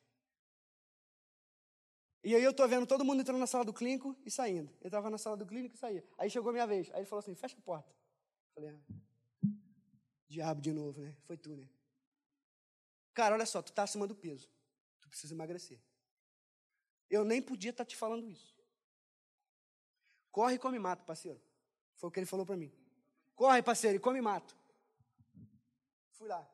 E 2.22 2.34
aí 2.34 2.42
eu 2.42 2.55
tô 2.55 2.66
vendo 2.66 2.86
todo 2.86 3.05
mundo 3.05 3.20
entrando 3.20 3.38
na 3.38 3.47
sala 3.47 3.64
do 3.64 3.72
clínico 3.72 4.16
e 4.24 4.30
saindo. 4.30 4.72
Eu 4.80 4.88
estava 4.88 5.11
na 5.11 5.18
sala 5.18 5.36
do 5.36 5.45
clínico 5.45 5.74
e 5.74 5.78
saía. 5.78 6.03
Aí 6.16 6.30
chegou 6.30 6.53
minha 6.53 6.66
vez. 6.66 6.90
Aí 6.90 7.01
ele 7.01 7.07
falou 7.07 7.20
assim, 7.20 7.34
fecha 7.34 7.57
a 7.59 7.61
porta. 7.61 7.95
falei, 8.55 8.70
ah, 8.70 9.49
diabo 10.26 10.62
de 10.62 10.72
novo, 10.72 11.03
né? 11.03 11.14
Foi 11.26 11.36
tu, 11.36 11.55
né? 11.55 11.68
Cara, 13.12 13.34
olha 13.34 13.45
só, 13.45 13.61
tu 13.61 13.72
tá 13.72 13.82
acima 13.82 14.07
do 14.07 14.14
peso. 14.14 14.49
Tu 15.03 15.09
precisa 15.09 15.34
emagrecer. 15.34 15.78
Eu 17.11 17.24
nem 17.24 17.42
podia 17.42 17.70
estar 17.70 17.84
tá 17.84 17.88
te 17.88 17.95
falando 17.95 18.26
isso. 18.26 18.57
Corre 20.32 20.55
e 20.55 20.59
come 20.59 20.78
mato, 20.78 21.05
parceiro. 21.05 21.40
Foi 21.95 22.09
o 22.09 22.11
que 22.11 22.18
ele 22.18 22.26
falou 22.26 22.47
para 22.47 22.57
mim. 22.57 22.72
Corre, 23.36 23.62
parceiro, 23.62 23.97
e 23.97 24.01
come 24.01 24.20
mato. 24.20 24.57
Fui 26.14 26.28
lá. 26.28 26.48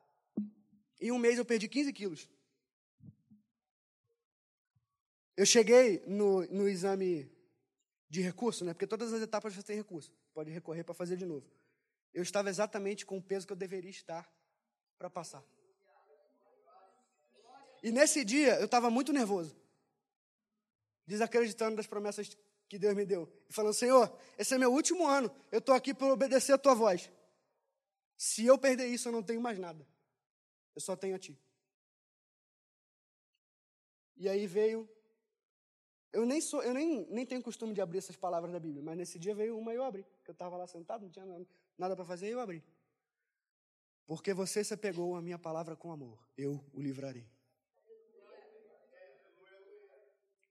Em 0.99 1.11
um 1.11 1.17
mês 1.17 1.37
eu 1.37 1.45
perdi 1.45 1.67
15 1.67 1.93
quilos. 1.93 2.29
Eu 5.35 5.45
cheguei 5.45 6.03
no, 6.05 6.45
no 6.47 6.67
exame 6.67 7.31
de 8.09 8.21
recurso, 8.21 8.65
né? 8.65 8.73
Porque 8.73 8.85
todas 8.85 9.13
as 9.13 9.21
etapas 9.21 9.55
você 9.55 9.63
tem 9.63 9.77
recurso. 9.77 10.13
Pode 10.33 10.51
recorrer 10.51 10.83
para 10.83 10.93
fazer 10.93 11.15
de 11.15 11.25
novo. 11.25 11.49
Eu 12.13 12.21
estava 12.21 12.49
exatamente 12.49 13.05
com 13.05 13.17
o 13.17 13.21
peso 13.21 13.47
que 13.47 13.53
eu 13.53 13.57
deveria 13.57 13.89
estar 13.89 14.29
para 14.97 15.09
passar. 15.09 15.43
E 17.81 17.91
nesse 17.91 18.23
dia 18.23 18.59
eu 18.59 18.65
estava 18.65 18.89
muito 18.89 19.13
nervoso. 19.13 19.55
Desacreditando 21.07 21.77
das 21.77 21.87
promessas 21.87 22.37
que 22.67 22.77
Deus 22.77 22.93
me 22.93 23.05
deu. 23.05 23.31
E 23.49 23.53
falando, 23.53 23.73
Senhor, 23.73 24.15
esse 24.37 24.53
é 24.53 24.57
meu 24.57 24.71
último 24.71 25.07
ano. 25.07 25.33
Eu 25.51 25.59
estou 25.59 25.73
aqui 25.73 25.93
para 25.93 26.13
obedecer 26.13 26.53
a 26.53 26.57
tua 26.57 26.75
voz. 26.75 27.09
Se 28.21 28.45
eu 28.45 28.55
perder 28.55 28.85
isso, 28.85 29.07
eu 29.07 29.11
não 29.11 29.23
tenho 29.23 29.41
mais 29.41 29.57
nada. 29.57 29.83
Eu 30.75 30.79
só 30.79 30.95
tenho 30.95 31.15
a 31.15 31.17
ti. 31.17 31.35
E 34.15 34.29
aí 34.29 34.45
veio. 34.45 34.87
Eu 36.13 36.23
nem 36.23 36.39
sou, 36.39 36.61
eu 36.61 36.71
nem, 36.71 37.03
nem 37.09 37.25
tenho 37.25 37.41
costume 37.41 37.73
de 37.73 37.81
abrir 37.81 37.97
essas 37.97 38.15
palavras 38.15 38.51
da 38.51 38.59
Bíblia, 38.59 38.83
mas 38.83 38.95
nesse 38.95 39.17
dia 39.17 39.33
veio 39.33 39.57
uma 39.57 39.73
e 39.73 39.75
eu 39.75 39.83
abri. 39.83 40.05
Eu 40.27 40.33
estava 40.33 40.55
lá 40.55 40.67
sentado, 40.67 41.01
não 41.01 41.09
tinha 41.09 41.25
nada 41.75 41.95
para 41.95 42.05
fazer, 42.05 42.27
e 42.27 42.31
eu 42.31 42.39
abri. 42.39 42.63
Porque 44.05 44.35
você 44.35 44.63
se 44.63 44.75
apegou 44.75 45.15
à 45.15 45.21
minha 45.21 45.39
palavra 45.39 45.75
com 45.75 45.91
amor, 45.91 46.23
eu 46.37 46.63
o 46.73 46.79
livrarei. 46.79 47.27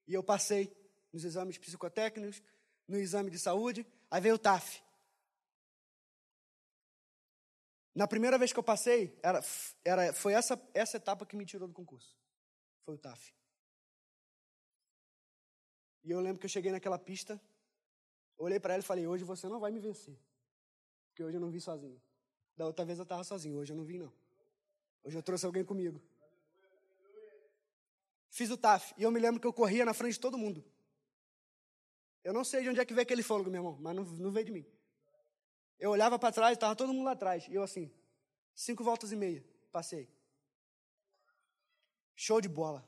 E 0.09 0.13
eu 0.13 0.25
passei 0.25 0.77
nos 1.13 1.23
exames 1.25 1.57
psicotécnicos, 1.57 2.43
no 2.89 2.99
exame 2.99 3.31
de 3.31 3.39
saúde, 3.39 3.87
aí 4.11 4.21
veio 4.21 4.35
o 4.35 4.39
TAF. 4.39 4.83
Na 7.95 8.07
primeira 8.07 8.39
vez 8.39 8.53
que 8.53 8.59
eu 8.59 8.63
passei, 8.63 9.19
era, 9.23 9.43
era, 9.85 10.13
foi 10.13 10.33
essa, 10.33 10.61
essa 10.73 10.97
etapa 10.97 11.27
que 11.27 11.37
me 11.37 11.45
tirou 11.45 11.67
do 11.67 11.75
concurso. 11.75 12.17
Foi 12.85 12.95
o 12.95 12.99
TAF. 12.99 13.35
E 16.05 16.11
eu 16.11 16.21
lembro 16.21 16.39
que 16.39 16.47
eu 16.47 16.51
cheguei 16.51 16.71
naquela 16.71 16.99
pista, 16.99 17.41
olhei 18.39 18.59
para 18.61 18.75
ela 18.75 18.83
e 18.83 18.87
falei: 18.87 19.07
Hoje 19.07 19.25
você 19.25 19.49
não 19.49 19.61
vai 19.61 19.71
me 19.71 19.81
vencer. 19.81 20.17
Porque 21.09 21.23
hoje 21.23 21.37
eu 21.37 21.41
não 21.41 21.51
vim 21.51 21.61
sozinho. 21.61 22.01
Da 22.57 22.67
outra 22.67 22.85
vez 22.85 22.99
eu 22.99 23.03
estava 23.03 23.25
sozinho, 23.25 23.59
hoje 23.59 23.73
eu 23.73 23.77
não 23.77 23.85
vim, 23.85 23.99
não. 23.99 24.13
Hoje 25.03 25.17
eu 25.17 25.23
trouxe 25.23 25.45
alguém 25.45 25.65
comigo. 25.65 26.01
Fiz 28.31 28.51
o 28.51 28.57
TAF. 28.57 28.95
E 28.97 29.03
eu 29.03 29.11
me 29.11 29.19
lembro 29.19 29.41
que 29.41 29.47
eu 29.47 29.53
corria 29.53 29.85
na 29.85 29.93
frente 29.93 30.15
de 30.15 30.21
todo 30.21 30.39
mundo. 30.39 30.65
Eu 32.23 32.33
não 32.33 32.45
sei 32.45 32.63
de 32.63 32.69
onde 32.69 32.81
é 32.81 32.85
que 32.85 32.95
veio 32.95 33.03
aquele 33.03 33.23
fôlego, 33.23 33.51
meu 33.51 33.61
irmão, 33.61 33.79
mas 33.81 33.97
não, 33.97 34.05
não 34.05 34.31
veio 34.31 34.47
de 34.47 34.53
mim. 34.53 34.67
Eu 35.81 35.91
olhava 35.91 36.19
para 36.19 36.31
trás, 36.31 36.53
estava 36.53 36.77
todo 36.77 36.93
mundo 36.93 37.07
lá 37.07 37.13
atrás. 37.13 37.49
E 37.49 37.55
eu 37.55 37.63
assim, 37.63 37.91
cinco 38.55 38.85
voltas 38.85 39.11
e 39.13 39.17
meia, 39.17 39.43
passei. 39.73 40.07
Show 42.15 42.39
de 42.39 42.51
bola. 42.51 42.87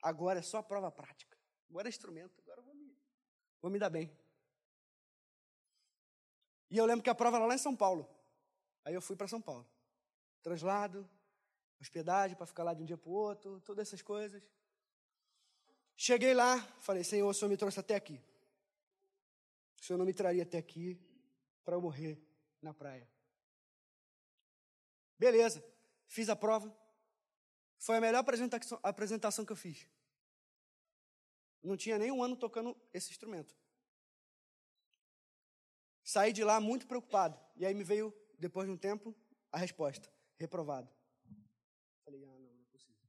Agora 0.00 0.38
é 0.38 0.42
só 0.42 0.62
prova 0.62 0.90
prática. 0.90 1.36
Agora 1.68 1.88
é 1.88 1.90
instrumento. 1.90 2.40
Agora 2.42 2.62
vou 2.62 2.74
me, 2.74 2.96
vou 3.60 3.70
me 3.72 3.78
dar 3.78 3.90
bem. 3.90 4.16
E 6.70 6.78
eu 6.78 6.86
lembro 6.86 7.02
que 7.02 7.10
a 7.10 7.14
prova 7.14 7.38
era 7.38 7.46
lá 7.46 7.56
em 7.56 7.58
São 7.58 7.74
Paulo. 7.74 8.08
Aí 8.84 8.94
eu 8.94 9.02
fui 9.02 9.16
para 9.16 9.26
São 9.26 9.40
Paulo. 9.40 9.68
Translado, 10.44 11.08
hospedagem 11.80 12.36
para 12.36 12.46
ficar 12.46 12.62
lá 12.62 12.72
de 12.72 12.82
um 12.82 12.86
dia 12.86 12.96
para 12.96 13.10
o 13.10 13.14
outro, 13.14 13.60
todas 13.62 13.88
essas 13.88 14.00
coisas. 14.00 14.40
Cheguei 15.96 16.34
lá, 16.34 16.62
falei, 16.78 17.02
Senhor, 17.02 17.28
o 17.28 17.34
Senhor 17.34 17.48
me 17.48 17.56
trouxe 17.56 17.80
até 17.80 17.96
aqui. 17.96 18.22
O 19.80 19.84
Senhor 19.84 19.98
não 19.98 20.06
me 20.06 20.14
traria 20.14 20.44
até 20.44 20.58
aqui 20.58 21.00
para 21.66 21.74
eu 21.74 21.80
morrer 21.82 22.16
na 22.62 22.72
praia. 22.72 23.10
Beleza, 25.18 25.62
fiz 26.06 26.28
a 26.28 26.36
prova. 26.36 26.72
Foi 27.76 27.96
a 27.96 28.00
melhor 28.00 28.24
apresentação, 28.82 29.44
que 29.44 29.52
eu 29.52 29.56
fiz. 29.56 29.88
Não 31.62 31.76
tinha 31.76 31.98
nem 31.98 32.12
um 32.12 32.22
ano 32.22 32.36
tocando 32.36 32.80
esse 32.94 33.10
instrumento. 33.10 33.54
Saí 36.04 36.32
de 36.32 36.44
lá 36.44 36.60
muito 36.60 36.86
preocupado. 36.86 37.38
E 37.56 37.66
aí 37.66 37.74
me 37.74 37.82
veio, 37.82 38.14
depois 38.38 38.66
de 38.68 38.72
um 38.72 38.76
tempo, 38.78 39.14
a 39.50 39.58
resposta: 39.58 40.08
reprovado. 40.36 40.88
Falei, 42.04 42.22
ah, 42.22 42.26
não, 42.26 42.38
não 42.38 42.62
é 42.62 42.64
possível. 42.66 43.02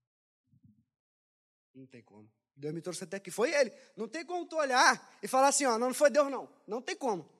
Não 1.75 1.85
tem 1.85 2.01
como. 2.01 2.29
Deus 2.55 2.73
me 2.73 2.81
trouxe 2.81 3.03
até 3.03 3.17
aqui. 3.17 3.29
Foi 3.29 3.53
ele. 3.53 3.71
Não 3.95 4.07
tem 4.07 4.25
como 4.25 4.47
tu 4.47 4.57
olhar 4.57 5.15
e 5.21 5.27
falar 5.27 5.49
assim, 5.49 5.65
ó, 5.65 5.77
não, 5.77 5.87
não 5.87 5.93
foi 5.93 6.09
Deus, 6.09 6.31
não. 6.31 6.51
Não 6.65 6.81
tem 6.81 6.95
como. 6.95 7.36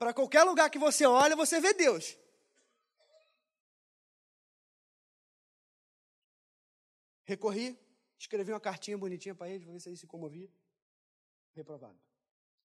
Para 0.00 0.14
qualquer 0.14 0.44
lugar 0.44 0.70
que 0.70 0.78
você 0.78 1.04
olha, 1.04 1.36
você 1.36 1.60
vê 1.60 1.74
Deus. 1.74 2.16
Recorri, 7.22 7.78
escrevi 8.18 8.50
uma 8.50 8.58
cartinha 8.58 8.96
bonitinha 8.96 9.34
para 9.34 9.50
ele, 9.50 9.62
para 9.62 9.74
ver 9.74 9.80
se 9.80 9.90
ele 9.90 9.98
se 9.98 10.06
comovia. 10.06 10.50
Reprovado. 11.52 12.00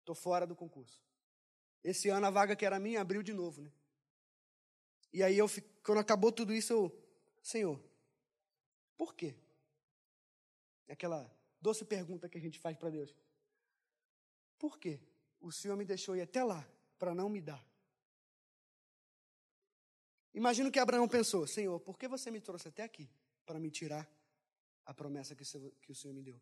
Estou 0.02 0.14
fora 0.14 0.46
do 0.46 0.56
concurso. 0.56 1.02
Esse 1.84 2.08
ano 2.08 2.28
a 2.28 2.30
vaga 2.30 2.56
que 2.56 2.68
era 2.68 2.80
minha 2.80 3.02
abriu 3.02 3.24
de 3.24 3.34
novo, 3.34 3.64
né? 3.64 3.74
E 5.12 5.24
aí 5.24 5.36
eu, 5.36 5.48
quando 5.84 5.98
acabou 5.98 6.32
tudo 6.32 6.54
isso, 6.54 6.72
eu, 6.72 7.04
Senhor, 7.42 7.84
por 8.96 9.16
quê? 9.16 9.36
Aquela 10.88 11.36
doce 11.60 11.84
pergunta 11.84 12.30
que 12.30 12.38
a 12.38 12.42
gente 12.42 12.60
faz 12.60 12.78
para 12.78 12.92
Deus. 12.92 13.12
por 14.60 14.78
quê? 14.78 15.02
O 15.42 15.52
Senhor 15.52 15.76
me 15.76 15.84
deixou 15.84 16.16
ir 16.16 16.22
até 16.22 16.44
lá 16.44 16.64
para 16.98 17.14
não 17.14 17.30
me 17.30 17.42
dar. 17.42 17.64
Imagina 20.34 20.72
que 20.72 20.80
Abraão 20.80 21.08
pensou: 21.08 21.46
Senhor, 21.46 21.80
por 21.80 21.98
que 21.98 22.08
você 22.08 22.32
me 22.32 22.42
trouxe 22.42 22.68
até 22.68 22.84
aqui 22.84 23.10
para 23.46 23.60
me 23.60 23.70
tirar 23.70 24.10
a 24.86 24.94
promessa 24.94 25.36
que 25.36 25.92
o 25.92 25.96
Senhor 25.96 26.14
me 26.14 26.24
deu? 26.24 26.40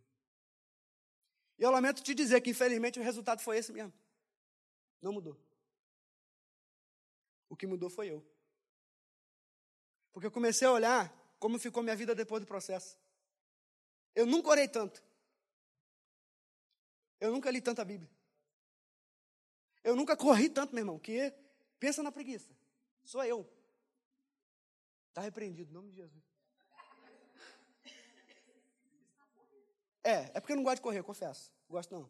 E 1.57 1.63
eu 1.63 1.69
lamento 1.69 2.01
te 2.01 2.15
dizer 2.15 2.41
que, 2.41 2.49
infelizmente, 2.49 2.99
o 2.99 3.03
resultado 3.03 3.41
foi 3.41 3.57
esse 3.57 3.71
mesmo. 3.71 3.93
Não 5.01 5.11
mudou. 5.11 5.39
O 7.49 7.55
que 7.55 7.67
mudou 7.67 7.89
foi 7.89 8.07
eu. 8.09 8.25
Porque 10.11 10.25
eu 10.25 10.31
comecei 10.31 10.67
a 10.67 10.71
olhar 10.71 11.35
como 11.37 11.59
ficou 11.59 11.83
minha 11.83 11.95
vida 11.95 12.15
depois 12.15 12.41
do 12.41 12.47
processo. 12.47 12.97
Eu 14.15 14.25
nunca 14.25 14.49
orei 14.49 14.67
tanto. 14.67 15.03
Eu 17.19 17.31
nunca 17.31 17.51
li 17.51 17.61
tanta 17.61 17.85
Bíblia. 17.85 18.09
Eu 19.83 19.95
nunca 19.95 20.15
corri 20.15 20.49
tanto, 20.49 20.73
meu 20.73 20.81
irmão, 20.81 20.99
que 20.99 21.33
pensa 21.79 22.03
na 22.03 22.11
preguiça. 22.11 22.55
Sou 23.03 23.23
eu. 23.23 23.49
Está 25.09 25.21
repreendido, 25.21 25.71
em 25.71 25.73
nome 25.73 25.89
de 25.89 25.97
Jesus. 25.97 26.23
É, 30.03 30.31
é 30.33 30.39
porque 30.39 30.53
eu 30.53 30.57
não 30.57 30.63
gosto 30.63 30.77
de 30.77 30.81
correr, 30.81 31.03
confesso. 31.03 31.51
Gosto 31.69 31.93
não. 31.93 32.09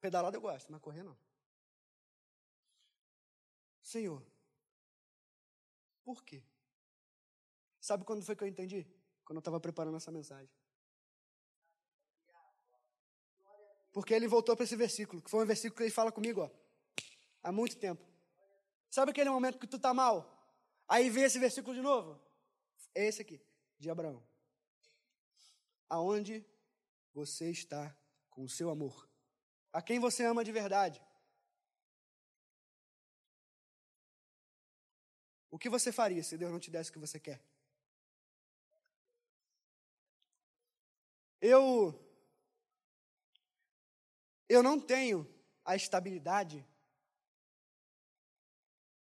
Pedalada 0.00 0.36
eu 0.36 0.40
gosto, 0.40 0.70
mas 0.70 0.80
correr 0.80 1.02
não. 1.02 1.16
Senhor, 3.82 4.24
por 6.04 6.22
quê? 6.24 6.42
Sabe 7.80 8.04
quando 8.04 8.24
foi 8.24 8.34
que 8.36 8.44
eu 8.44 8.48
entendi? 8.48 8.86
Quando 9.24 9.36
eu 9.36 9.40
estava 9.40 9.60
preparando 9.60 9.96
essa 9.96 10.10
mensagem. 10.10 10.50
Porque 13.92 14.14
ele 14.14 14.26
voltou 14.26 14.56
para 14.56 14.64
esse 14.64 14.76
versículo, 14.76 15.20
que 15.20 15.30
foi 15.30 15.44
um 15.44 15.46
versículo 15.46 15.76
que 15.76 15.82
ele 15.82 15.90
fala 15.90 16.10
comigo, 16.10 16.40
ó, 16.40 16.50
há 17.42 17.50
muito 17.50 17.76
tempo. 17.76 18.04
Sabe 18.90 19.10
aquele 19.10 19.30
momento 19.30 19.58
que 19.58 19.66
tu 19.66 19.78
tá 19.78 19.92
mal? 19.92 20.16
Aí 20.86 21.08
vem 21.10 21.24
esse 21.24 21.38
versículo 21.38 21.74
de 21.74 21.82
novo. 21.82 22.20
É 22.94 23.06
esse 23.06 23.22
aqui, 23.22 23.40
de 23.78 23.90
Abraão. 23.90 24.22
Aonde 25.88 26.44
você 27.14 27.50
está 27.50 27.96
com 28.30 28.44
o 28.44 28.48
seu 28.48 28.70
amor? 28.70 29.08
A 29.72 29.80
quem 29.80 29.98
você 29.98 30.24
ama 30.24 30.44
de 30.44 30.52
verdade? 30.52 31.02
O 35.50 35.58
que 35.58 35.68
você 35.68 35.92
faria 35.92 36.22
se 36.22 36.36
Deus 36.36 36.52
não 36.52 36.60
te 36.60 36.70
desse 36.70 36.90
o 36.90 36.92
que 36.92 36.98
você 36.98 37.20
quer? 37.20 37.42
Eu 41.40 41.98
eu 44.48 44.62
não 44.62 44.78
tenho 44.78 45.26
a 45.64 45.74
estabilidade 45.74 46.66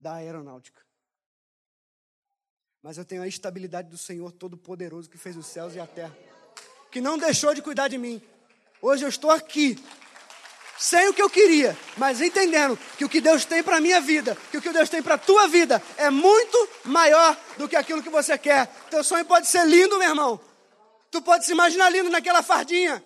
da 0.01 0.15
aeronáutica. 0.15 0.83
Mas 2.83 2.97
eu 2.97 3.05
tenho 3.05 3.23
a 3.23 3.29
estabilidade 3.29 3.89
do 3.89 3.99
Senhor 3.99 4.33
Todo-Poderoso 4.33 5.11
que 5.11 5.19
fez 5.19 5.37
os 5.37 5.47
céus 5.47 5.75
e 5.75 5.81
a 5.81 5.87
terra, 5.87 6.17
que 6.91 7.01
não 7.01 7.19
deixou 7.19 7.53
de 7.55 7.63
cuidar 7.63 7.89
de 7.89 7.99
mim. 7.99 8.23
Hoje 8.81 9.05
eu 9.05 9.09
estou 9.09 9.31
aqui, 9.31 9.77
sem 10.79 11.09
o 11.09 11.15
que 11.15 11.21
eu 11.21 11.29
queria, 11.29 11.77
mas 11.97 12.21
entendendo 12.21 12.79
que 12.97 13.05
o 13.05 13.09
que 13.09 13.21
Deus 13.21 13.45
tem 13.45 13.63
para 13.63 13.79
a 13.79 13.81
minha 13.81 14.01
vida, 14.01 14.37
que 14.51 14.59
o 14.59 14.63
que 14.63 14.73
Deus 14.73 14.89
tem 14.89 15.03
para 15.03 15.17
a 15.17 15.19
tua 15.19 15.49
vida 15.49 15.83
é 15.97 16.09
muito 16.09 16.69
maior 16.85 17.37
do 17.57 17.69
que 17.69 17.75
aquilo 17.75 18.03
que 18.03 18.09
você 18.09 18.39
quer. 18.39 18.67
Teu 18.89 19.03
sonho 19.03 19.25
pode 19.25 19.49
ser 19.49 19.67
lindo, 19.67 19.99
meu 19.99 20.11
irmão, 20.11 20.41
Tu 21.11 21.23
pode 21.23 21.45
se 21.45 21.53
imaginar 21.53 21.91
lindo 21.91 22.11
naquela 22.11 22.43
fardinha. 22.43 23.03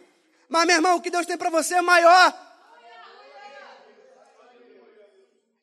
Mas, 0.48 0.66
meu 0.66 0.76
irmão, 0.76 0.96
o 0.96 1.00
que 1.00 1.10
Deus 1.10 1.26
tem 1.26 1.36
para 1.36 1.50
você 1.50 1.74
é 1.74 1.82
maior. 1.82 2.34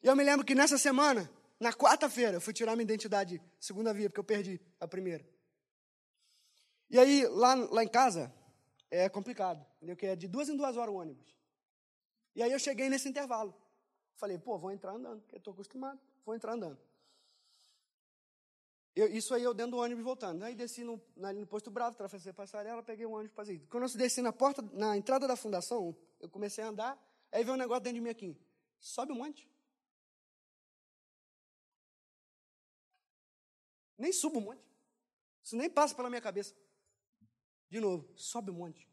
E 0.01 0.07
eu 0.07 0.15
me 0.15 0.23
lembro 0.23 0.45
que 0.45 0.55
nessa 0.55 0.77
semana, 0.77 1.29
na 1.59 1.73
quarta-feira, 1.73 2.37
eu 2.37 2.41
fui 2.41 2.53
tirar 2.53 2.75
minha 2.75 2.83
identidade, 2.83 3.41
segunda 3.59 3.93
via, 3.93 4.09
porque 4.09 4.19
eu 4.19 4.23
perdi 4.23 4.61
a 4.79 4.87
primeira. 4.87 5.25
E 6.89 6.97
aí, 6.97 7.27
lá, 7.27 7.53
lá 7.55 7.83
em 7.83 7.87
casa, 7.87 8.33
é 8.89 9.07
complicado, 9.09 9.65
entendeu? 9.77 9.95
Que 9.95 10.07
é 10.07 10.15
de 10.15 10.27
duas 10.27 10.49
em 10.49 10.55
duas 10.55 10.77
horas 10.77 10.93
o 10.93 10.97
ônibus. 10.97 11.37
E 12.35 12.41
aí 12.41 12.51
eu 12.51 12.59
cheguei 12.59 12.89
nesse 12.89 13.07
intervalo. 13.09 13.53
Falei, 14.15 14.37
pô, 14.37 14.57
vou 14.57 14.71
entrar 14.71 14.93
andando, 14.93 15.21
porque 15.21 15.35
eu 15.35 15.39
estou 15.39 15.53
acostumado, 15.53 15.99
vou 16.25 16.35
entrar 16.35 16.53
andando. 16.53 16.79
Eu, 18.95 19.07
isso 19.07 19.33
aí 19.33 19.43
eu 19.43 19.53
dentro 19.53 19.71
do 19.71 19.77
ônibus 19.77 20.03
voltando. 20.03 20.43
Aí 20.43 20.55
desci 20.55 20.83
no, 20.83 21.01
no 21.15 21.47
posto 21.47 21.69
Bravo, 21.69 21.91
atravessei 21.91 22.31
a 22.31 22.33
passarela, 22.33 22.83
peguei 22.83 23.05
o 23.05 23.11
ônibus 23.11 23.31
para 23.31 23.45
fazer. 23.45 23.65
Quando 23.69 23.83
eu 23.83 23.97
desci 23.97 24.21
na 24.21 24.33
porta, 24.33 24.61
na 24.73 24.97
entrada 24.97 25.27
da 25.27 25.35
fundação, 25.35 25.95
eu 26.19 26.29
comecei 26.29 26.63
a 26.63 26.67
andar, 26.67 27.01
aí 27.31 27.43
veio 27.43 27.55
um 27.55 27.57
negócio 27.57 27.83
dentro 27.83 27.95
de 27.95 28.01
mim 28.01 28.09
aqui. 28.09 28.37
Sobe 28.79 29.11
um 29.11 29.15
monte. 29.15 29.47
Nem 33.99 34.11
subo 34.11 34.39
um 34.39 34.41
monte. 34.41 34.61
Isso 35.43 35.55
nem 35.55 35.69
passa 35.69 35.93
pela 35.93 36.09
minha 36.09 36.21
cabeça. 36.21 36.55
De 37.69 37.79
novo, 37.79 38.09
sobe 38.15 38.49
um 38.49 38.55
monte. 38.55 38.87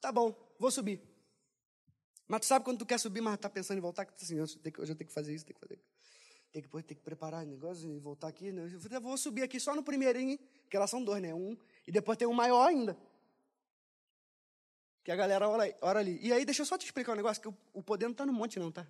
Tá 0.00 0.12
bom, 0.12 0.36
vou 0.58 0.70
subir. 0.70 1.00
Mas 2.28 2.40
tu 2.40 2.46
sabe 2.46 2.64
quando 2.64 2.80
tu 2.80 2.86
quer 2.86 2.98
subir, 2.98 3.22
mas 3.22 3.38
tá 3.38 3.48
pensando 3.48 3.78
em 3.78 3.80
voltar, 3.80 4.04
que 4.04 4.12
tu 4.12 4.22
assim, 4.22 4.36
eu, 4.36 4.46
já 4.46 4.94
tenho 4.94 5.08
que 5.08 5.14
fazer 5.14 5.34
isso, 5.34 5.46
tenho 5.46 5.54
que 5.54 5.66
fazer 5.66 5.80
tem 6.54 6.62
que, 6.62 6.68
tem 6.68 6.96
que 6.96 7.02
preparar 7.02 7.44
o 7.44 7.48
negócio 7.48 7.90
e 7.90 7.98
voltar 7.98 8.28
aqui. 8.28 8.52
Né? 8.52 8.70
Eu 8.90 9.00
vou 9.00 9.18
subir 9.18 9.42
aqui 9.42 9.58
só 9.58 9.74
no 9.74 9.82
primeirinho, 9.82 10.38
que 10.70 10.76
elas 10.76 10.88
são 10.88 11.02
dois, 11.02 11.20
né? 11.20 11.34
Um, 11.34 11.56
e 11.84 11.90
depois 11.90 12.16
tem 12.16 12.28
um 12.28 12.32
maior 12.32 12.64
ainda. 12.68 12.96
Que 15.02 15.10
a 15.10 15.16
galera 15.16 15.48
ora, 15.48 15.76
ora 15.80 15.98
ali. 15.98 16.16
E 16.22 16.32
aí, 16.32 16.44
deixa 16.44 16.62
eu 16.62 16.66
só 16.66 16.78
te 16.78 16.84
explicar 16.86 17.12
um 17.12 17.16
negócio, 17.16 17.42
que 17.42 17.48
o, 17.48 17.56
o 17.72 17.82
poder 17.82 18.04
não 18.04 18.12
está 18.12 18.24
no 18.24 18.32
monte, 18.32 18.60
não, 18.60 18.70
tá? 18.70 18.86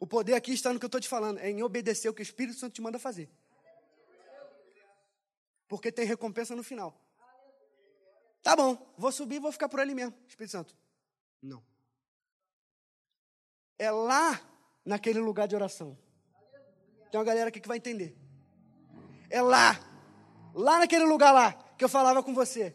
O 0.00 0.06
poder 0.06 0.34
aqui 0.34 0.52
está 0.52 0.72
no 0.72 0.80
que 0.80 0.84
eu 0.84 0.88
estou 0.88 1.00
te 1.00 1.08
falando, 1.08 1.38
é 1.38 1.48
em 1.48 1.62
obedecer 1.62 2.08
o 2.08 2.14
que 2.14 2.22
o 2.22 2.24
Espírito 2.24 2.58
Santo 2.58 2.72
te 2.72 2.82
manda 2.82 2.98
fazer. 2.98 3.30
Porque 5.68 5.92
tem 5.92 6.04
recompensa 6.04 6.56
no 6.56 6.64
final. 6.64 7.00
Tá 8.42 8.56
bom, 8.56 8.92
vou 8.96 9.12
subir 9.12 9.36
e 9.36 9.40
vou 9.40 9.52
ficar 9.52 9.68
por 9.68 9.78
ali 9.78 9.94
mesmo, 9.94 10.12
Espírito 10.26 10.50
Santo. 10.50 10.76
Não. 11.40 11.62
É 13.78 13.90
lá, 13.92 14.40
naquele 14.84 15.20
lugar 15.20 15.46
de 15.46 15.54
oração 15.54 15.96
tem 17.10 17.18
uma 17.18 17.24
galera 17.24 17.48
aqui 17.48 17.60
que 17.60 17.68
vai 17.68 17.76
entender. 17.76 18.16
É 19.28 19.42
lá, 19.42 19.78
lá 20.54 20.78
naquele 20.78 21.04
lugar 21.04 21.32
lá, 21.32 21.52
que 21.76 21.84
eu 21.84 21.88
falava 21.88 22.22
com 22.22 22.32
você. 22.32 22.74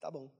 Tá 0.00 0.10
bom. 0.10 0.30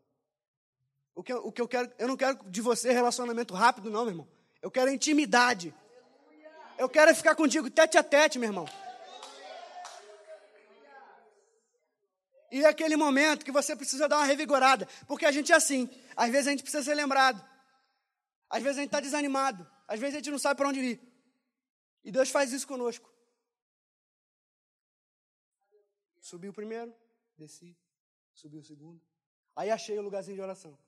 O 1.15 1.23
que, 1.23 1.33
o 1.33 1.53
que 1.53 1.61
eu 1.61 1.69
quero, 1.69 1.93
eu 1.99 2.09
não 2.09 2.17
quero 2.17 2.39
de 2.51 2.61
você 2.61 2.93
relacionamento 2.93 3.55
rápido, 3.55 3.91
não, 3.91 4.03
meu 4.03 4.11
irmão. 4.11 4.29
Eu 4.61 4.71
quero 4.71 4.91
intimidade. 4.91 5.75
Eu 6.77 6.89
quero 6.89 7.15
ficar 7.15 7.35
contigo 7.35 7.71
tete 7.71 7.97
a 7.99 8.03
tete, 8.03 8.39
meu 8.39 8.49
irmão. 8.49 8.67
E 12.51 12.65
é 12.65 12.69
aquele 12.69 12.97
momento 12.97 13.45
que 13.45 13.53
você 13.53 13.77
precisa 13.77 14.09
dar 14.09 14.19
uma 14.19 14.25
revigorada. 14.25 14.87
Porque 15.07 15.27
a 15.27 15.33
gente 15.33 15.53
é 15.53 15.57
assim. 15.57 15.89
Às 16.17 16.31
vezes 16.31 16.47
a 16.49 16.51
gente 16.51 16.63
precisa 16.63 16.83
ser 16.83 16.95
lembrado. 16.95 17.45
Às 18.49 18.63
vezes 18.63 18.79
a 18.79 18.81
gente 18.81 18.89
está 18.89 19.01
desanimado. 19.01 19.69
Às 19.87 20.01
vezes 20.01 20.15
a 20.15 20.19
gente 20.19 20.31
não 20.31 20.39
sabe 20.39 20.57
para 20.57 20.69
onde 20.69 20.81
ir. 20.81 21.01
E 22.05 22.11
Deus 22.11 22.31
faz 22.31 22.53
isso 22.53 22.67
conosco. 22.67 23.13
Subi 26.21 26.49
o 26.49 26.53
primeiro, 26.53 26.95
desci, 27.37 27.77
subi 28.35 28.59
o 28.59 28.65
segundo. 28.65 29.01
Aí 29.57 29.71
achei 29.71 29.99
o 29.99 30.03
lugarzinho 30.03 30.37
de 30.37 30.43
oração. 30.43 30.79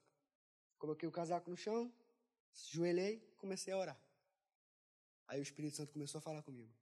Coloquei 0.79 1.09
o 1.09 1.13
casaco 1.13 1.51
no 1.51 1.57
chão, 1.57 1.93
joelhei, 2.71 3.21
comecei 3.39 3.73
a 3.73 3.79
orar. 3.79 4.01
Aí 5.29 5.39
o 5.39 5.43
Espírito 5.43 5.77
Santo 5.77 5.93
começou 5.93 6.19
a 6.19 6.23
falar 6.23 6.43
comigo. 6.43 6.73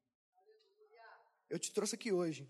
Eu 1.48 1.58
te 1.58 1.72
trouxe 1.72 1.94
aqui 1.94 2.12
hoje 2.12 2.48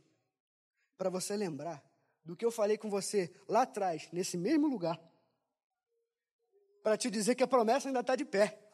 para 0.96 1.10
você 1.10 1.36
lembrar 1.36 1.84
do 2.24 2.36
que 2.36 2.44
eu 2.44 2.50
falei 2.50 2.76
com 2.76 2.90
você 2.90 3.34
lá 3.48 3.62
atrás, 3.62 4.08
nesse 4.12 4.36
mesmo 4.36 4.66
lugar, 4.66 5.00
para 6.82 6.96
te 6.96 7.10
dizer 7.10 7.34
que 7.34 7.42
a 7.42 7.46
promessa 7.46 7.88
ainda 7.88 8.00
está 8.00 8.16
de 8.16 8.24
pé 8.24 8.68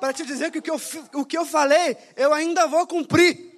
para 0.00 0.14
te 0.14 0.24
dizer 0.24 0.50
que 0.50 0.58
o 0.58 0.62
que, 0.62 0.70
eu, 0.70 0.80
o 1.14 1.26
que 1.26 1.36
eu 1.36 1.44
falei, 1.44 1.96
eu 2.16 2.32
ainda 2.32 2.66
vou 2.66 2.86
cumprir. 2.86 3.50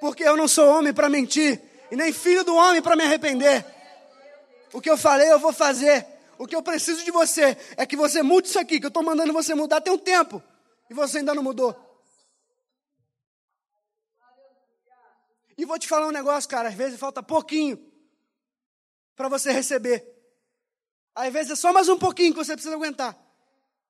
Porque 0.00 0.24
eu 0.24 0.36
não 0.36 0.48
sou 0.48 0.66
homem 0.66 0.92
para 0.92 1.08
mentir, 1.08 1.60
e 1.90 1.96
nem 1.96 2.12
filho 2.12 2.42
do 2.42 2.56
homem 2.56 2.80
para 2.80 2.96
me 2.96 3.04
arrepender. 3.04 3.64
O 4.72 4.80
que 4.80 4.88
eu 4.88 4.96
falei, 4.96 5.30
eu 5.30 5.38
vou 5.38 5.52
fazer. 5.52 6.06
O 6.38 6.46
que 6.46 6.56
eu 6.56 6.62
preciso 6.62 7.04
de 7.04 7.10
você 7.10 7.56
é 7.76 7.86
que 7.86 7.96
você 7.96 8.22
mude 8.22 8.48
isso 8.48 8.58
aqui, 8.58 8.78
que 8.78 8.86
eu 8.86 8.88
estou 8.88 9.02
mandando 9.02 9.32
você 9.32 9.54
mudar 9.54 9.80
tem 9.80 9.92
um 9.92 9.98
tempo, 9.98 10.42
e 10.90 10.94
você 10.94 11.18
ainda 11.18 11.34
não 11.34 11.42
mudou. 11.42 11.74
E 15.56 15.64
vou 15.64 15.78
te 15.78 15.86
falar 15.86 16.08
um 16.08 16.12
negócio, 16.12 16.50
cara, 16.50 16.68
às 16.68 16.74
vezes 16.74 16.98
falta 16.98 17.22
pouquinho 17.22 17.78
para 19.14 19.28
você 19.28 19.52
receber. 19.52 20.04
Às 21.14 21.32
vezes 21.32 21.52
é 21.52 21.56
só 21.56 21.72
mais 21.72 21.88
um 21.88 21.98
pouquinho 21.98 22.32
que 22.32 22.38
você 22.38 22.54
precisa 22.54 22.74
aguentar. 22.74 23.16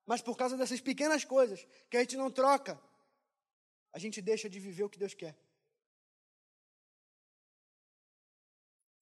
Mas 0.05 0.21
por 0.21 0.37
causa 0.37 0.57
dessas 0.57 0.81
pequenas 0.81 1.25
coisas 1.25 1.67
que 1.89 1.97
a 1.97 2.01
gente 2.01 2.17
não 2.17 2.31
troca, 2.31 2.79
a 3.93 3.99
gente 3.99 4.21
deixa 4.21 4.51
de 4.51 4.61
viver 4.61 4.85
o 4.85 4.91
que 4.91 4.99
Deus 4.99 5.15
quer. 5.15 5.35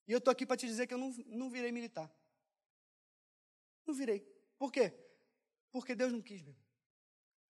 E 0.07 0.12
eu 0.12 0.18
estou 0.18 0.30
aqui 0.30 0.47
para 0.47 0.57
te 0.57 0.66
dizer 0.66 0.86
que 0.86 0.95
eu 0.95 0.99
não, 0.99 1.12
não 1.26 1.51
virei 1.51 1.72
militar. 1.72 2.11
Não 3.86 3.94
virei. 3.94 4.20
Por 4.58 4.70
quê? 4.70 4.92
Porque 5.70 5.94
Deus 5.94 6.12
não 6.12 6.20
quis, 6.20 6.42
meu. 6.42 6.54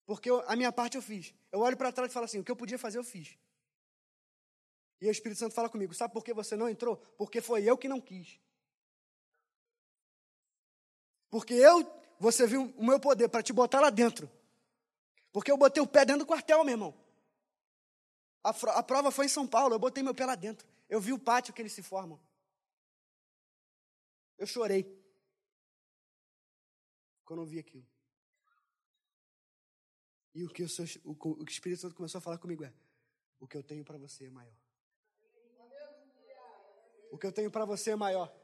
Porque 0.07 0.31
eu, 0.31 0.41
a 0.49 0.57
minha 0.57 0.73
parte 0.73 0.97
eu 0.97 1.03
fiz. 1.03 1.35
Eu 1.53 1.61
olho 1.61 1.77
para 1.77 1.93
trás 1.93 2.11
e 2.11 2.15
falo 2.15 2.25
assim: 2.25 2.39
o 2.39 2.45
que 2.45 2.51
eu 2.51 2.57
podia 2.57 2.79
fazer, 2.79 2.99
eu 2.99 3.05
fiz. 3.05 3.39
E 5.01 5.07
o 5.07 5.11
Espírito 5.11 5.39
Santo 5.39 5.55
fala 5.55 5.69
comigo: 5.69 5.95
sabe 5.95 6.13
por 6.13 6.25
que 6.25 6.35
você 6.35 6.57
não 6.57 6.69
entrou? 6.69 6.97
Porque 7.17 7.41
foi 7.41 7.65
eu 7.65 7.79
que 7.79 7.89
não 7.89 8.01
quis. 8.01 8.41
Porque 11.31 11.55
eu, 11.55 11.89
você 12.19 12.47
viu 12.47 12.75
o 12.77 12.85
meu 12.85 12.99
poder 12.99 13.29
para 13.29 13.43
te 13.43 13.53
botar 13.53 13.81
lá 13.81 13.89
dentro. 13.89 14.31
Porque 15.33 15.51
eu 15.51 15.57
botei 15.57 15.83
o 15.83 15.87
pé 15.87 16.05
dentro 16.05 16.25
do 16.25 16.27
quartel, 16.27 16.65
meu 16.65 16.75
irmão. 16.75 16.95
A, 18.43 18.51
a 18.51 18.83
prova 18.83 19.11
foi 19.11 19.27
em 19.27 19.29
São 19.29 19.47
Paulo, 19.47 19.75
eu 19.75 19.79
botei 19.79 20.03
meu 20.03 20.15
pé 20.15 20.27
lá 20.27 20.35
dentro. 20.35 20.67
Eu 20.89 21.01
vi 21.01 21.13
o 21.13 21.19
pátio 21.19 21.55
que 21.55 21.63
eles 21.63 21.73
se 21.73 21.83
formam. 21.83 22.21
Eu 24.37 24.47
chorei. 24.47 25.00
Quando 27.31 27.43
eu 27.43 27.47
vi 27.47 27.61
aquilo. 27.61 27.87
E 30.35 30.45
o 30.45 30.49
que 30.49 30.65
o, 30.65 30.69
seu, 30.69 30.85
o, 31.05 31.15
o 31.41 31.45
Espírito 31.45 31.81
Santo 31.81 31.95
começou 31.95 32.19
a 32.19 32.21
falar 32.21 32.39
comigo 32.39 32.65
é: 32.65 32.73
o 33.39 33.47
que 33.47 33.57
eu 33.57 33.63
tenho 33.63 33.85
para 33.85 33.97
você 33.97 34.25
é 34.25 34.31
maior. 34.31 34.53
O 37.13 37.17
que 37.17 37.25
eu 37.29 37.31
tenho 37.31 37.49
para 37.49 37.65
você 37.65 37.93
é 37.93 37.95
maior. 37.95 38.35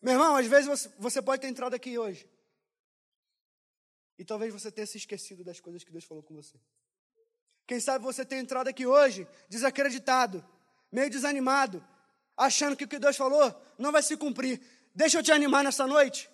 Meu 0.00 0.14
irmão, 0.14 0.36
às 0.36 0.46
vezes 0.46 0.66
você, 0.66 0.88
você 0.98 1.20
pode 1.20 1.42
ter 1.42 1.48
entrado 1.48 1.74
aqui 1.74 1.98
hoje. 1.98 2.26
E 4.18 4.24
talvez 4.24 4.50
você 4.50 4.72
tenha 4.72 4.86
se 4.86 4.96
esquecido 4.96 5.44
das 5.44 5.60
coisas 5.60 5.84
que 5.84 5.92
Deus 5.92 6.04
falou 6.04 6.22
com 6.22 6.34
você. 6.34 6.58
Quem 7.66 7.78
sabe 7.78 8.02
você 8.02 8.24
tenha 8.24 8.40
entrado 8.40 8.68
aqui 8.68 8.86
hoje 8.86 9.28
desacreditado, 9.50 10.42
meio 10.90 11.10
desanimado, 11.10 11.86
achando 12.34 12.74
que 12.74 12.84
o 12.84 12.88
que 12.88 12.98
Deus 12.98 13.18
falou 13.18 13.54
não 13.76 13.92
vai 13.92 14.02
se 14.02 14.16
cumprir. 14.16 14.62
Deixa 14.94 15.18
eu 15.18 15.22
te 15.22 15.30
animar 15.30 15.62
nessa 15.62 15.86
noite, 15.86 16.30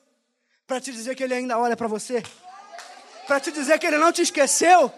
para 0.66 0.80
te 0.80 0.92
dizer 0.92 1.14
que 1.14 1.22
Ele 1.22 1.34
ainda 1.34 1.58
olha 1.58 1.76
para 1.76 1.88
você, 1.88 2.22
para 3.26 3.40
te 3.40 3.52
dizer 3.52 3.78
que 3.78 3.86
Ele 3.86 3.98
não 3.98 4.12
te 4.12 4.22
esqueceu, 4.22 4.92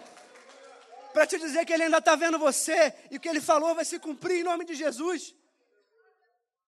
para 1.13 1.25
te 1.25 1.37
dizer 1.37 1.65
que 1.65 1.73
Ele 1.73 1.83
ainda 1.83 1.97
está 1.97 2.15
vendo 2.15 2.39
você. 2.39 2.93
E 3.11 3.17
o 3.17 3.19
que 3.19 3.27
Ele 3.27 3.41
falou 3.41 3.75
vai 3.75 3.85
se 3.85 3.99
cumprir 3.99 4.39
em 4.39 4.43
nome 4.43 4.65
de 4.65 4.75
Jesus. 4.75 5.35